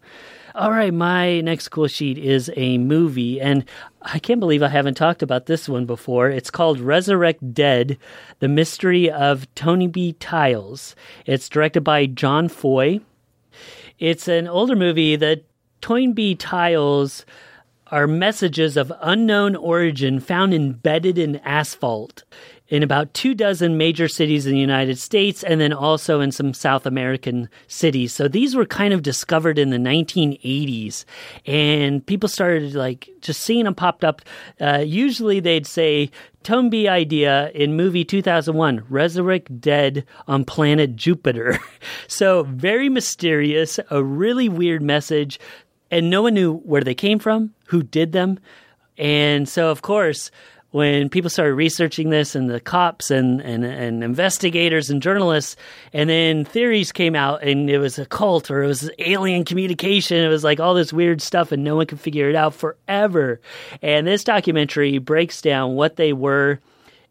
All 0.55 0.71
right, 0.71 0.93
my 0.93 1.39
next 1.39 1.69
cool 1.69 1.87
sheet 1.87 2.17
is 2.17 2.51
a 2.57 2.77
movie, 2.79 3.39
and 3.39 3.63
I 4.01 4.19
can't 4.19 4.41
believe 4.41 4.61
I 4.61 4.67
haven't 4.67 4.95
talked 4.95 5.23
about 5.23 5.45
this 5.45 5.69
one 5.69 5.85
before. 5.85 6.29
It's 6.29 6.51
called 6.51 6.81
Resurrect 6.81 7.53
Dead 7.53 7.97
The 8.39 8.49
Mystery 8.49 9.09
of 9.09 9.47
Toynbee 9.55 10.17
Tiles. 10.19 10.97
It's 11.25 11.47
directed 11.47 11.85
by 11.85 12.07
Jon 12.07 12.49
Foy. 12.49 12.99
It's 13.99 14.27
an 14.27 14.49
older 14.49 14.75
movie 14.75 15.15
that 15.15 15.45
Toynbee 15.81 16.35
Tiles 16.35 17.25
are 17.91 18.07
messages 18.07 18.77
of 18.77 18.91
unknown 19.01 19.55
origin 19.55 20.19
found 20.19 20.53
embedded 20.53 21.17
in 21.17 21.35
asphalt 21.37 22.23
in 22.71 22.83
about 22.83 23.13
two 23.13 23.35
dozen 23.35 23.77
major 23.77 24.07
cities 24.07 24.45
in 24.47 24.53
the 24.53 24.59
United 24.59 24.97
States 24.97 25.43
and 25.43 25.59
then 25.59 25.73
also 25.73 26.21
in 26.21 26.31
some 26.31 26.53
South 26.53 26.85
American 26.85 27.49
cities. 27.67 28.13
So 28.13 28.29
these 28.29 28.55
were 28.55 28.65
kind 28.65 28.93
of 28.93 29.03
discovered 29.03 29.59
in 29.59 29.71
the 29.71 29.77
1980s 29.77 31.03
and 31.45 32.03
people 32.03 32.29
started 32.29 32.73
like 32.73 33.09
just 33.19 33.41
seeing 33.41 33.65
them 33.65 33.75
popped 33.75 34.05
up. 34.05 34.21
Uh, 34.59 34.77
usually 34.77 35.41
they'd 35.41 35.67
say, 35.67 36.09
Toynbee 36.43 36.87
idea 36.87 37.51
in 37.53 37.75
movie 37.75 38.05
2001, 38.05 38.85
Resurrect 38.89 39.59
Dead 39.59 40.05
on 40.27 40.45
planet 40.45 40.95
Jupiter. 40.95 41.59
so 42.07 42.43
very 42.43 42.87
mysterious, 42.87 43.79
a 43.91 44.01
really 44.01 44.47
weird 44.47 44.81
message 44.81 45.39
and 45.91 46.09
no 46.09 46.21
one 46.21 46.33
knew 46.33 46.55
where 46.59 46.81
they 46.81 46.95
came 46.95 47.19
from, 47.19 47.53
who 47.71 47.81
did 47.81 48.11
them. 48.11 48.37
And 48.97 49.47
so, 49.47 49.71
of 49.71 49.81
course, 49.81 50.29
when 50.71 51.07
people 51.07 51.29
started 51.29 51.53
researching 51.53 52.09
this 52.09 52.35
and 52.35 52.49
the 52.49 52.59
cops 52.59 53.09
and, 53.09 53.39
and, 53.39 53.63
and 53.63 54.03
investigators 54.03 54.89
and 54.89 55.01
journalists, 55.01 55.55
and 55.93 56.09
then 56.09 56.43
theories 56.43 56.91
came 56.91 57.15
out 57.15 57.43
and 57.43 57.69
it 57.69 57.77
was 57.77 57.97
a 57.97 58.05
cult 58.05 58.51
or 58.51 58.61
it 58.61 58.67
was 58.67 58.91
alien 58.99 59.45
communication. 59.45 60.17
It 60.17 60.27
was 60.27 60.43
like 60.43 60.59
all 60.59 60.73
this 60.73 60.91
weird 60.91 61.21
stuff 61.21 61.53
and 61.53 61.63
no 61.63 61.77
one 61.77 61.87
could 61.87 61.99
figure 61.99 62.29
it 62.29 62.35
out 62.35 62.53
forever. 62.53 63.39
And 63.81 64.05
this 64.05 64.25
documentary 64.25 64.97
breaks 64.97 65.41
down 65.41 65.75
what 65.75 65.95
they 65.95 66.11
were 66.11 66.59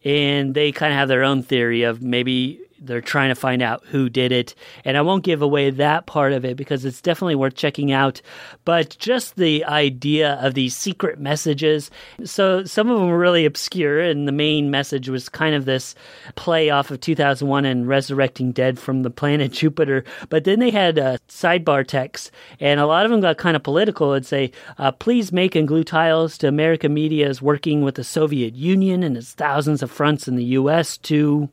and 0.04 0.54
they 0.54 0.72
kind 0.72 0.92
of 0.92 0.98
have 0.98 1.08
their 1.08 1.24
own 1.24 1.42
theory 1.42 1.84
of 1.84 2.02
maybe 2.02 2.60
they're 2.80 3.00
trying 3.00 3.28
to 3.28 3.34
find 3.34 3.62
out 3.62 3.84
who 3.86 4.08
did 4.08 4.32
it. 4.32 4.54
And 4.84 4.96
I 4.96 5.02
won't 5.02 5.24
give 5.24 5.42
away 5.42 5.70
that 5.70 6.06
part 6.06 6.32
of 6.32 6.44
it 6.44 6.56
because 6.56 6.84
it's 6.84 7.00
definitely 7.00 7.34
worth 7.34 7.54
checking 7.54 7.92
out. 7.92 8.22
But 8.64 8.96
just 8.98 9.36
the 9.36 9.64
idea 9.66 10.34
of 10.42 10.54
these 10.54 10.76
secret 10.76 11.20
messages. 11.20 11.90
So 12.24 12.64
some 12.64 12.88
of 12.88 12.98
them 12.98 13.08
were 13.08 13.18
really 13.18 13.44
obscure, 13.44 14.00
and 14.00 14.26
the 14.26 14.32
main 14.32 14.70
message 14.70 15.08
was 15.08 15.28
kind 15.28 15.54
of 15.54 15.64
this 15.64 15.94
play 16.34 16.70
off 16.70 16.90
of 16.90 17.00
2001 17.00 17.64
and 17.64 17.86
resurrecting 17.86 18.52
dead 18.52 18.78
from 18.78 19.02
the 19.02 19.10
planet 19.10 19.52
Jupiter. 19.60 20.04
But 20.28 20.44
then 20.44 20.60
they 20.60 20.70
had 20.70 20.98
uh, 20.98 21.18
sidebar 21.28 21.86
text, 21.86 22.30
and 22.58 22.80
a 22.80 22.86
lot 22.86 23.04
of 23.04 23.10
them 23.10 23.20
got 23.20 23.38
kind 23.38 23.56
of 23.56 23.62
political. 23.62 24.12
It'd 24.12 24.26
say, 24.26 24.52
uh, 24.78 24.92
please 24.92 25.32
make 25.32 25.54
and 25.54 25.68
glue 25.68 25.84
tiles 25.84 26.38
to 26.38 26.48
American 26.48 26.94
media 26.94 27.28
is 27.28 27.42
working 27.42 27.82
with 27.82 27.96
the 27.96 28.04
Soviet 28.04 28.54
Union 28.54 29.02
and 29.02 29.16
its 29.16 29.32
thousands 29.32 29.82
of 29.82 29.90
fronts 29.90 30.26
in 30.26 30.36
the 30.36 30.44
U.S. 30.44 30.96
to 30.98 31.50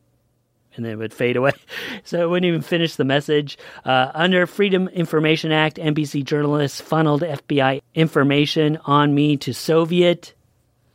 and 0.77 0.85
then 0.85 0.93
it 0.93 0.97
would 0.97 1.13
fade 1.13 1.35
away. 1.35 1.51
So 2.03 2.21
it 2.21 2.29
wouldn't 2.29 2.47
even 2.47 2.61
finish 2.61 2.95
the 2.95 3.03
message. 3.03 3.57
Uh, 3.83 4.11
under 4.13 4.47
Freedom 4.47 4.87
Information 4.89 5.51
Act, 5.51 5.77
NBC 5.77 6.23
journalists 6.23 6.79
funneled 6.79 7.21
FBI 7.21 7.81
information 7.95 8.77
on 8.85 9.13
me 9.13 9.35
to 9.37 9.53
Soviet. 9.53 10.33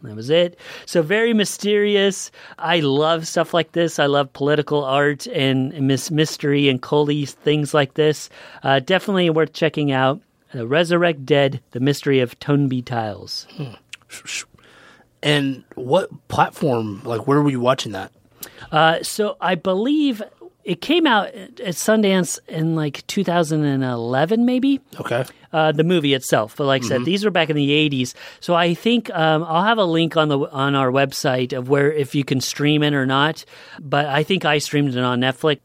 That 0.02 0.16
was 0.16 0.30
it. 0.30 0.58
So 0.86 1.02
very 1.02 1.34
mysterious. 1.34 2.30
I 2.58 2.80
love 2.80 3.28
stuff 3.28 3.52
like 3.52 3.72
this. 3.72 3.98
I 3.98 4.06
love 4.06 4.32
political 4.32 4.84
art 4.84 5.26
and, 5.26 5.72
mystery 6.10 6.68
and 6.68 6.80
culty 6.80 7.28
things 7.28 7.74
like 7.74 7.94
this. 7.94 8.30
Uh, 8.62 8.80
definitely 8.80 9.30
worth 9.30 9.52
checking 9.52 9.92
out. 9.92 10.20
Uh, 10.54 10.66
Resurrect 10.66 11.24
Dead: 11.24 11.60
The 11.70 11.80
Mystery 11.80 12.20
of 12.20 12.38
Toynbee 12.38 12.82
Tiles. 12.82 13.46
And 15.22 15.64
what 15.76 16.10
platform? 16.28 17.02
Like, 17.04 17.26
where 17.26 17.40
were 17.40 17.50
you 17.50 17.60
watching 17.60 17.92
that? 17.92 18.12
Uh, 18.70 19.02
so 19.02 19.37
I 19.40 19.55
believe 19.55 20.22
it 20.64 20.81
came 20.81 21.07
out 21.07 21.28
at 21.28 21.74
Sundance 21.74 22.38
in 22.48 22.76
like 22.76 23.07
2011, 23.07 24.44
maybe. 24.44 24.81
Okay. 25.00 25.24
Uh, 25.52 25.70
the 25.70 25.85
movie 25.85 26.14
itself, 26.14 26.57
but 26.57 26.64
like 26.64 26.83
I 26.83 26.87
said, 26.87 27.05
these 27.05 27.26
were 27.26 27.31
back 27.31 27.50
in 27.50 27.57
the 27.57 27.68
80s. 27.68 28.14
So 28.40 28.55
I 28.55 28.72
think 28.72 29.11
um, 29.11 29.44
I'll 29.44 29.64
have 29.64 29.76
a 29.76 29.85
link 29.85 30.16
on 30.16 30.28
the 30.28 30.38
on 30.38 30.74
our 30.74 30.90
website 30.90 31.52
of 31.52 31.68
where 31.68 31.92
if 31.92 32.14
you 32.14 32.24
can 32.24 32.40
stream 32.40 32.83
it 32.83 32.94
or 32.94 33.05
not. 33.05 33.44
But 33.78 34.07
I 34.07 34.22
think 34.22 34.46
I 34.46 34.59
streamed 34.59 34.94
it 34.94 35.05
on 35.05 35.20
Netflix 35.20 35.61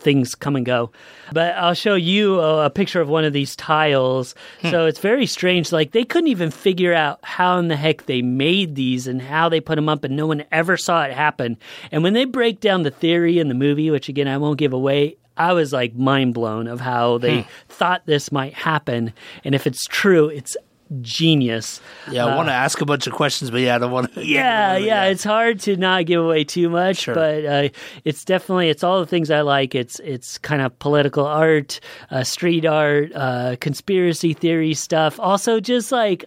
things 0.00 0.34
come 0.34 0.56
and 0.56 0.66
go. 0.66 0.90
But 1.32 1.54
I'll 1.56 1.74
show 1.74 1.94
you 1.94 2.40
a, 2.40 2.66
a 2.66 2.70
picture 2.70 3.00
of 3.00 3.08
one 3.08 3.24
of 3.24 3.32
these 3.32 3.54
tiles. 3.56 4.34
Hmm. 4.62 4.70
So 4.70 4.86
it's 4.86 4.98
very 4.98 5.26
strange. 5.26 5.72
Like 5.72 5.92
they 5.92 6.04
couldn't 6.04 6.28
even 6.28 6.50
figure 6.50 6.94
out 6.94 7.20
how 7.22 7.58
in 7.58 7.68
the 7.68 7.76
heck 7.76 8.06
they 8.06 8.22
made 8.22 8.74
these 8.74 9.06
and 9.06 9.22
how 9.22 9.48
they 9.48 9.60
put 9.60 9.76
them 9.76 9.88
up, 9.88 10.04
and 10.04 10.16
no 10.16 10.26
one 10.26 10.44
ever 10.50 10.76
saw 10.76 11.04
it 11.04 11.12
happen. 11.12 11.56
And 11.92 12.02
when 12.02 12.14
they 12.14 12.24
break 12.24 12.60
down 12.60 12.82
the 12.82 12.90
theory 12.90 13.38
in 13.38 13.48
the 13.48 13.54
movie, 13.54 13.90
which 13.90 14.08
again 14.08 14.28
I 14.28 14.38
won't 14.38 14.58
give 14.58 14.72
away. 14.72 15.16
I 15.36 15.54
was 15.54 15.72
like 15.72 15.94
mind 15.94 16.34
blown 16.34 16.66
of 16.66 16.80
how 16.80 17.16
they 17.16 17.42
hmm. 17.42 17.48
thought 17.68 18.04
this 18.04 18.30
might 18.30 18.52
happen. 18.52 19.14
And 19.42 19.54
if 19.54 19.66
it's 19.66 19.86
true, 19.86 20.28
it's 20.28 20.54
genius. 21.00 21.80
Yeah, 22.10 22.26
I 22.26 22.36
want 22.36 22.48
to 22.48 22.52
ask 22.52 22.80
a 22.80 22.84
bunch 22.84 23.06
of 23.06 23.12
questions, 23.12 23.50
but 23.50 23.60
yeah, 23.60 23.76
I 23.76 23.78
don't 23.78 23.92
want 23.92 24.12
to. 24.14 24.26
Yeah, 24.26 24.76
yeah, 24.76 25.04
it's 25.04 25.24
hard 25.24 25.60
to 25.60 25.76
not 25.76 26.06
give 26.06 26.22
away 26.22 26.44
too 26.44 26.68
much, 26.68 26.98
Sure. 26.98 27.14
but 27.14 27.44
uh, 27.44 27.68
it's 28.04 28.24
definitely 28.24 28.68
it's 28.70 28.82
all 28.82 29.00
the 29.00 29.06
things 29.06 29.30
I 29.30 29.42
like. 29.42 29.74
It's 29.74 30.00
it's 30.00 30.38
kind 30.38 30.62
of 30.62 30.76
political 30.78 31.24
art, 31.26 31.80
uh, 32.10 32.24
street 32.24 32.66
art, 32.66 33.12
uh, 33.14 33.56
conspiracy 33.60 34.32
theory 34.34 34.74
stuff. 34.74 35.18
Also, 35.20 35.60
just 35.60 35.92
like. 35.92 36.24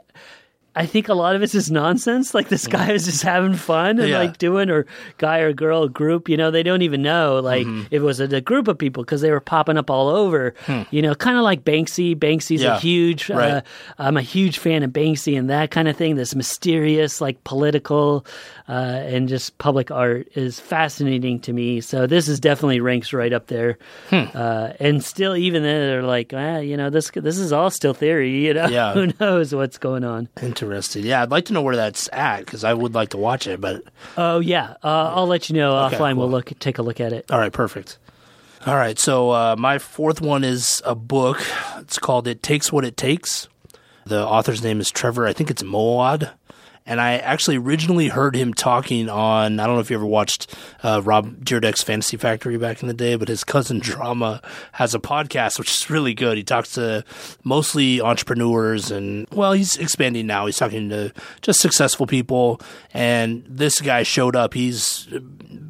I 0.75 0.88
think 0.88 1.07
a 1.07 1.13
lot 1.13 1.36
of 1.36 1.43
it's 1.43 1.53
just 1.53 1.69
nonsense. 1.69 2.33
Like 2.33 2.49
this 2.49 2.65
guy 2.65 2.91
is 2.93 3.05
just 3.05 3.21
having 3.21 3.53
fun 3.53 3.99
and 3.99 4.09
Yeah. 4.09 4.17
like 4.19 4.39
doing, 4.39 4.71
or 4.71 4.88
guy 5.19 5.39
or 5.39 5.53
girl 5.53 5.88
group. 5.88 6.27
You 6.27 6.36
know, 6.38 6.49
they 6.49 6.63
don't 6.63 6.81
even 6.81 7.01
know 7.03 7.39
like 7.39 7.67
Mm-hmm. 7.67 7.81
if 7.91 7.93
it 7.93 8.01
was 8.01 8.19
a, 8.19 8.23
a 8.25 8.41
group 8.41 8.67
of 8.67 8.77
people 8.79 9.03
because 9.03 9.21
they 9.21 9.29
were 9.29 9.39
popping 9.39 9.77
up 9.77 9.89
all 9.91 10.09
over. 10.09 10.55
You 10.89 11.01
know, 11.03 11.13
kind 11.13 11.38
of 11.38 11.43
like 11.43 11.63
Banksy. 11.63 12.15
Banksy's 12.15 12.62
Hmm. 12.62 12.65
Yeah. 12.67 12.77
a 12.77 12.79
huge. 12.79 13.29
Uh, 13.29 13.62
I'm 13.99 14.17
a 14.17 14.21
huge 14.23 14.57
fan 14.57 14.81
of 14.83 14.89
Banksy 14.91 15.38
and 15.38 15.49
that 15.49 15.69
kind 15.69 15.88
of 15.88 15.95
thing. 15.95 16.15
This 16.15 16.33
mysterious, 16.33 17.21
like 17.21 17.43
political, 17.43 18.25
uh, 18.69 18.71
and 18.71 19.28
just 19.28 19.58
public 19.58 19.91
art 19.91 20.28
is 20.36 20.60
fascinating 20.60 21.39
to 21.41 21.52
me. 21.54 21.82
So 21.82 22.08
this 22.08 22.28
is 22.28 22.39
definitely 22.39 22.80
ranks 22.80 23.12
right 23.13 23.34
up 23.34 23.47
there. 23.47 23.78
Hmm. 24.10 24.23
Uh, 24.34 24.69
and 24.80 25.04
still, 25.04 25.36
even 25.36 25.63
then, 25.63 25.82
they're 25.82 26.04
like, 26.04 26.34
ah, 26.36 26.58
you 26.60 26.78
know, 26.78 26.89
this 26.89 27.12
this 27.13 27.38
is 27.38 27.52
all 27.52 27.69
still 27.69 27.93
theory. 27.93 28.45
You 28.45 28.54
know, 28.54 28.67
Yeah. 28.67 28.93
who 28.95 29.08
knows 29.19 29.54
what's 29.54 29.78
going 29.78 30.04
on? 30.04 30.30
Interesting. 30.41 31.04
Yeah, 31.06 31.21
I'd 31.23 31.32
like 31.32 31.45
to 31.45 31.54
know 31.54 31.62
where 31.62 31.76
that's 31.76 32.08
at 32.13 32.39
because 32.45 32.63
I 32.63 32.73
would 32.73 32.93
like 32.93 33.10
to 33.10 33.17
watch 33.17 33.47
it. 33.47 33.60
But 33.60 33.84
Oh 34.17 34.39
yeah, 34.39 34.76
uh, 34.84 35.13
I'll 35.15 35.28
let 35.28 35.49
you 35.49 35.56
know 35.56 35.78
Okay, 35.86 35.97
offline. 35.97 36.15
We'll 36.17 36.30
look, 36.30 36.52
take 36.60 36.78
a 36.78 36.82
look 36.84 36.99
at 37.02 37.12
it. 37.13 37.30
all 37.32 37.39
right, 37.39 37.52
perfect. 37.54 37.97
All 38.65 38.76
right, 38.76 38.97
so 38.97 39.32
uh, 39.32 39.56
my 39.60 39.78
fourth 39.78 40.21
one 40.21 40.45
is 40.45 40.82
a 40.86 40.95
book. 40.95 41.41
It's 41.80 41.99
called 41.99 42.30
"It 42.30 42.41
Takes 42.41 42.71
What 42.71 42.86
It 42.86 42.95
Takes." 42.95 43.49
The 44.06 44.26
author's 44.26 44.63
name 44.63 44.80
is 44.80 44.89
Trevor. 44.89 45.28
I 45.28 45.34
think 45.34 45.49
it's 45.52 45.63
Moad. 45.63 46.30
And 46.85 46.99
I 46.99 47.13
actually 47.13 47.57
originally 47.57 48.09
heard 48.09 48.35
him 48.35 48.53
talking 48.53 49.09
on. 49.09 49.59
I 49.59 49.65
don't 49.65 49.75
know 49.75 49.81
if 49.81 49.89
you 49.89 49.95
ever 49.95 50.05
watched 50.05 50.53
uh, 50.83 51.01
Rob 51.03 51.43
Dyrdek's 51.45 51.81
Fantasy 51.81 52.17
Factory 52.17 52.57
back 52.57 52.81
in 52.81 52.87
the 52.87 52.93
day, 52.93 53.15
but 53.15 53.29
his 53.29 53.43
cousin 53.43 53.79
Drama 53.79 54.41
has 54.73 54.93
a 54.93 54.99
podcast 54.99 55.59
which 55.59 55.71
is 55.71 55.89
really 55.89 56.13
good. 56.13 56.37
He 56.37 56.43
talks 56.43 56.73
to 56.73 57.05
mostly 57.43 58.01
entrepreneurs, 58.01 58.91
and 58.91 59.27
well, 59.31 59.53
he's 59.53 59.77
expanding 59.77 60.27
now. 60.27 60.45
He's 60.45 60.57
talking 60.57 60.89
to 60.89 61.13
just 61.41 61.61
successful 61.61 62.05
people. 62.05 62.59
And 62.93 63.45
this 63.47 63.79
guy 63.79 64.03
showed 64.03 64.35
up. 64.35 64.53
He's 64.53 65.07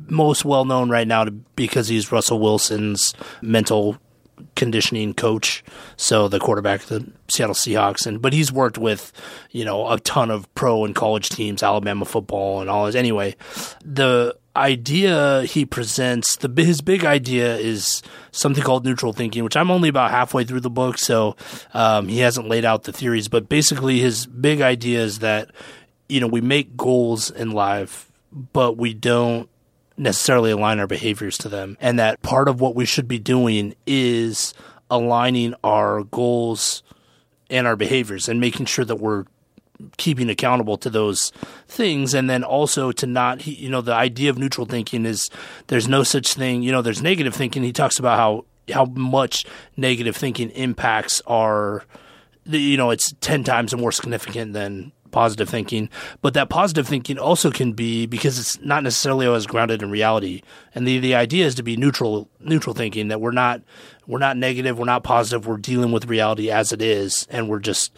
most 0.07 0.45
well 0.45 0.65
known 0.65 0.89
right 0.89 1.07
now 1.07 1.25
to, 1.25 1.31
because 1.31 1.87
he's 1.87 2.11
Russell 2.11 2.39
Wilson's 2.39 3.13
mental 3.41 3.97
conditioning 4.55 5.13
coach, 5.13 5.63
so 5.97 6.27
the 6.27 6.39
quarterback 6.39 6.83
of 6.83 6.89
the 6.89 7.11
Seattle 7.33 7.55
Seahawks, 7.55 8.05
and 8.05 8.21
but 8.21 8.33
he's 8.33 8.51
worked 8.51 8.77
with 8.77 9.11
you 9.51 9.65
know 9.65 9.89
a 9.89 9.99
ton 9.99 10.31
of 10.31 10.53
pro 10.55 10.85
and 10.85 10.95
college 10.95 11.29
teams, 11.29 11.63
Alabama 11.63 12.05
football, 12.05 12.61
and 12.61 12.69
all 12.69 12.85
this. 12.85 12.95
Anyway, 12.95 13.35
the 13.83 14.35
idea 14.55 15.43
he 15.43 15.65
presents, 15.65 16.35
the 16.37 16.63
his 16.63 16.81
big 16.81 17.05
idea 17.05 17.57
is 17.57 18.03
something 18.31 18.63
called 18.63 18.85
neutral 18.85 19.13
thinking, 19.13 19.43
which 19.43 19.57
I'm 19.57 19.71
only 19.71 19.89
about 19.89 20.11
halfway 20.11 20.43
through 20.43 20.61
the 20.61 20.69
book, 20.69 20.97
so 20.97 21.35
um, 21.73 22.07
he 22.07 22.19
hasn't 22.19 22.47
laid 22.47 22.65
out 22.65 22.83
the 22.83 22.93
theories, 22.93 23.27
but 23.27 23.49
basically 23.49 23.99
his 23.99 24.25
big 24.25 24.61
idea 24.61 25.01
is 25.01 25.19
that 25.19 25.49
you 26.07 26.19
know 26.19 26.27
we 26.27 26.41
make 26.41 26.77
goals 26.77 27.31
in 27.31 27.51
life, 27.51 28.11
but 28.31 28.77
we 28.77 28.93
don't 28.93 29.49
necessarily 29.97 30.51
align 30.51 30.79
our 30.79 30.87
behaviors 30.87 31.37
to 31.39 31.49
them. 31.49 31.77
And 31.79 31.99
that 31.99 32.21
part 32.21 32.47
of 32.47 32.59
what 32.59 32.75
we 32.75 32.85
should 32.85 33.07
be 33.07 33.19
doing 33.19 33.75
is 33.85 34.53
aligning 34.89 35.55
our 35.63 36.03
goals 36.03 36.83
and 37.49 37.67
our 37.67 37.75
behaviors 37.75 38.27
and 38.27 38.39
making 38.39 38.65
sure 38.65 38.85
that 38.85 38.95
we're 38.95 39.25
keeping 39.97 40.29
accountable 40.29 40.77
to 40.77 40.89
those 40.89 41.31
things 41.67 42.13
and 42.13 42.29
then 42.29 42.43
also 42.43 42.91
to 42.91 43.05
not 43.05 43.45
you 43.45 43.69
know 43.69 43.81
the 43.81 43.93
idea 43.93 44.29
of 44.29 44.37
neutral 44.37 44.65
thinking 44.65 45.05
is 45.05 45.29
there's 45.67 45.87
no 45.87 46.03
such 46.03 46.35
thing 46.35 46.61
you 46.61 46.71
know 46.71 46.81
there's 46.81 47.01
negative 47.01 47.33
thinking 47.33 47.63
he 47.63 47.73
talks 47.73 47.99
about 47.99 48.17
how 48.17 48.45
how 48.73 48.85
much 48.85 49.45
negative 49.75 50.15
thinking 50.15 50.49
impacts 50.51 51.21
our 51.27 51.83
the- 52.45 52.61
you 52.61 52.77
know 52.77 52.91
it's 52.91 53.13
10 53.19 53.43
times 53.43 53.75
more 53.75 53.91
significant 53.91 54.53
than 54.53 54.91
positive 55.13 55.47
thinking 55.47 55.89
but 56.21 56.33
that 56.33 56.49
positive 56.49 56.87
thinking 56.87 57.17
also 57.17 57.51
can 57.51 57.73
be 57.73 58.05
because 58.05 58.37
it's 58.39 58.59
not 58.59 58.83
necessarily 58.83 59.25
always 59.25 59.45
grounded 59.45 59.81
in 59.81 59.91
reality. 59.91 60.41
And 60.75 60.87
the 60.87 60.99
the 60.99 61.15
idea 61.15 61.45
is 61.45 61.55
to 61.55 61.63
be 61.63 61.77
neutral 61.77 62.29
neutral 62.39 62.75
thinking 62.75 63.07
that 63.07 63.21
we're 63.21 63.31
not 63.31 63.61
we're 64.07 64.19
not 64.19 64.37
negative 64.37 64.77
we're 64.77 64.85
not 64.85 65.03
positive 65.03 65.47
we're 65.47 65.57
dealing 65.57 65.91
with 65.91 66.05
reality 66.05 66.51
as 66.51 66.71
it 66.71 66.81
is 66.81 67.27
and 67.29 67.49
we're 67.49 67.59
just 67.59 67.91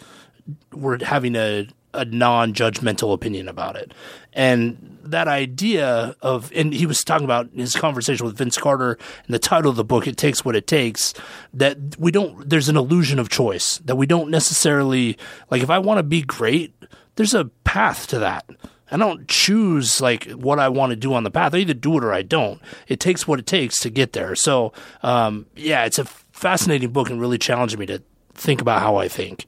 we're 0.72 1.02
having 1.04 1.34
a 1.34 1.68
a 1.94 2.04
non-judgmental 2.04 3.12
opinion 3.12 3.48
about 3.48 3.74
it. 3.74 3.92
And 4.32 4.98
that 5.02 5.28
idea 5.28 6.14
of 6.20 6.52
and 6.54 6.74
he 6.74 6.84
was 6.84 7.02
talking 7.02 7.24
about 7.24 7.48
his 7.54 7.74
conversation 7.74 8.26
with 8.26 8.36
Vince 8.36 8.58
Carter 8.58 8.98
and 9.26 9.34
the 9.34 9.38
title 9.38 9.70
of 9.70 9.76
the 9.76 9.84
book 9.84 10.06
it 10.06 10.16
takes 10.16 10.44
what 10.44 10.56
it 10.56 10.66
takes 10.66 11.14
that 11.54 11.78
we 11.96 12.10
don't 12.10 12.48
there's 12.50 12.68
an 12.68 12.76
illusion 12.76 13.20
of 13.20 13.28
choice 13.28 13.78
that 13.78 13.94
we 13.94 14.04
don't 14.04 14.30
necessarily 14.30 15.16
like 15.48 15.62
if 15.62 15.70
I 15.70 15.78
want 15.78 15.98
to 15.98 16.02
be 16.02 16.22
great 16.22 16.74
there's 17.16 17.34
a 17.34 17.46
path 17.64 18.06
to 18.08 18.18
that 18.20 18.48
I 18.90 18.96
don't 18.96 19.26
choose 19.28 20.00
like 20.00 20.30
what 20.30 20.58
I 20.58 20.68
want 20.68 20.90
to 20.90 20.96
do 20.96 21.14
on 21.14 21.24
the 21.24 21.30
path. 21.30 21.54
I 21.54 21.58
either 21.58 21.74
do 21.74 21.98
it 21.98 22.04
or 22.04 22.12
I 22.12 22.22
don't. 22.22 22.60
It 22.88 23.00
takes 23.00 23.26
what 23.26 23.38
it 23.38 23.46
takes 23.46 23.80
to 23.80 23.90
get 23.90 24.12
there. 24.12 24.34
So, 24.36 24.72
um, 25.02 25.46
yeah, 25.56 25.84
it's 25.84 25.98
a 25.98 26.04
fascinating 26.04 26.90
book 26.90 27.10
and 27.10 27.20
really 27.20 27.38
challenged 27.38 27.78
me 27.78 27.86
to 27.86 28.02
think 28.34 28.60
about 28.60 28.80
how 28.80 28.96
I 28.96 29.08
think. 29.08 29.46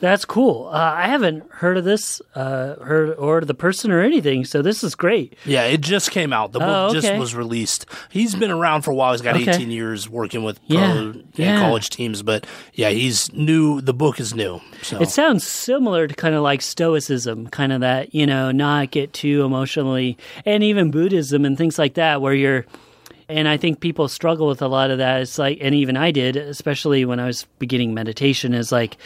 That's 0.00 0.24
cool. 0.24 0.68
Uh, 0.72 0.76
I 0.96 1.06
haven't 1.08 1.44
heard 1.50 1.76
of 1.78 1.84
this, 1.84 2.20
uh, 2.34 2.74
heard 2.76 3.16
or 3.16 3.40
the 3.40 3.54
person 3.54 3.90
or 3.90 4.00
anything. 4.02 4.44
So 4.44 4.60
this 4.62 4.84
is 4.84 4.94
great. 4.94 5.34
Yeah, 5.44 5.64
it 5.64 5.80
just 5.80 6.10
came 6.10 6.32
out. 6.32 6.52
The 6.52 6.58
book 6.58 6.68
Oh, 6.90 6.92
just 6.92 7.12
was 7.14 7.34
released. 7.34 7.86
He's 8.10 8.34
been 8.34 8.50
around 8.50 8.82
for 8.82 8.90
a 8.90 8.94
while. 8.94 9.12
He's 9.12 9.22
got 9.22 9.36
Okay. 9.36 9.50
18 9.50 9.70
years 9.70 10.08
working 10.08 10.42
with 10.44 10.60
Yeah, 10.66 11.12
yeah. 11.36 11.58
college 11.60 11.90
teams, 11.90 12.22
but 12.22 12.46
yeah, 12.74 12.90
he's 12.90 13.32
new. 13.32 13.80
The 13.80 13.94
book 13.94 14.20
is 14.20 14.34
new. 14.34 14.60
So 14.82 15.00
It 15.00 15.08
sounds 15.10 15.46
similar 15.46 16.06
to 16.06 16.14
kind 16.14 16.34
of 16.34 16.42
like 16.42 16.60
Stoicism, 16.62 17.46
kind 17.48 17.72
of 17.72 17.80
that, 17.80 18.14
you 18.14 18.26
know, 18.26 18.50
not 18.50 18.90
get 18.90 19.12
too 19.12 19.42
emotionally, 19.44 20.18
and 20.44 20.62
even 20.62 20.90
Buddhism 20.90 21.44
and 21.44 21.56
things 21.56 21.78
like 21.78 21.94
that, 21.94 22.20
where 22.20 22.34
you're, 22.34 22.66
And 23.28 23.46
I 23.46 23.56
think 23.58 23.78
people 23.78 24.08
struggle 24.08 24.48
with 24.48 24.60
a 24.60 24.66
lot 24.66 24.90
of 24.90 24.98
that. 24.98 25.20
It's 25.22 25.38
like, 25.38 25.58
and 25.60 25.72
even 25.72 25.96
I 25.96 26.10
did, 26.10 26.36
especially 26.36 27.04
when 27.04 27.20
I 27.20 27.26
was 27.26 27.46
beginning 27.60 27.94
meditation, 27.94 28.52
is 28.54 28.72
like, 28.72 28.96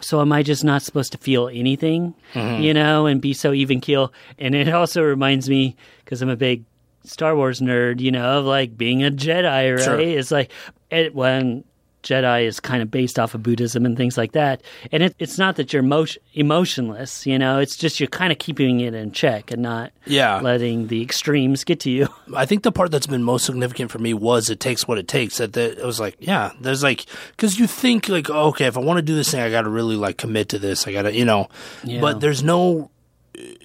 so 0.00 0.20
am 0.20 0.32
I 0.32 0.42
just 0.42 0.64
not 0.64 0.82
supposed 0.82 1.12
to 1.12 1.18
feel 1.18 1.48
anything, 1.48 2.14
mm-hmm. 2.34 2.62
you 2.62 2.74
know, 2.74 3.06
and 3.06 3.20
be 3.20 3.32
so 3.32 3.52
even 3.52 3.80
keel? 3.80 4.12
And 4.38 4.54
it 4.54 4.68
also 4.72 5.02
reminds 5.02 5.48
me, 5.48 5.76
because 6.04 6.22
I'm 6.22 6.28
a 6.28 6.36
big 6.36 6.64
Star 7.04 7.34
Wars 7.36 7.60
nerd, 7.60 8.00
you 8.00 8.10
know, 8.10 8.38
of 8.38 8.44
like 8.44 8.76
being 8.76 9.04
a 9.04 9.10
Jedi, 9.10 9.76
right? 9.76 9.84
Sure. 9.84 9.98
It's 9.98 10.30
like 10.30 10.50
it, 10.90 11.14
when 11.14 11.64
Jedi 12.02 12.44
is 12.46 12.60
kind 12.60 12.82
of 12.82 12.90
based 12.90 13.18
off 13.18 13.34
of 13.34 13.42
Buddhism 13.42 13.84
and 13.84 13.96
things 13.96 14.16
like 14.16 14.32
that. 14.32 14.62
And 14.92 15.02
it, 15.02 15.14
it's 15.18 15.38
not 15.38 15.56
that 15.56 15.72
you're 15.72 15.82
emotion, 15.82 16.22
emotionless, 16.34 17.26
you 17.26 17.38
know, 17.38 17.58
it's 17.58 17.76
just 17.76 18.00
you're 18.00 18.06
kind 18.08 18.32
of 18.32 18.38
keeping 18.38 18.80
it 18.80 18.94
in 18.94 19.12
check 19.12 19.50
and 19.50 19.62
not 19.62 19.92
Yeah. 20.06 20.40
letting 20.40 20.86
the 20.88 21.02
extremes 21.02 21.64
get 21.64 21.80
to 21.80 21.90
you. 21.90 22.08
I 22.34 22.46
think 22.46 22.62
the 22.62 22.72
part 22.72 22.90
that's 22.90 23.06
been 23.06 23.22
most 23.22 23.44
significant 23.46 23.90
for 23.90 23.98
me 23.98 24.14
was 24.14 24.50
it 24.50 24.60
takes 24.60 24.86
what 24.88 24.98
it 24.98 25.08
takes. 25.08 25.38
That 25.38 25.52
the, 25.52 25.78
it 25.78 25.84
was 25.84 26.00
like, 26.00 26.16
yeah, 26.20 26.52
there's 26.60 26.82
like, 26.82 27.06
because 27.32 27.58
you 27.58 27.66
think 27.66 28.08
like, 28.08 28.30
oh, 28.30 28.48
okay, 28.48 28.66
if 28.66 28.76
I 28.76 28.80
want 28.80 28.98
to 28.98 29.02
do 29.02 29.14
this 29.14 29.30
thing, 29.30 29.40
I 29.40 29.50
got 29.50 29.62
to 29.62 29.70
really 29.70 29.96
like 29.96 30.16
commit 30.16 30.48
to 30.50 30.58
this. 30.58 30.86
I 30.86 30.92
got 30.92 31.02
to, 31.02 31.12
you 31.14 31.24
know, 31.24 31.48
Yeah. 31.84 32.00
but 32.00 32.20
there's 32.20 32.42
no. 32.42 32.90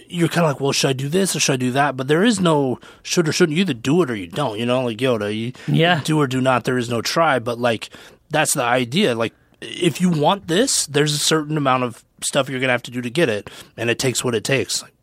You're 0.07 0.29
kind 0.29 0.45
of 0.45 0.51
like, 0.53 0.61
well, 0.61 0.71
should 0.71 0.89
I 0.89 0.93
do 0.93 1.09
this 1.09 1.35
or 1.35 1.39
should 1.39 1.53
I 1.53 1.57
do 1.57 1.71
that? 1.71 1.97
But 1.97 2.07
there 2.07 2.23
is 2.23 2.39
no 2.39 2.79
should 3.01 3.27
or 3.27 3.33
shouldn't. 3.33 3.57
You 3.57 3.61
either 3.61 3.73
do 3.73 4.03
it 4.03 4.11
or 4.11 4.15
you 4.15 4.27
don't. 4.27 4.57
You 4.59 4.65
know, 4.65 4.85
like 4.85 4.97
Yoda, 4.97 5.35
you 5.35 5.51
Yeah. 5.67 6.01
do 6.03 6.19
or 6.19 6.27
do 6.27 6.39
not. 6.39 6.63
There 6.63 6.77
is 6.77 6.89
no 6.89 7.01
try. 7.01 7.39
But 7.39 7.59
like, 7.59 7.89
that's 8.29 8.53
the 8.53 8.63
idea. 8.63 9.15
Like, 9.15 9.33
if 9.61 10.01
you 10.01 10.09
want 10.09 10.47
this, 10.47 10.85
there's 10.87 11.13
a 11.13 11.19
certain 11.19 11.57
amount 11.57 11.83
of 11.83 12.03
stuff 12.21 12.49
you're 12.49 12.59
gonna 12.59 12.71
have 12.71 12.83
to 12.83 12.91
do 12.91 13.01
to 13.01 13.09
get 13.09 13.29
it, 13.29 13.49
and 13.77 13.89
it 13.89 13.99
takes 13.99 14.23
what 14.23 14.35
it 14.35 14.43
takes. 14.43 14.81
Like. 14.81 14.94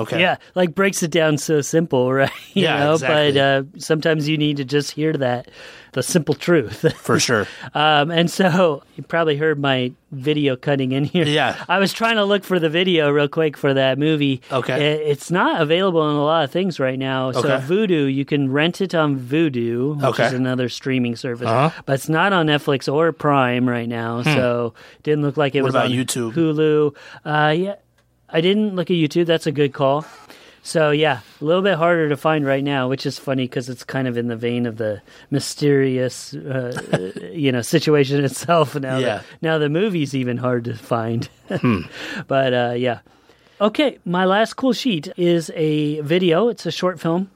Okay. 0.00 0.20
Yeah, 0.20 0.36
like 0.54 0.74
breaks 0.74 1.02
it 1.02 1.10
down 1.10 1.38
so 1.38 1.60
simple, 1.60 2.12
right? 2.20 2.30
You 2.54 2.64
Yeah, 2.64 2.78
know, 2.80 2.94
exactly. 2.94 3.32
but 3.32 3.40
uh, 3.40 3.62
sometimes 3.78 4.28
you 4.28 4.36
need 4.38 4.56
to 4.58 4.64
just 4.64 4.92
hear 4.92 5.12
that, 5.14 5.50
the 5.92 6.02
simple 6.02 6.34
truth. 6.34 6.84
For 6.98 7.18
sure. 7.18 7.46
um, 7.74 8.10
and 8.10 8.30
so 8.30 8.82
you 8.96 9.02
probably 9.02 9.36
heard 9.36 9.58
my 9.58 9.92
video 10.12 10.56
cutting 10.56 10.90
in 10.92 11.04
here. 11.04 11.24
Yeah. 11.24 11.62
I 11.68 11.78
was 11.78 11.92
trying 11.92 12.16
to 12.16 12.24
look 12.24 12.42
for 12.42 12.58
the 12.58 12.68
video 12.68 13.10
real 13.10 13.28
quick 13.28 13.56
for 13.56 13.72
that 13.74 13.96
movie. 13.96 14.42
Okay. 14.50 14.74
I- 14.74 15.02
It's 15.10 15.30
not 15.30 15.60
available 15.60 16.00
on 16.00 16.16
a 16.16 16.24
lot 16.24 16.42
of 16.42 16.50
things 16.50 16.80
right 16.80 16.98
now. 16.98 17.30
So 17.30 17.40
Okay. 17.40 17.64
Vudu, 17.64 18.12
you 18.12 18.24
can 18.24 18.50
rent 18.50 18.80
it 18.80 18.92
on 18.94 19.18
Vudu, 19.20 19.94
which 19.96 20.04
Okay. 20.04 20.26
is 20.26 20.32
another 20.32 20.68
streaming 20.68 21.14
service, 21.14 21.46
Uh-huh. 21.46 21.70
but 21.86 21.92
it's 21.92 22.08
not 22.08 22.32
on 22.32 22.46
Netflix 22.46 22.92
or 22.92 23.12
Prime 23.12 23.68
right 23.68 23.88
now. 23.88 24.22
So 24.22 24.74
didn't 25.04 25.22
look 25.22 25.36
like 25.36 25.54
it 25.54 25.58
Hmm. 25.58 25.64
What 25.64 25.74
was 25.74 25.74
about 25.76 25.86
on 25.86 25.92
YouTube? 25.92 26.32
Hulu. 26.34 26.94
Uh, 27.24 27.50
yeah, 27.52 27.74
I 28.32 28.40
didn't 28.40 28.76
look 28.76 28.90
at 28.90 28.94
YouTube. 28.94 29.26
That's 29.26 29.46
a 29.46 29.52
good 29.52 29.72
call. 29.72 30.04
So 30.62 30.90
yeah, 30.90 31.20
a 31.40 31.44
little 31.44 31.62
bit 31.62 31.76
harder 31.78 32.10
to 32.10 32.16
find 32.18 32.44
right 32.44 32.62
now, 32.62 32.86
which 32.88 33.06
is 33.06 33.18
funny 33.18 33.44
because 33.44 33.68
it's 33.70 33.82
kind 33.82 34.06
of 34.06 34.18
in 34.18 34.28
the 34.28 34.36
vein 34.36 34.66
of 34.66 34.76
the 34.76 35.00
mysterious, 35.30 36.34
uh, 36.34 37.10
you 37.32 37.50
know, 37.50 37.62
situation 37.62 38.22
itself. 38.24 38.74
Now, 38.74 38.98
Yeah. 38.98 39.18
the, 39.18 39.24
now 39.42 39.58
the 39.58 39.68
movie's 39.70 40.14
even 40.14 40.36
hard 40.36 40.64
to 40.64 40.74
find. 40.74 41.28
Hmm. 41.50 41.80
but 42.28 42.54
uh, 42.54 42.74
yeah, 42.76 43.00
okay. 43.60 43.98
My 44.04 44.24
last 44.24 44.54
cool 44.54 44.72
sheet 44.72 45.08
is 45.16 45.50
a 45.56 46.00
video. 46.02 46.46
It's 46.48 46.64
a 46.64 46.70
short 46.70 47.00
film, 47.00 47.28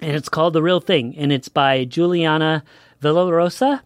and 0.00 0.14
it's 0.14 0.28
called 0.28 0.52
"The 0.52 0.62
Real 0.62 0.80
Thing," 0.80 1.16
and 1.16 1.32
it's 1.32 1.48
by 1.48 1.86
Juliana 1.86 2.62
Villarosa. 3.02 3.80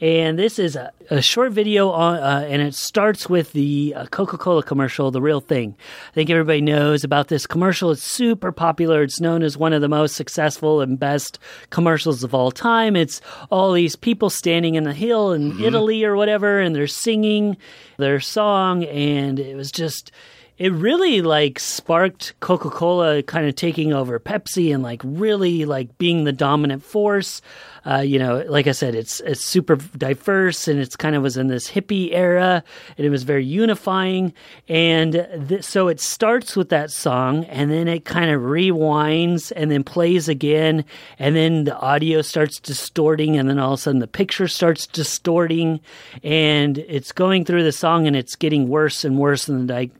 And 0.00 0.38
this 0.38 0.58
is 0.58 0.76
a, 0.76 0.92
a 1.10 1.20
short 1.20 1.52
video 1.52 1.90
on, 1.90 2.16
uh, 2.16 2.46
and 2.48 2.62
it 2.62 2.74
starts 2.74 3.28
with 3.28 3.52
the 3.52 3.92
uh, 3.94 4.06
Coca 4.06 4.38
Cola 4.38 4.62
commercial, 4.62 5.10
The 5.10 5.20
Real 5.20 5.42
Thing. 5.42 5.76
I 6.08 6.12
think 6.14 6.30
everybody 6.30 6.62
knows 6.62 7.04
about 7.04 7.28
this 7.28 7.46
commercial. 7.46 7.90
It's 7.90 8.02
super 8.02 8.50
popular. 8.50 9.02
It's 9.02 9.20
known 9.20 9.42
as 9.42 9.58
one 9.58 9.74
of 9.74 9.82
the 9.82 9.90
most 9.90 10.16
successful 10.16 10.80
and 10.80 10.98
best 10.98 11.38
commercials 11.68 12.24
of 12.24 12.34
all 12.34 12.50
time. 12.50 12.96
It's 12.96 13.20
all 13.50 13.72
these 13.72 13.94
people 13.94 14.30
standing 14.30 14.74
in 14.74 14.84
the 14.84 14.94
hill 14.94 15.32
in 15.32 15.60
Italy 15.62 16.02
or 16.02 16.16
whatever, 16.16 16.60
and 16.60 16.74
they're 16.74 16.86
singing 16.86 17.58
their 17.98 18.20
song, 18.20 18.84
and 18.84 19.38
it 19.38 19.54
was 19.54 19.70
just 19.70 20.12
it 20.60 20.74
really 20.74 21.22
like 21.22 21.58
sparked 21.58 22.34
coca-cola 22.40 23.22
kind 23.22 23.46
of 23.46 23.54
taking 23.54 23.94
over 23.94 24.20
pepsi 24.20 24.74
and 24.74 24.82
like 24.82 25.00
really 25.02 25.64
like 25.64 25.96
being 25.96 26.24
the 26.24 26.32
dominant 26.32 26.84
force 26.84 27.40
uh, 27.86 27.98
you 27.98 28.18
know 28.18 28.44
like 28.48 28.66
i 28.66 28.72
said 28.72 28.94
it's 28.94 29.20
it's 29.20 29.40
super 29.40 29.76
diverse 29.76 30.68
and 30.68 30.80
it's 30.80 30.96
kind 30.96 31.14
of 31.14 31.22
was 31.22 31.36
in 31.36 31.46
this 31.46 31.70
hippie 31.70 32.12
era 32.12 32.62
and 32.96 33.06
it 33.06 33.10
was 33.10 33.22
very 33.22 33.44
unifying. 33.44 34.32
And 34.68 35.26
th- 35.48 35.64
so 35.64 35.88
it 35.88 36.00
starts 36.00 36.56
with 36.56 36.68
that 36.70 36.90
song 36.90 37.44
and 37.44 37.70
then 37.70 37.88
it 37.88 38.04
kind 38.04 38.30
of 38.30 38.42
rewinds 38.42 39.52
and 39.54 39.70
then 39.70 39.84
plays 39.84 40.28
again. 40.28 40.84
And 41.18 41.36
then 41.36 41.64
the 41.64 41.78
audio 41.78 42.22
starts 42.22 42.58
distorting 42.60 43.36
and 43.36 43.48
then 43.48 43.58
all 43.58 43.74
of 43.74 43.78
a 43.78 43.82
sudden 43.82 44.00
the 44.00 44.06
picture 44.06 44.48
starts 44.48 44.86
distorting. 44.86 45.80
And 46.22 46.78
it's 46.78 47.12
going 47.12 47.44
through 47.44 47.64
the 47.64 47.72
song 47.72 48.06
and 48.06 48.16
it's 48.16 48.36
getting 48.36 48.68
worse 48.68 49.04
and 49.04 49.18
worse. 49.18 49.48
And 49.48 49.68
like 49.68 49.90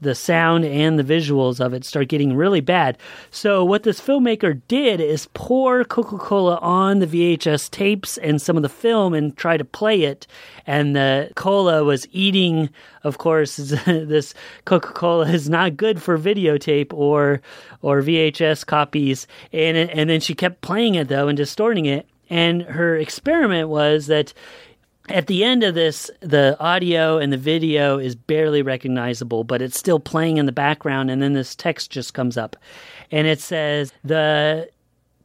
the 0.00 0.14
sound 0.14 0.64
and 0.64 0.98
the 0.98 1.04
visuals 1.04 1.64
of 1.64 1.74
it 1.74 1.84
start 1.84 2.08
getting 2.08 2.34
really 2.36 2.60
bad. 2.60 2.98
So 3.30 3.64
what 3.64 3.82
this 3.82 4.00
filmmaker 4.00 4.60
did 4.68 5.00
is 5.00 5.28
pour 5.34 5.84
Coca-Cola 5.84 6.56
on 6.56 6.98
the 6.98 7.06
VHS 7.36 7.70
tapes 7.70 8.18
and 8.18 8.40
some 8.40 8.56
of 8.56 8.62
the 8.62 8.68
film 8.68 9.14
and 9.14 9.36
try 9.36 9.56
to 9.56 9.64
play 9.64 10.02
it. 10.02 10.26
And 10.66 10.94
the 10.94 11.30
cola 11.36 11.84
was 11.84 12.06
eating, 12.12 12.70
of 13.04 13.18
course, 13.18 13.56
this 13.86 14.34
Coca-Cola 14.64 15.28
is 15.28 15.48
not 15.48 15.76
good 15.76 16.02
for 16.02 16.18
videotape 16.18 16.92
or 16.92 17.40
or 17.82 18.02
VHS 18.02 18.66
copies. 18.66 19.26
And 19.52 19.76
and 19.76 20.10
then 20.10 20.20
she 20.20 20.34
kept 20.34 20.60
playing 20.60 20.94
it 20.94 21.08
though 21.08 21.28
and 21.28 21.36
distorting 21.36 21.86
it. 21.86 22.06
And 22.28 22.62
her 22.62 22.96
experiment 22.96 23.68
was 23.68 24.06
that 24.06 24.32
at 25.08 25.26
the 25.26 25.42
end 25.42 25.64
of 25.64 25.74
this, 25.74 26.10
the 26.20 26.56
audio 26.60 27.18
and 27.18 27.32
the 27.32 27.36
video 27.36 27.98
is 27.98 28.14
barely 28.14 28.62
recognizable, 28.62 29.42
but 29.42 29.60
it's 29.60 29.78
still 29.78 29.98
playing 29.98 30.36
in 30.36 30.46
the 30.46 30.52
background, 30.52 31.10
and 31.10 31.20
then 31.20 31.32
this 31.32 31.56
text 31.56 31.90
just 31.90 32.14
comes 32.14 32.36
up. 32.36 32.54
And 33.10 33.26
it 33.26 33.40
says, 33.40 33.92
The 34.04 34.70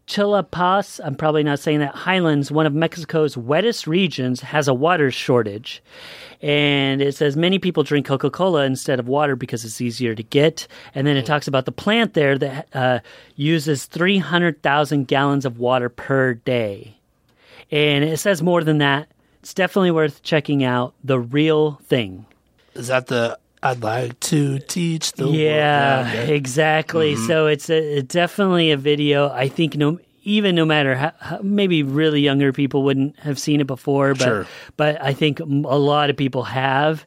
Chiapas, 0.07 0.99
I'm 1.03 1.15
probably 1.15 1.43
not 1.43 1.59
saying 1.59 1.79
that, 1.79 1.95
Highlands, 1.95 2.51
one 2.51 2.65
of 2.65 2.73
Mexico's 2.73 3.35
wettest 3.35 3.87
regions, 3.87 4.41
has 4.41 4.67
a 4.67 4.73
water 4.73 5.09
shortage. 5.09 5.81
And 6.41 7.01
it 7.01 7.15
says 7.15 7.35
many 7.35 7.57
people 7.57 7.83
drink 7.83 8.05
Coca 8.05 8.29
Cola 8.29 8.65
instead 8.65 8.99
of 8.99 9.07
water 9.07 9.35
because 9.35 9.65
it's 9.65 9.81
easier 9.81 10.13
to 10.13 10.21
get. 10.21 10.67
And 10.93 11.07
then 11.07 11.17
it 11.17 11.25
talks 11.25 11.47
about 11.47 11.65
the 11.65 11.71
plant 11.71 12.13
there 12.13 12.37
that 12.37 12.67
uh, 12.73 12.99
uses 13.35 13.85
300,000 13.85 15.07
gallons 15.07 15.45
of 15.45 15.57
water 15.57 15.89
per 15.89 16.35
day. 16.35 16.97
And 17.71 18.03
it 18.03 18.19
says 18.19 18.43
more 18.43 18.63
than 18.63 18.77
that. 18.77 19.07
It's 19.41 19.53
definitely 19.53 19.91
worth 19.91 20.21
checking 20.21 20.63
out. 20.63 20.93
The 21.03 21.19
real 21.19 21.79
thing. 21.85 22.25
Is 22.75 22.87
that 22.87 23.07
the 23.07 23.39
I'd 23.65 23.81
like 23.81 24.19
to 24.31 24.59
teach 24.59 25.13
the 25.13 25.27
Yeah, 25.27 26.13
world? 26.17 26.29
exactly. 26.29 27.15
So 27.15 27.47
it's 27.47 27.69
a, 27.69 27.97
it 27.97 28.07
definitely 28.07 28.69
a 28.71 28.77
video. 28.77 29.29
I 29.29 29.47
think 29.47 29.75
no, 29.75 29.97
even 30.23 30.53
no 30.53 30.65
matter 30.65 30.95
how, 30.95 31.13
how, 31.19 31.39
maybe 31.41 31.81
really 31.81 32.21
younger 32.21 32.53
people 32.53 32.83
wouldn't 32.83 33.17
have 33.19 33.39
seen 33.39 33.61
it 33.61 33.67
before, 33.67 34.13
but 34.13 34.23
Sure. 34.25 34.47
but 34.77 35.01
I 35.01 35.13
think 35.13 35.39
a 35.39 35.43
lot 35.45 36.09
of 36.11 36.17
people 36.17 36.43
have. 36.43 37.05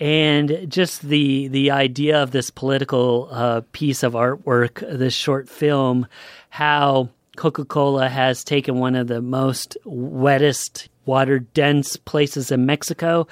And 0.00 0.66
just 0.68 1.02
the 1.02 1.46
the 1.48 1.70
idea 1.70 2.20
of 2.22 2.32
this 2.32 2.50
political 2.50 3.28
uh, 3.30 3.60
piece 3.70 4.02
of 4.02 4.14
artwork, 4.14 4.80
this 4.98 5.14
short 5.14 5.48
film, 5.48 6.06
how 6.48 7.10
Coca 7.36 7.64
Cola 7.64 8.08
has 8.08 8.42
taken 8.42 8.80
one 8.80 8.96
of 8.96 9.06
the 9.06 9.20
most 9.22 9.76
wettest, 9.84 10.88
water 11.04 11.38
dense 11.38 11.96
places 11.96 12.50
in 12.50 12.66
Mexico, 12.66 13.28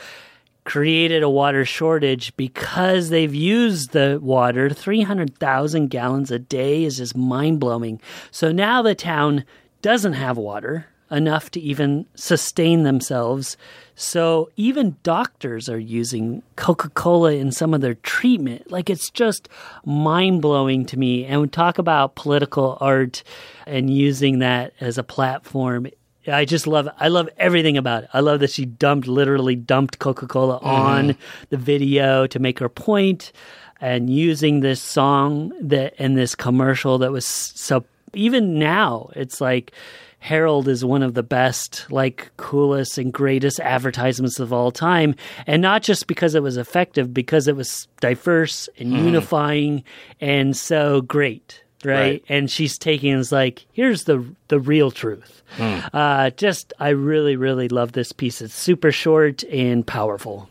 created 0.68 1.22
a 1.22 1.30
water 1.30 1.64
shortage 1.64 2.36
because 2.36 3.08
they've 3.08 3.34
used 3.34 3.92
the 3.92 4.18
water 4.20 4.68
300,000 4.68 5.88
gallons 5.88 6.30
a 6.30 6.38
day 6.38 6.84
is 6.84 6.98
just 6.98 7.16
mind 7.16 7.58
blowing. 7.58 7.98
So 8.30 8.52
now 8.52 8.82
the 8.82 8.94
town 8.94 9.46
doesn't 9.80 10.12
have 10.12 10.36
water 10.36 10.84
enough 11.10 11.50
to 11.52 11.60
even 11.60 12.04
sustain 12.14 12.82
themselves. 12.82 13.56
So 13.94 14.50
even 14.56 14.98
doctors 15.02 15.70
are 15.70 15.78
using 15.78 16.42
Coca 16.56 16.90
Cola 16.90 17.32
in 17.32 17.50
some 17.50 17.72
of 17.72 17.80
their 17.80 17.94
treatment. 17.94 18.70
Like 18.70 18.90
it's 18.90 19.10
just 19.10 19.48
mind 19.86 20.42
blowing 20.42 20.84
to 20.84 20.98
me. 20.98 21.24
And 21.24 21.40
we 21.40 21.48
talk 21.48 21.78
about 21.78 22.14
political 22.14 22.76
art 22.78 23.22
and 23.66 23.88
using 23.88 24.40
that 24.40 24.74
as 24.80 24.98
a 24.98 25.02
platform. 25.02 25.86
I 26.28 26.44
just 26.44 26.66
love 26.66 26.88
I 26.98 27.08
love 27.08 27.28
everything 27.38 27.76
about 27.76 28.04
it. 28.04 28.10
I 28.12 28.20
love 28.20 28.40
that 28.40 28.50
she 28.50 28.64
dumped 28.64 29.08
literally 29.08 29.56
dumped 29.56 29.98
Coca-Cola 29.98 30.58
mm-hmm. 30.58 30.66
on 30.66 31.16
the 31.50 31.56
video 31.56 32.26
to 32.26 32.38
make 32.38 32.58
her 32.58 32.68
point 32.68 33.32
and 33.80 34.10
using 34.10 34.60
this 34.60 34.82
song 34.82 35.52
that 35.60 35.94
and 35.98 36.16
this 36.16 36.34
commercial 36.34 36.98
that 36.98 37.12
was 37.12 37.26
so 37.26 37.84
even 38.14 38.58
now 38.58 39.10
it's 39.14 39.40
like 39.40 39.72
Harold 40.20 40.66
is 40.66 40.84
one 40.84 41.02
of 41.02 41.14
the 41.14 41.22
best, 41.22 41.86
like 41.90 42.30
coolest 42.36 42.98
and 42.98 43.12
greatest 43.12 43.60
advertisements 43.60 44.40
of 44.40 44.52
all 44.52 44.72
time. 44.72 45.14
And 45.46 45.62
not 45.62 45.82
just 45.82 46.06
because 46.06 46.34
it 46.34 46.42
was 46.42 46.56
effective, 46.56 47.14
because 47.14 47.46
it 47.46 47.54
was 47.54 47.86
diverse 48.00 48.68
and 48.78 48.92
mm-hmm. 48.92 49.06
unifying 49.06 49.84
and 50.20 50.56
so 50.56 51.02
great. 51.02 51.62
Right? 51.84 51.98
Right. 51.98 52.24
And 52.28 52.50
she's 52.50 52.78
taking 52.78 53.12
is 53.12 53.32
like, 53.32 53.66
here's 53.72 54.04
the 54.04 54.24
the 54.48 54.60
real 54.60 54.90
truth. 54.90 55.42
Hmm. 55.56 55.78
Uh, 55.92 56.30
just, 56.30 56.74
I 56.78 56.90
really, 56.90 57.36
really 57.36 57.68
love 57.68 57.92
this 57.92 58.12
piece. 58.12 58.42
It's 58.42 58.54
super 58.54 58.92
short 58.92 59.44
and 59.44 59.86
powerful. 59.86 60.48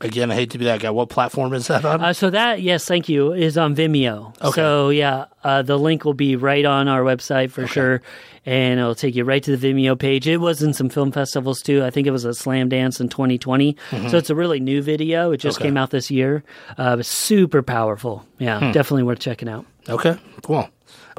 Again, 0.00 0.30
I 0.30 0.34
hate 0.34 0.50
to 0.50 0.58
be 0.58 0.64
that 0.64 0.80
guy. 0.80 0.90
What 0.90 1.08
platform 1.08 1.52
is 1.54 1.66
that 1.68 1.84
on? 1.84 2.00
Uh, 2.00 2.12
so 2.12 2.30
that, 2.30 2.62
yes, 2.62 2.84
thank 2.86 3.08
you, 3.08 3.32
is 3.32 3.56
on 3.58 3.74
Vimeo. 3.76 4.34
Okay. 4.40 4.50
So 4.52 4.88
yeah, 4.90 5.26
uh, 5.44 5.62
the 5.62 5.78
link 5.78 6.04
will 6.04 6.14
be 6.14 6.36
right 6.36 6.64
on 6.64 6.88
our 6.88 7.02
website 7.02 7.50
for 7.50 7.66
sure, 7.66 8.02
and 8.46 8.80
it'll 8.80 8.94
take 8.94 9.14
you 9.14 9.24
right 9.24 9.42
to 9.42 9.56
the 9.56 9.72
Vimeo 9.72 9.98
page. 9.98 10.26
It 10.26 10.38
was 10.38 10.62
in 10.62 10.72
some 10.72 10.88
film 10.88 11.12
festivals 11.12 11.60
too. 11.62 11.84
I 11.84 11.90
think 11.90 12.06
it 12.06 12.10
was 12.10 12.24
a 12.24 12.30
Slamdance 12.30 13.00
in 13.00 13.08
2020. 13.08 13.76
So 14.08 14.16
it's 14.16 14.30
a 14.30 14.34
really 14.34 14.58
new 14.60 14.82
video. 14.82 15.30
It 15.32 15.36
just 15.38 15.58
Okay. 15.58 15.68
came 15.68 15.76
out 15.76 15.90
this 15.90 16.10
year. 16.10 16.42
Uh, 16.78 17.02
super 17.02 17.62
powerful. 17.62 18.26
Yeah, 18.38 18.72
definitely 18.72 19.02
worth 19.04 19.20
checking 19.20 19.48
out. 19.48 19.66
Okay, 19.88 20.16
cool. 20.42 20.68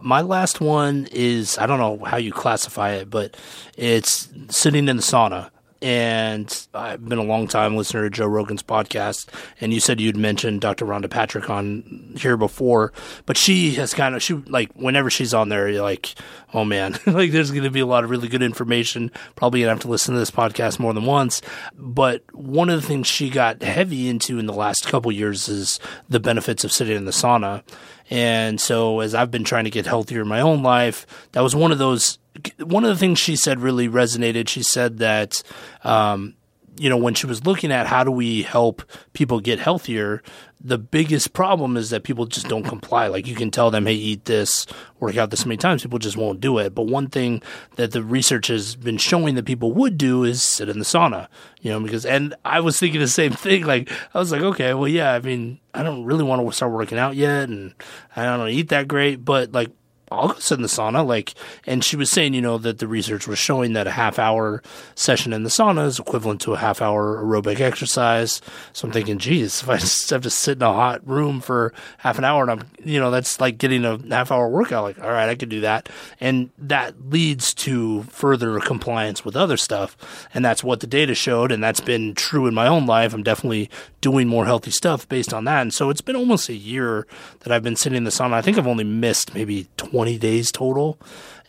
My 0.01 0.21
last 0.21 0.59
one 0.59 1.07
is 1.11 1.57
I 1.57 1.67
don't 1.67 1.79
know 1.79 2.03
how 2.03 2.17
you 2.17 2.31
classify 2.33 2.91
it, 2.93 3.09
but 3.09 3.37
it's 3.77 4.27
sitting 4.49 4.87
in 4.89 4.97
the 4.97 5.03
sauna. 5.03 5.49
And 5.83 6.67
I've 6.73 7.03
been 7.03 7.19
a 7.19 7.23
long 7.23 7.49
time 7.49 7.75
listener 7.75 8.03
to 8.03 8.09
Joe 8.09 8.25
Rogan's 8.25 8.63
podcast, 8.63 9.27
and 9.59 9.73
you 9.73 9.81
said 9.81 9.99
you'd 9.99 10.15
mentioned 10.15 10.61
Dr. 10.61 10.85
Rhonda 10.85 11.09
Patrick 11.09 11.49
on 11.49 12.13
here 12.17 12.37
before, 12.37 12.93
but 13.25 13.35
she 13.35 13.71
has 13.71 13.93
kind 13.93 14.15
of 14.15 14.23
she 14.23 14.35
like 14.35 14.71
whenever 14.75 15.09
she's 15.09 15.33
on 15.33 15.49
there, 15.49 15.67
you're 15.67 15.83
like, 15.83 16.15
oh 16.53 16.63
man, 16.63 16.97
like 17.05 17.31
there's 17.31 17.51
going 17.51 17.63
to 17.63 17.69
be 17.69 17.81
a 17.81 17.85
lot 17.85 18.05
of 18.05 18.09
really 18.09 18.29
good 18.29 18.41
information. 18.41 19.11
Probably 19.35 19.59
gonna 19.59 19.73
have 19.73 19.81
to 19.81 19.89
listen 19.89 20.13
to 20.13 20.19
this 20.21 20.31
podcast 20.31 20.79
more 20.79 20.93
than 20.93 21.05
once. 21.05 21.41
But 21.75 22.23
one 22.33 22.69
of 22.69 22.81
the 22.81 22.87
things 22.87 23.07
she 23.07 23.29
got 23.29 23.61
heavy 23.61 24.07
into 24.07 24.39
in 24.39 24.45
the 24.45 24.53
last 24.53 24.87
couple 24.87 25.11
years 25.11 25.49
is 25.49 25.81
the 26.07 26.21
benefits 26.21 26.63
of 26.63 26.71
sitting 26.71 26.95
in 26.95 27.03
the 27.03 27.11
sauna. 27.11 27.61
And 28.09 28.61
so, 28.61 28.99
as 28.99 29.15
I've 29.15 29.31
been 29.31 29.43
trying 29.43 29.63
to 29.65 29.69
get 29.69 29.85
healthier 29.85 30.21
in 30.21 30.27
my 30.27 30.39
own 30.39 30.63
life, 30.63 31.05
that 31.33 31.41
was 31.41 31.55
one 31.55 31.71
of 31.71 31.77
those. 31.77 32.19
One 32.59 32.83
of 32.83 32.89
the 32.89 32.97
things 32.97 33.19
she 33.19 33.35
said 33.35 33.59
really 33.59 33.87
resonated. 33.87 34.47
She 34.47 34.63
said 34.63 34.97
that, 34.97 35.43
um, 35.83 36.35
you 36.77 36.89
know, 36.89 36.97
when 36.97 37.13
she 37.13 37.27
was 37.27 37.45
looking 37.45 37.71
at 37.71 37.87
how 37.87 38.03
do 38.03 38.11
we 38.11 38.41
help 38.41 38.81
people 39.13 39.39
get 39.39 39.59
healthier, 39.59 40.23
the 40.59 40.77
biggest 40.77 41.33
problem 41.33 41.75
is 41.75 41.89
that 41.89 42.03
people 42.03 42.25
just 42.25 42.47
don't 42.47 42.63
comply. 42.63 43.07
Like 43.07 43.27
you 43.27 43.35
can 43.35 43.51
tell 43.51 43.69
them, 43.69 43.85
hey, 43.85 43.93
eat 43.93 44.25
this, 44.25 44.65
work 44.99 45.17
out 45.17 45.29
this 45.29 45.45
many 45.45 45.57
times. 45.57 45.83
People 45.83 45.99
just 45.99 46.15
won't 46.15 46.39
do 46.39 46.57
it. 46.57 46.73
But 46.73 46.87
one 46.87 47.09
thing 47.09 47.43
that 47.75 47.91
the 47.91 48.01
research 48.01 48.47
has 48.47 48.75
been 48.75 48.97
showing 48.97 49.35
that 49.35 49.45
people 49.45 49.73
would 49.73 49.97
do 49.97 50.23
is 50.23 50.41
sit 50.41 50.69
in 50.69 50.79
the 50.79 50.85
sauna, 50.85 51.27
you 51.61 51.69
know, 51.69 51.81
because, 51.81 52.05
and 52.05 52.33
I 52.45 52.61
was 52.61 52.79
thinking 52.79 53.01
the 53.01 53.07
same 53.07 53.33
thing. 53.33 53.65
Like, 53.65 53.91
I 54.13 54.19
was 54.19 54.31
like, 54.31 54.41
okay, 54.41 54.73
well, 54.73 54.87
yeah, 54.87 55.13
I 55.13 55.19
mean, 55.19 55.59
I 55.73 55.83
don't 55.83 56.05
really 56.05 56.23
want 56.23 56.45
to 56.45 56.55
start 56.55 56.71
working 56.71 56.97
out 56.97 57.15
yet 57.15 57.49
and 57.49 57.73
I 58.15 58.23
don't 58.23 58.49
eat 58.49 58.69
that 58.69 58.87
great, 58.87 59.23
but 59.23 59.51
like, 59.51 59.69
I'll 60.13 60.27
go 60.29 60.39
sit 60.39 60.55
in 60.55 60.61
the 60.61 60.67
sauna. 60.67 61.05
Like, 61.05 61.33
and 61.65 61.83
she 61.83 61.95
was 61.95 62.09
saying, 62.09 62.33
you 62.33 62.41
know, 62.41 62.57
that 62.59 62.79
the 62.79 62.87
research 62.87 63.27
was 63.27 63.39
showing 63.39 63.73
that 63.73 63.87
a 63.87 63.91
half 63.91 64.19
hour 64.19 64.61
session 64.95 65.33
in 65.33 65.43
the 65.43 65.49
sauna 65.49 65.85
is 65.85 65.99
equivalent 65.99 66.41
to 66.41 66.53
a 66.53 66.57
half 66.57 66.81
hour 66.81 67.23
aerobic 67.23 67.59
exercise. 67.59 68.41
So 68.73 68.87
I'm 68.87 68.93
thinking, 68.93 69.17
geez, 69.17 69.61
if 69.61 69.69
I 69.69 69.77
just 69.83 70.09
have 70.09 70.21
to 70.23 70.29
sit 70.29 70.57
in 70.57 70.63
a 70.63 70.73
hot 70.73 71.07
room 71.07 71.41
for 71.41 71.73
half 71.97 72.17
an 72.17 72.23
hour 72.23 72.43
and 72.43 72.51
I'm, 72.51 72.67
you 72.83 72.99
know, 72.99 73.11
that's 73.11 73.39
like 73.39 73.57
getting 73.57 73.85
a 73.85 73.99
half 74.09 74.31
hour 74.31 74.47
workout. 74.49 74.83
Like, 74.83 74.99
all 74.99 75.11
right, 75.11 75.29
I 75.29 75.35
could 75.35 75.49
do 75.49 75.61
that. 75.61 75.89
And 76.19 76.49
that 76.57 77.09
leads 77.09 77.53
to 77.55 78.03
further 78.03 78.59
compliance 78.59 79.25
with 79.25 79.35
other 79.35 79.57
stuff. 79.57 79.97
And 80.33 80.43
that's 80.43 80.63
what 80.63 80.79
the 80.79 80.87
data 80.87 81.15
showed. 81.15 81.51
And 81.51 81.63
that's 81.63 81.81
been 81.81 82.13
true 82.15 82.47
in 82.47 82.53
my 82.53 82.67
own 82.67 82.85
life. 82.85 83.13
I'm 83.13 83.23
definitely 83.23 83.69
doing 84.01 84.27
more 84.27 84.45
healthy 84.45 84.71
stuff 84.71 85.07
based 85.07 85.33
on 85.33 85.45
that. 85.45 85.61
And 85.61 85.73
so 85.73 85.89
it's 85.89 86.01
been 86.01 86.15
almost 86.15 86.49
a 86.49 86.53
year 86.53 87.07
that 87.39 87.53
I've 87.53 87.63
been 87.63 87.77
sitting 87.77 87.97
in 87.97 88.03
the 88.03 88.09
sauna. 88.09 88.33
I 88.33 88.41
think 88.41 88.57
I've 88.57 88.67
only 88.67 88.83
missed 88.83 89.33
maybe 89.33 89.67
20 89.77 90.02
days 90.05 90.51
total. 90.51 90.99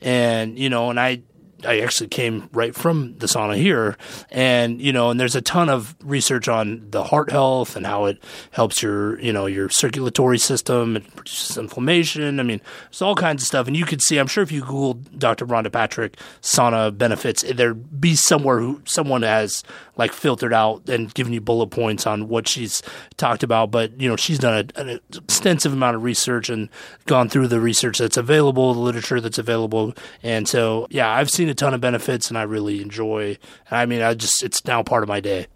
And, 0.00 0.58
you 0.58 0.68
know, 0.68 0.90
and 0.90 1.00
I, 1.00 1.22
I 1.64 1.80
actually 1.80 2.08
came 2.08 2.48
right 2.52 2.74
from 2.74 3.16
the 3.18 3.26
sauna 3.26 3.56
here, 3.56 3.96
and 4.30 4.80
you 4.80 4.92
know, 4.92 5.10
and 5.10 5.18
there's 5.18 5.34
a 5.34 5.42
ton 5.42 5.68
of 5.68 5.94
research 6.02 6.48
on 6.48 6.90
the 6.90 7.04
heart 7.04 7.30
health 7.30 7.76
and 7.76 7.86
how 7.86 8.06
it 8.06 8.22
helps 8.50 8.82
your, 8.82 9.18
you 9.20 9.32
know, 9.32 9.46
your 9.46 9.68
circulatory 9.68 10.38
system. 10.38 10.96
It 10.96 11.16
produces 11.16 11.56
inflammation. 11.58 12.40
I 12.40 12.42
mean, 12.42 12.60
it's 12.88 13.02
all 13.02 13.14
kinds 13.14 13.42
of 13.42 13.46
stuff, 13.46 13.66
and 13.66 13.76
you 13.76 13.84
could 13.84 14.02
see. 14.02 14.18
I'm 14.18 14.26
sure 14.26 14.42
if 14.42 14.52
you 14.52 14.60
Google 14.60 14.94
Dr. 14.94 15.46
Rhonda 15.46 15.72
Patrick 15.72 16.18
sauna 16.42 16.96
benefits, 16.96 17.42
there'd 17.42 18.00
be 18.00 18.14
somewhere 18.14 18.58
who 18.58 18.82
someone 18.84 19.22
has 19.22 19.62
like 19.96 20.12
filtered 20.12 20.52
out 20.52 20.88
and 20.88 21.12
given 21.14 21.32
you 21.32 21.40
bullet 21.40 21.68
points 21.68 22.06
on 22.06 22.28
what 22.28 22.48
she's 22.48 22.82
talked 23.16 23.42
about. 23.42 23.70
But 23.70 24.00
you 24.00 24.08
know, 24.08 24.16
she's 24.16 24.38
done 24.38 24.70
a, 24.76 24.80
an 24.80 25.00
extensive 25.14 25.72
amount 25.72 25.96
of 25.96 26.02
research 26.02 26.48
and 26.48 26.68
gone 27.06 27.28
through 27.28 27.48
the 27.48 27.60
research 27.60 27.98
that's 27.98 28.16
available, 28.16 28.74
the 28.74 28.80
literature 28.80 29.20
that's 29.20 29.38
available, 29.38 29.94
and 30.22 30.48
so 30.48 30.86
yeah, 30.90 31.08
I've 31.10 31.30
seen 31.30 31.48
ton 31.54 31.74
of 31.74 31.80
benefits, 31.80 32.28
and 32.28 32.38
I 32.38 32.42
really 32.42 32.80
enjoy. 32.82 33.38
I 33.70 33.86
mean, 33.86 34.02
I 34.02 34.14
just 34.14 34.42
it's 34.42 34.64
now 34.66 34.82
part 34.82 35.02
of 35.02 35.08
my 35.08 35.20
day. 35.20 35.46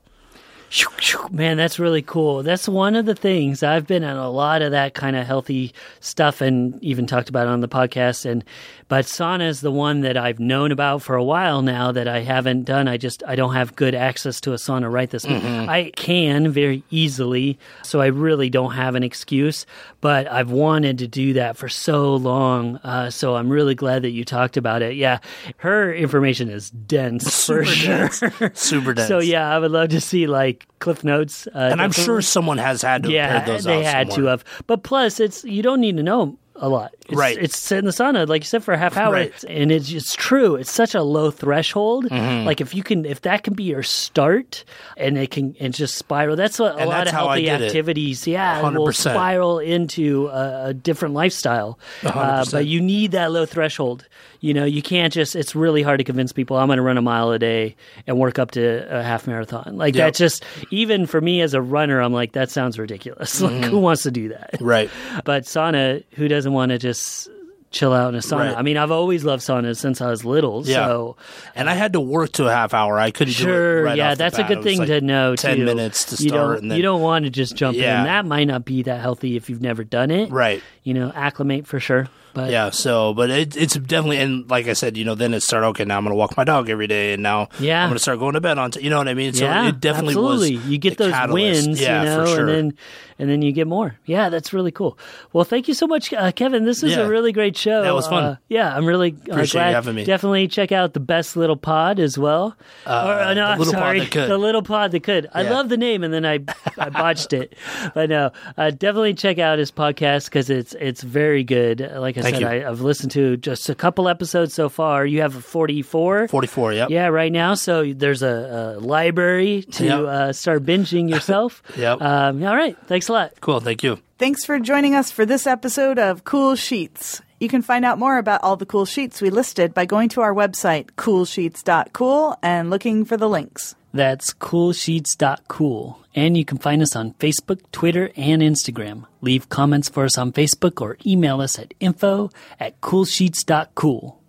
Man, 1.31 1.57
that's 1.57 1.79
really 1.79 2.03
cool. 2.03 2.43
That's 2.43 2.69
one 2.69 2.95
of 2.95 3.07
the 3.07 3.15
things 3.15 3.63
I've 3.63 3.87
been 3.87 4.05
on 4.05 4.17
a 4.17 4.31
lot 4.31 4.61
of 4.63 4.73
that 4.73 4.95
kind 4.95 5.17
of 5.17 5.27
healthy 5.27 5.73
stuff 6.01 6.41
and 6.41 6.83
even 6.83 7.07
talked 7.07 7.29
about 7.29 7.47
on 7.47 7.61
the 7.61 7.69
podcast. 7.69 8.27
And 8.27 8.45
but 8.89 9.05
sauna 9.05 9.49
is 9.49 9.61
the 9.61 9.71
one 9.71 10.01
that 10.01 10.17
I've 10.17 10.39
known 10.41 10.73
about 10.73 11.03
for 11.03 11.15
a 11.15 11.25
while 11.25 11.63
now 11.63 11.93
that 11.93 12.09
I 12.09 12.21
haven't 12.21 12.65
done. 12.65 12.89
I 12.89 12.97
just 12.97 13.23
I 13.27 13.37
don't 13.37 13.55
have 13.55 13.77
good 13.77 13.95
access 13.95 14.41
to 14.43 14.53
a 14.53 14.57
sauna 14.57 14.91
right 14.91 15.09
this 15.09 15.27
minute. 15.27 15.69
I 15.69 15.91
can 15.97 16.51
very 16.51 16.83
easily, 16.91 17.59
so 17.83 18.01
I 18.01 18.07
really 18.07 18.51
don't 18.51 18.73
have 18.73 18.95
an 18.95 19.03
excuse. 19.03 19.67
But 20.01 20.27
I've 20.31 20.51
wanted 20.51 20.99
to 20.99 21.07
do 21.09 21.35
that 21.35 21.57
for 21.57 21.69
so 21.69 22.17
long. 22.17 22.77
Uh, 22.79 23.11
so 23.11 23.37
I'm 23.37 23.51
really 23.51 23.75
glad 23.75 24.03
that 24.03 24.11
you 24.11 24.25
talked 24.25 24.57
about 24.57 24.83
it. 24.83 24.97
Yeah, 24.97 25.19
her 25.59 25.93
information 25.93 26.49
is 26.49 26.71
dense 26.71 27.47
for 27.47 27.65
sure. 27.65 28.11
Super 28.55 28.95
dense. 28.95 29.09
So 29.09 29.19
yeah, 29.19 29.55
I 29.55 29.59
would 29.59 29.71
love 29.71 29.91
to 29.91 30.01
see 30.01 30.27
like 30.27 30.58
cliff 30.79 31.05
notes. 31.05 31.47
Uh, 31.49 31.59
and 31.73 31.81
I'm 31.83 31.93
sure 31.93 32.23
someone 32.23 32.59
has 32.59 32.83
had 32.83 33.03
to 33.05 33.11
yeah, 33.11 33.45
those 33.45 33.65
they 33.65 33.83
had 33.85 34.09
to 34.09 34.13
somewhere. 34.15 34.31
have. 34.33 34.45
But 34.67 34.83
plus, 34.83 35.21
it's 35.21 35.45
you 35.45 35.63
don't 35.63 35.81
need 35.81 35.97
to 35.97 36.03
know 36.03 36.39
a 36.61 36.69
lot. 36.69 36.93
It's, 37.09 37.15
Right. 37.17 37.39
It's 37.39 37.57
sit 37.57 37.79
in 37.79 37.85
the 37.85 37.93
sauna, 37.93 38.27
like 38.29 38.43
you 38.43 38.47
said, 38.47 38.65
for 38.65 38.75
a 38.75 38.79
half 38.79 38.97
hour, 38.97 39.13
Right. 39.13 39.45
and 39.45 39.71
it's 39.71 39.93
it's 39.93 40.15
true. 40.15 40.57
It's 40.57 40.71
such 40.71 40.95
a 40.97 41.03
low 41.03 41.31
threshold. 41.31 42.07
Mm-hmm. 42.07 42.47
Like 42.47 42.61
if 42.61 42.75
you 42.75 42.83
can, 42.83 43.05
if 43.07 43.21
that 43.23 43.45
can 43.45 43.55
be 43.55 43.63
your 43.63 43.85
start, 43.85 44.65
and 44.97 45.17
it 45.17 45.31
can 45.31 45.55
and 45.61 45.73
just 45.73 45.95
spiral. 45.97 46.35
That's 46.35 46.59
what 46.59 46.75
a 46.75 46.79
And 46.79 46.89
lot 46.91 47.07
of 47.07 47.13
healthy 47.13 47.43
did 47.43 47.61
it. 47.63 47.67
activities. 47.67 48.27
Yeah, 48.27 48.61
will 48.63 48.89
100%. 48.89 48.95
spiral 48.95 49.59
into 49.61 50.27
a, 50.29 50.67
a 50.71 50.75
different 50.75 51.15
lifestyle. 51.15 51.79
Uh, 52.05 52.43
100%. 52.45 52.51
but 52.53 52.67
you 52.67 52.81
need 52.81 53.13
that 53.13 53.31
low 53.31 53.47
threshold. 53.47 54.07
You 54.41 54.55
know, 54.55 54.65
you 54.65 54.83
can't 54.83 55.13
just. 55.13 55.35
It's 55.35 55.55
really 55.57 55.83
hard 55.83 55.99
to 55.99 56.05
convince 56.05 56.33
people. 56.33 56.57
I'm 56.57 56.69
going 56.69 56.77
to 56.77 56.83
run 56.83 56.97
a 56.97 57.03
mile 57.03 57.31
a 57.33 57.39
day 57.39 57.75
and 58.07 58.19
work 58.19 58.39
up 58.39 58.53
to 58.53 58.87
a 58.89 59.03
half 59.03 59.27
marathon. 59.27 59.77
Like 59.77 59.95
Yep. 59.97 60.07
that. 60.13 60.15
Just 60.17 60.45
even 60.71 61.07
for 61.07 61.21
me 61.21 61.41
as 61.41 61.55
a 61.55 61.61
runner, 61.63 62.01
I'm 62.01 62.13
like 62.13 62.33
that 62.33 62.51
sounds 62.51 62.79
ridiculous. 62.79 63.41
Like 63.49 63.53
Mm-hmm. 63.53 63.71
who 63.71 63.79
wants 63.81 64.03
to 64.05 64.11
do 64.11 64.29
that? 64.29 64.57
Right. 64.61 64.91
But 65.25 65.45
sauna, 65.45 66.05
who 66.13 66.29
doesn't 66.29 66.53
want 66.53 66.71
to 66.71 66.79
just 66.79 67.29
chill 67.71 67.93
out 67.93 68.09
in 68.11 68.15
a 68.15 68.19
sauna? 68.23 68.49
Right. 68.51 68.57
I 68.57 68.63
mean, 68.63 68.77
I've 68.77 68.91
always 68.91 69.25
loved 69.25 69.43
saunas 69.43 69.77
since 69.79 70.01
I 70.01 70.09
was 70.11 70.25
little. 70.25 70.65
Yeah. 70.67 70.87
So 70.87 71.17
And 71.57 71.69
I 71.69 71.75
had 71.75 71.93
to 71.95 72.01
work 72.01 72.33
to 72.33 72.47
a 72.47 72.53
half 72.53 72.73
hour. 72.75 72.99
I 72.99 73.11
couldn't 73.11 73.35
do 73.37 73.43
it 73.43 73.47
sure, 73.47 73.83
right 73.83 73.97
yeah, 73.97 74.13
off 74.13 74.19
the 74.19 74.25
that's 74.25 74.39
a 74.39 74.45
good 74.45 74.63
thing 74.63 74.79
like 74.79 74.89
to 74.89 75.01
know. 75.01 75.35
10 75.35 75.57
too. 75.57 75.65
minutes 75.65 76.05
to 76.17 76.23
You 76.23 76.29
start, 76.31 76.49
don't, 76.55 76.63
and 76.63 76.71
then- 76.71 76.77
you 76.77 76.83
don't 76.83 77.03
want 77.03 77.25
to 77.25 77.31
just 77.31 77.57
jump 77.57 77.77
Yeah. 77.77 77.99
in. 78.01 78.05
That 78.07 78.25
might 78.27 78.45
not 78.45 78.65
be 78.65 78.83
that 78.85 79.01
healthy 79.01 79.37
if 79.37 79.51
you've 79.51 79.61
never 79.63 79.83
done 79.85 80.11
it. 80.11 80.31
Right. 80.31 80.63
You 80.85 80.95
know, 80.95 81.11
acclimate 81.15 81.67
for 81.67 81.81
sure. 81.81 82.07
But 82.39 82.51
Yeah, 82.51 82.71
so 82.71 83.13
but 83.15 83.31
it, 83.31 83.57
it's 83.57 83.75
definitely 83.75 84.19
and 84.19 84.49
like 84.51 84.67
I 84.69 84.73
said, 84.73 84.97
you 84.97 85.05
know, 85.05 85.15
then 85.15 85.35
it 85.35 85.43
started. 85.43 85.67
Okay, 85.69 85.85
now 85.85 85.99
I'm 85.99 86.05
going 86.05 86.13
to 86.13 86.17
walk 86.19 86.37
my 86.37 86.45
dog 86.45 86.71
every 86.71 86.87
day, 86.87 87.13
and 87.13 87.23
now 87.23 87.49
Yeah. 87.61 87.83
I'm 87.83 87.89
going 87.91 87.97
to 87.97 88.03
start 88.03 88.19
going 88.19 88.35
to 88.35 88.41
bed 88.41 88.59
on. 88.59 88.71
T- 88.71 88.81
you 88.83 88.91
know 88.91 88.99
what 88.99 89.09
I 89.09 89.15
mean? 89.15 89.33
So 89.35 89.45
yeah, 89.45 89.69
it 89.69 89.81
definitely 89.81 90.13
absolutely. 90.15 90.57
was. 90.57 90.67
you 90.67 90.79
get 90.79 90.97
those 90.99 91.13
catalyst. 91.13 91.67
wins, 91.67 91.81
yeah, 91.81 92.03
you 92.03 92.09
know, 92.09 92.21
for 92.25 92.31
sure. 92.31 92.39
and 92.41 92.49
then 92.49 92.75
and 93.21 93.29
then 93.29 93.43
you 93.43 93.51
get 93.53 93.67
more. 93.67 93.99
Yeah, 94.07 94.29
that's 94.29 94.53
really 94.53 94.71
cool. 94.71 94.97
Well, 95.33 95.43
thank 95.45 95.67
you 95.67 95.75
so 95.75 95.89
much, 95.89 96.13
uh, 96.15 96.31
Kevin. 96.33 96.65
This 96.65 96.83
is 96.85 96.93
Yeah. 96.93 97.01
a 97.01 97.09
really 97.09 97.33
great 97.33 97.57
show. 97.57 97.83
That 97.83 97.93
was 97.95 98.07
fun. 98.07 98.23
Uh, 98.25 98.37
yeah, 98.49 98.75
I'm 98.75 98.87
really 98.87 99.11
uh, 99.29 99.33
Appreciate 99.33 99.61
you 99.61 99.65
glad. 99.67 99.75
having 99.75 99.95
me. 99.97 100.05
Definitely 100.05 100.47
check 100.47 100.71
out 100.71 100.93
the 100.95 101.01
best 101.01 101.37
little 101.37 101.57
pod 101.57 101.99
as 101.99 102.17
well. 102.17 102.57
or, 102.87 102.93
uh, 102.93 103.35
no, 103.35 103.43
The 103.43 103.43
I'm 103.43 103.59
Little 103.59 103.73
Pod 103.75 103.81
sorry, 103.83 104.01
That 104.01 104.11
Could. 104.13 104.31
the 104.31 104.39
little 104.39 104.63
pod 104.63 104.93
that 104.93 105.03
could. 105.03 105.29
I 105.35 105.43
love 105.43 105.69
the 105.69 105.77
name, 105.77 106.05
and 106.05 106.15
then 106.15 106.25
I 106.25 106.39
I 106.79 106.91
botched 106.91 107.33
it. 107.33 107.55
But 107.95 108.09
no, 108.11 108.31
uh, 108.57 108.71
definitely 108.71 109.15
check 109.15 109.39
out 109.39 109.59
his 109.59 109.73
podcast 109.73 110.27
because 110.27 110.49
it's 110.51 110.75
it's 110.75 111.03
very 111.03 111.43
good. 111.43 111.81
Like 111.97 112.19
I 112.19 112.28
said, 112.33 112.41
you. 112.41 112.47
I, 112.47 112.69
I've 112.69 112.81
listened 112.81 113.13
to 113.13 113.37
just 113.37 113.69
a 113.69 113.75
couple 113.75 114.09
episodes 114.09 114.55
so 114.55 114.69
far. 114.69 115.05
You 115.07 115.21
have 115.23 115.35
44. 115.45 116.29
44. 116.29 116.73
Yep. 116.73 116.91
Yeah, 116.91 117.07
right 117.09 117.33
now. 117.33 117.55
So 117.55 117.93
there's 117.93 118.23
a, 118.23 118.77
a 118.79 118.81
library 118.81 119.63
to 119.73 119.85
Yep. 119.85 120.01
uh, 120.01 120.33
start 120.33 120.65
binging 120.65 121.09
yourself. 121.15 121.63
Yep. 121.77 122.01
Um, 122.03 122.43
all 122.45 122.57
right. 122.57 122.77
Thanks 122.87 123.09
a 123.09 123.13
lot. 123.13 123.33
Cool. 123.41 123.61
Thank 123.61 123.83
you. 123.83 123.99
Thanks 124.19 124.45
for 124.45 124.59
joining 124.59 124.95
us 124.95 125.11
for 125.13 125.25
this 125.25 125.47
episode 125.47 125.99
of 125.99 126.25
Cool 126.25 126.57
Sheets. 126.57 127.23
You 127.41 127.49
can 127.49 127.63
find 127.63 127.85
out 127.85 128.01
more 128.01 128.19
about 128.19 128.43
all 128.43 128.57
the 128.57 128.67
cool 128.67 128.85
sheets 128.85 129.23
we 129.23 129.31
listed 129.31 129.73
by 129.73 129.87
going 129.87 130.09
to 130.09 130.23
our 130.23 130.35
website, 130.35 130.91
coolsheets.cool, 130.97 132.37
and 132.43 132.69
looking 132.69 133.05
for 133.05 133.17
the 133.17 133.29
links. 133.29 133.77
That's 133.93 134.33
coolsheets.cool. 134.35 136.05
And 136.15 136.37
you 136.37 136.45
can 136.45 136.59
find 136.59 136.83
us 136.83 136.97
on 136.97 137.15
Facebook, 137.15 137.61
Twitter, 137.73 138.11
and 138.17 138.43
Instagram. 138.43 139.05
Leave 139.21 139.49
comments 139.49 139.89
for 139.89 140.05
us 140.05 140.19
on 140.19 140.33
Facebook 140.33 140.81
or 140.81 140.99
email 141.07 141.41
us 141.41 141.59
at 141.59 141.75
info 141.81 142.31
at 142.59 142.81
coolsheets.cool. 142.81 144.21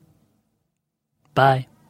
Bye. 1.34 1.69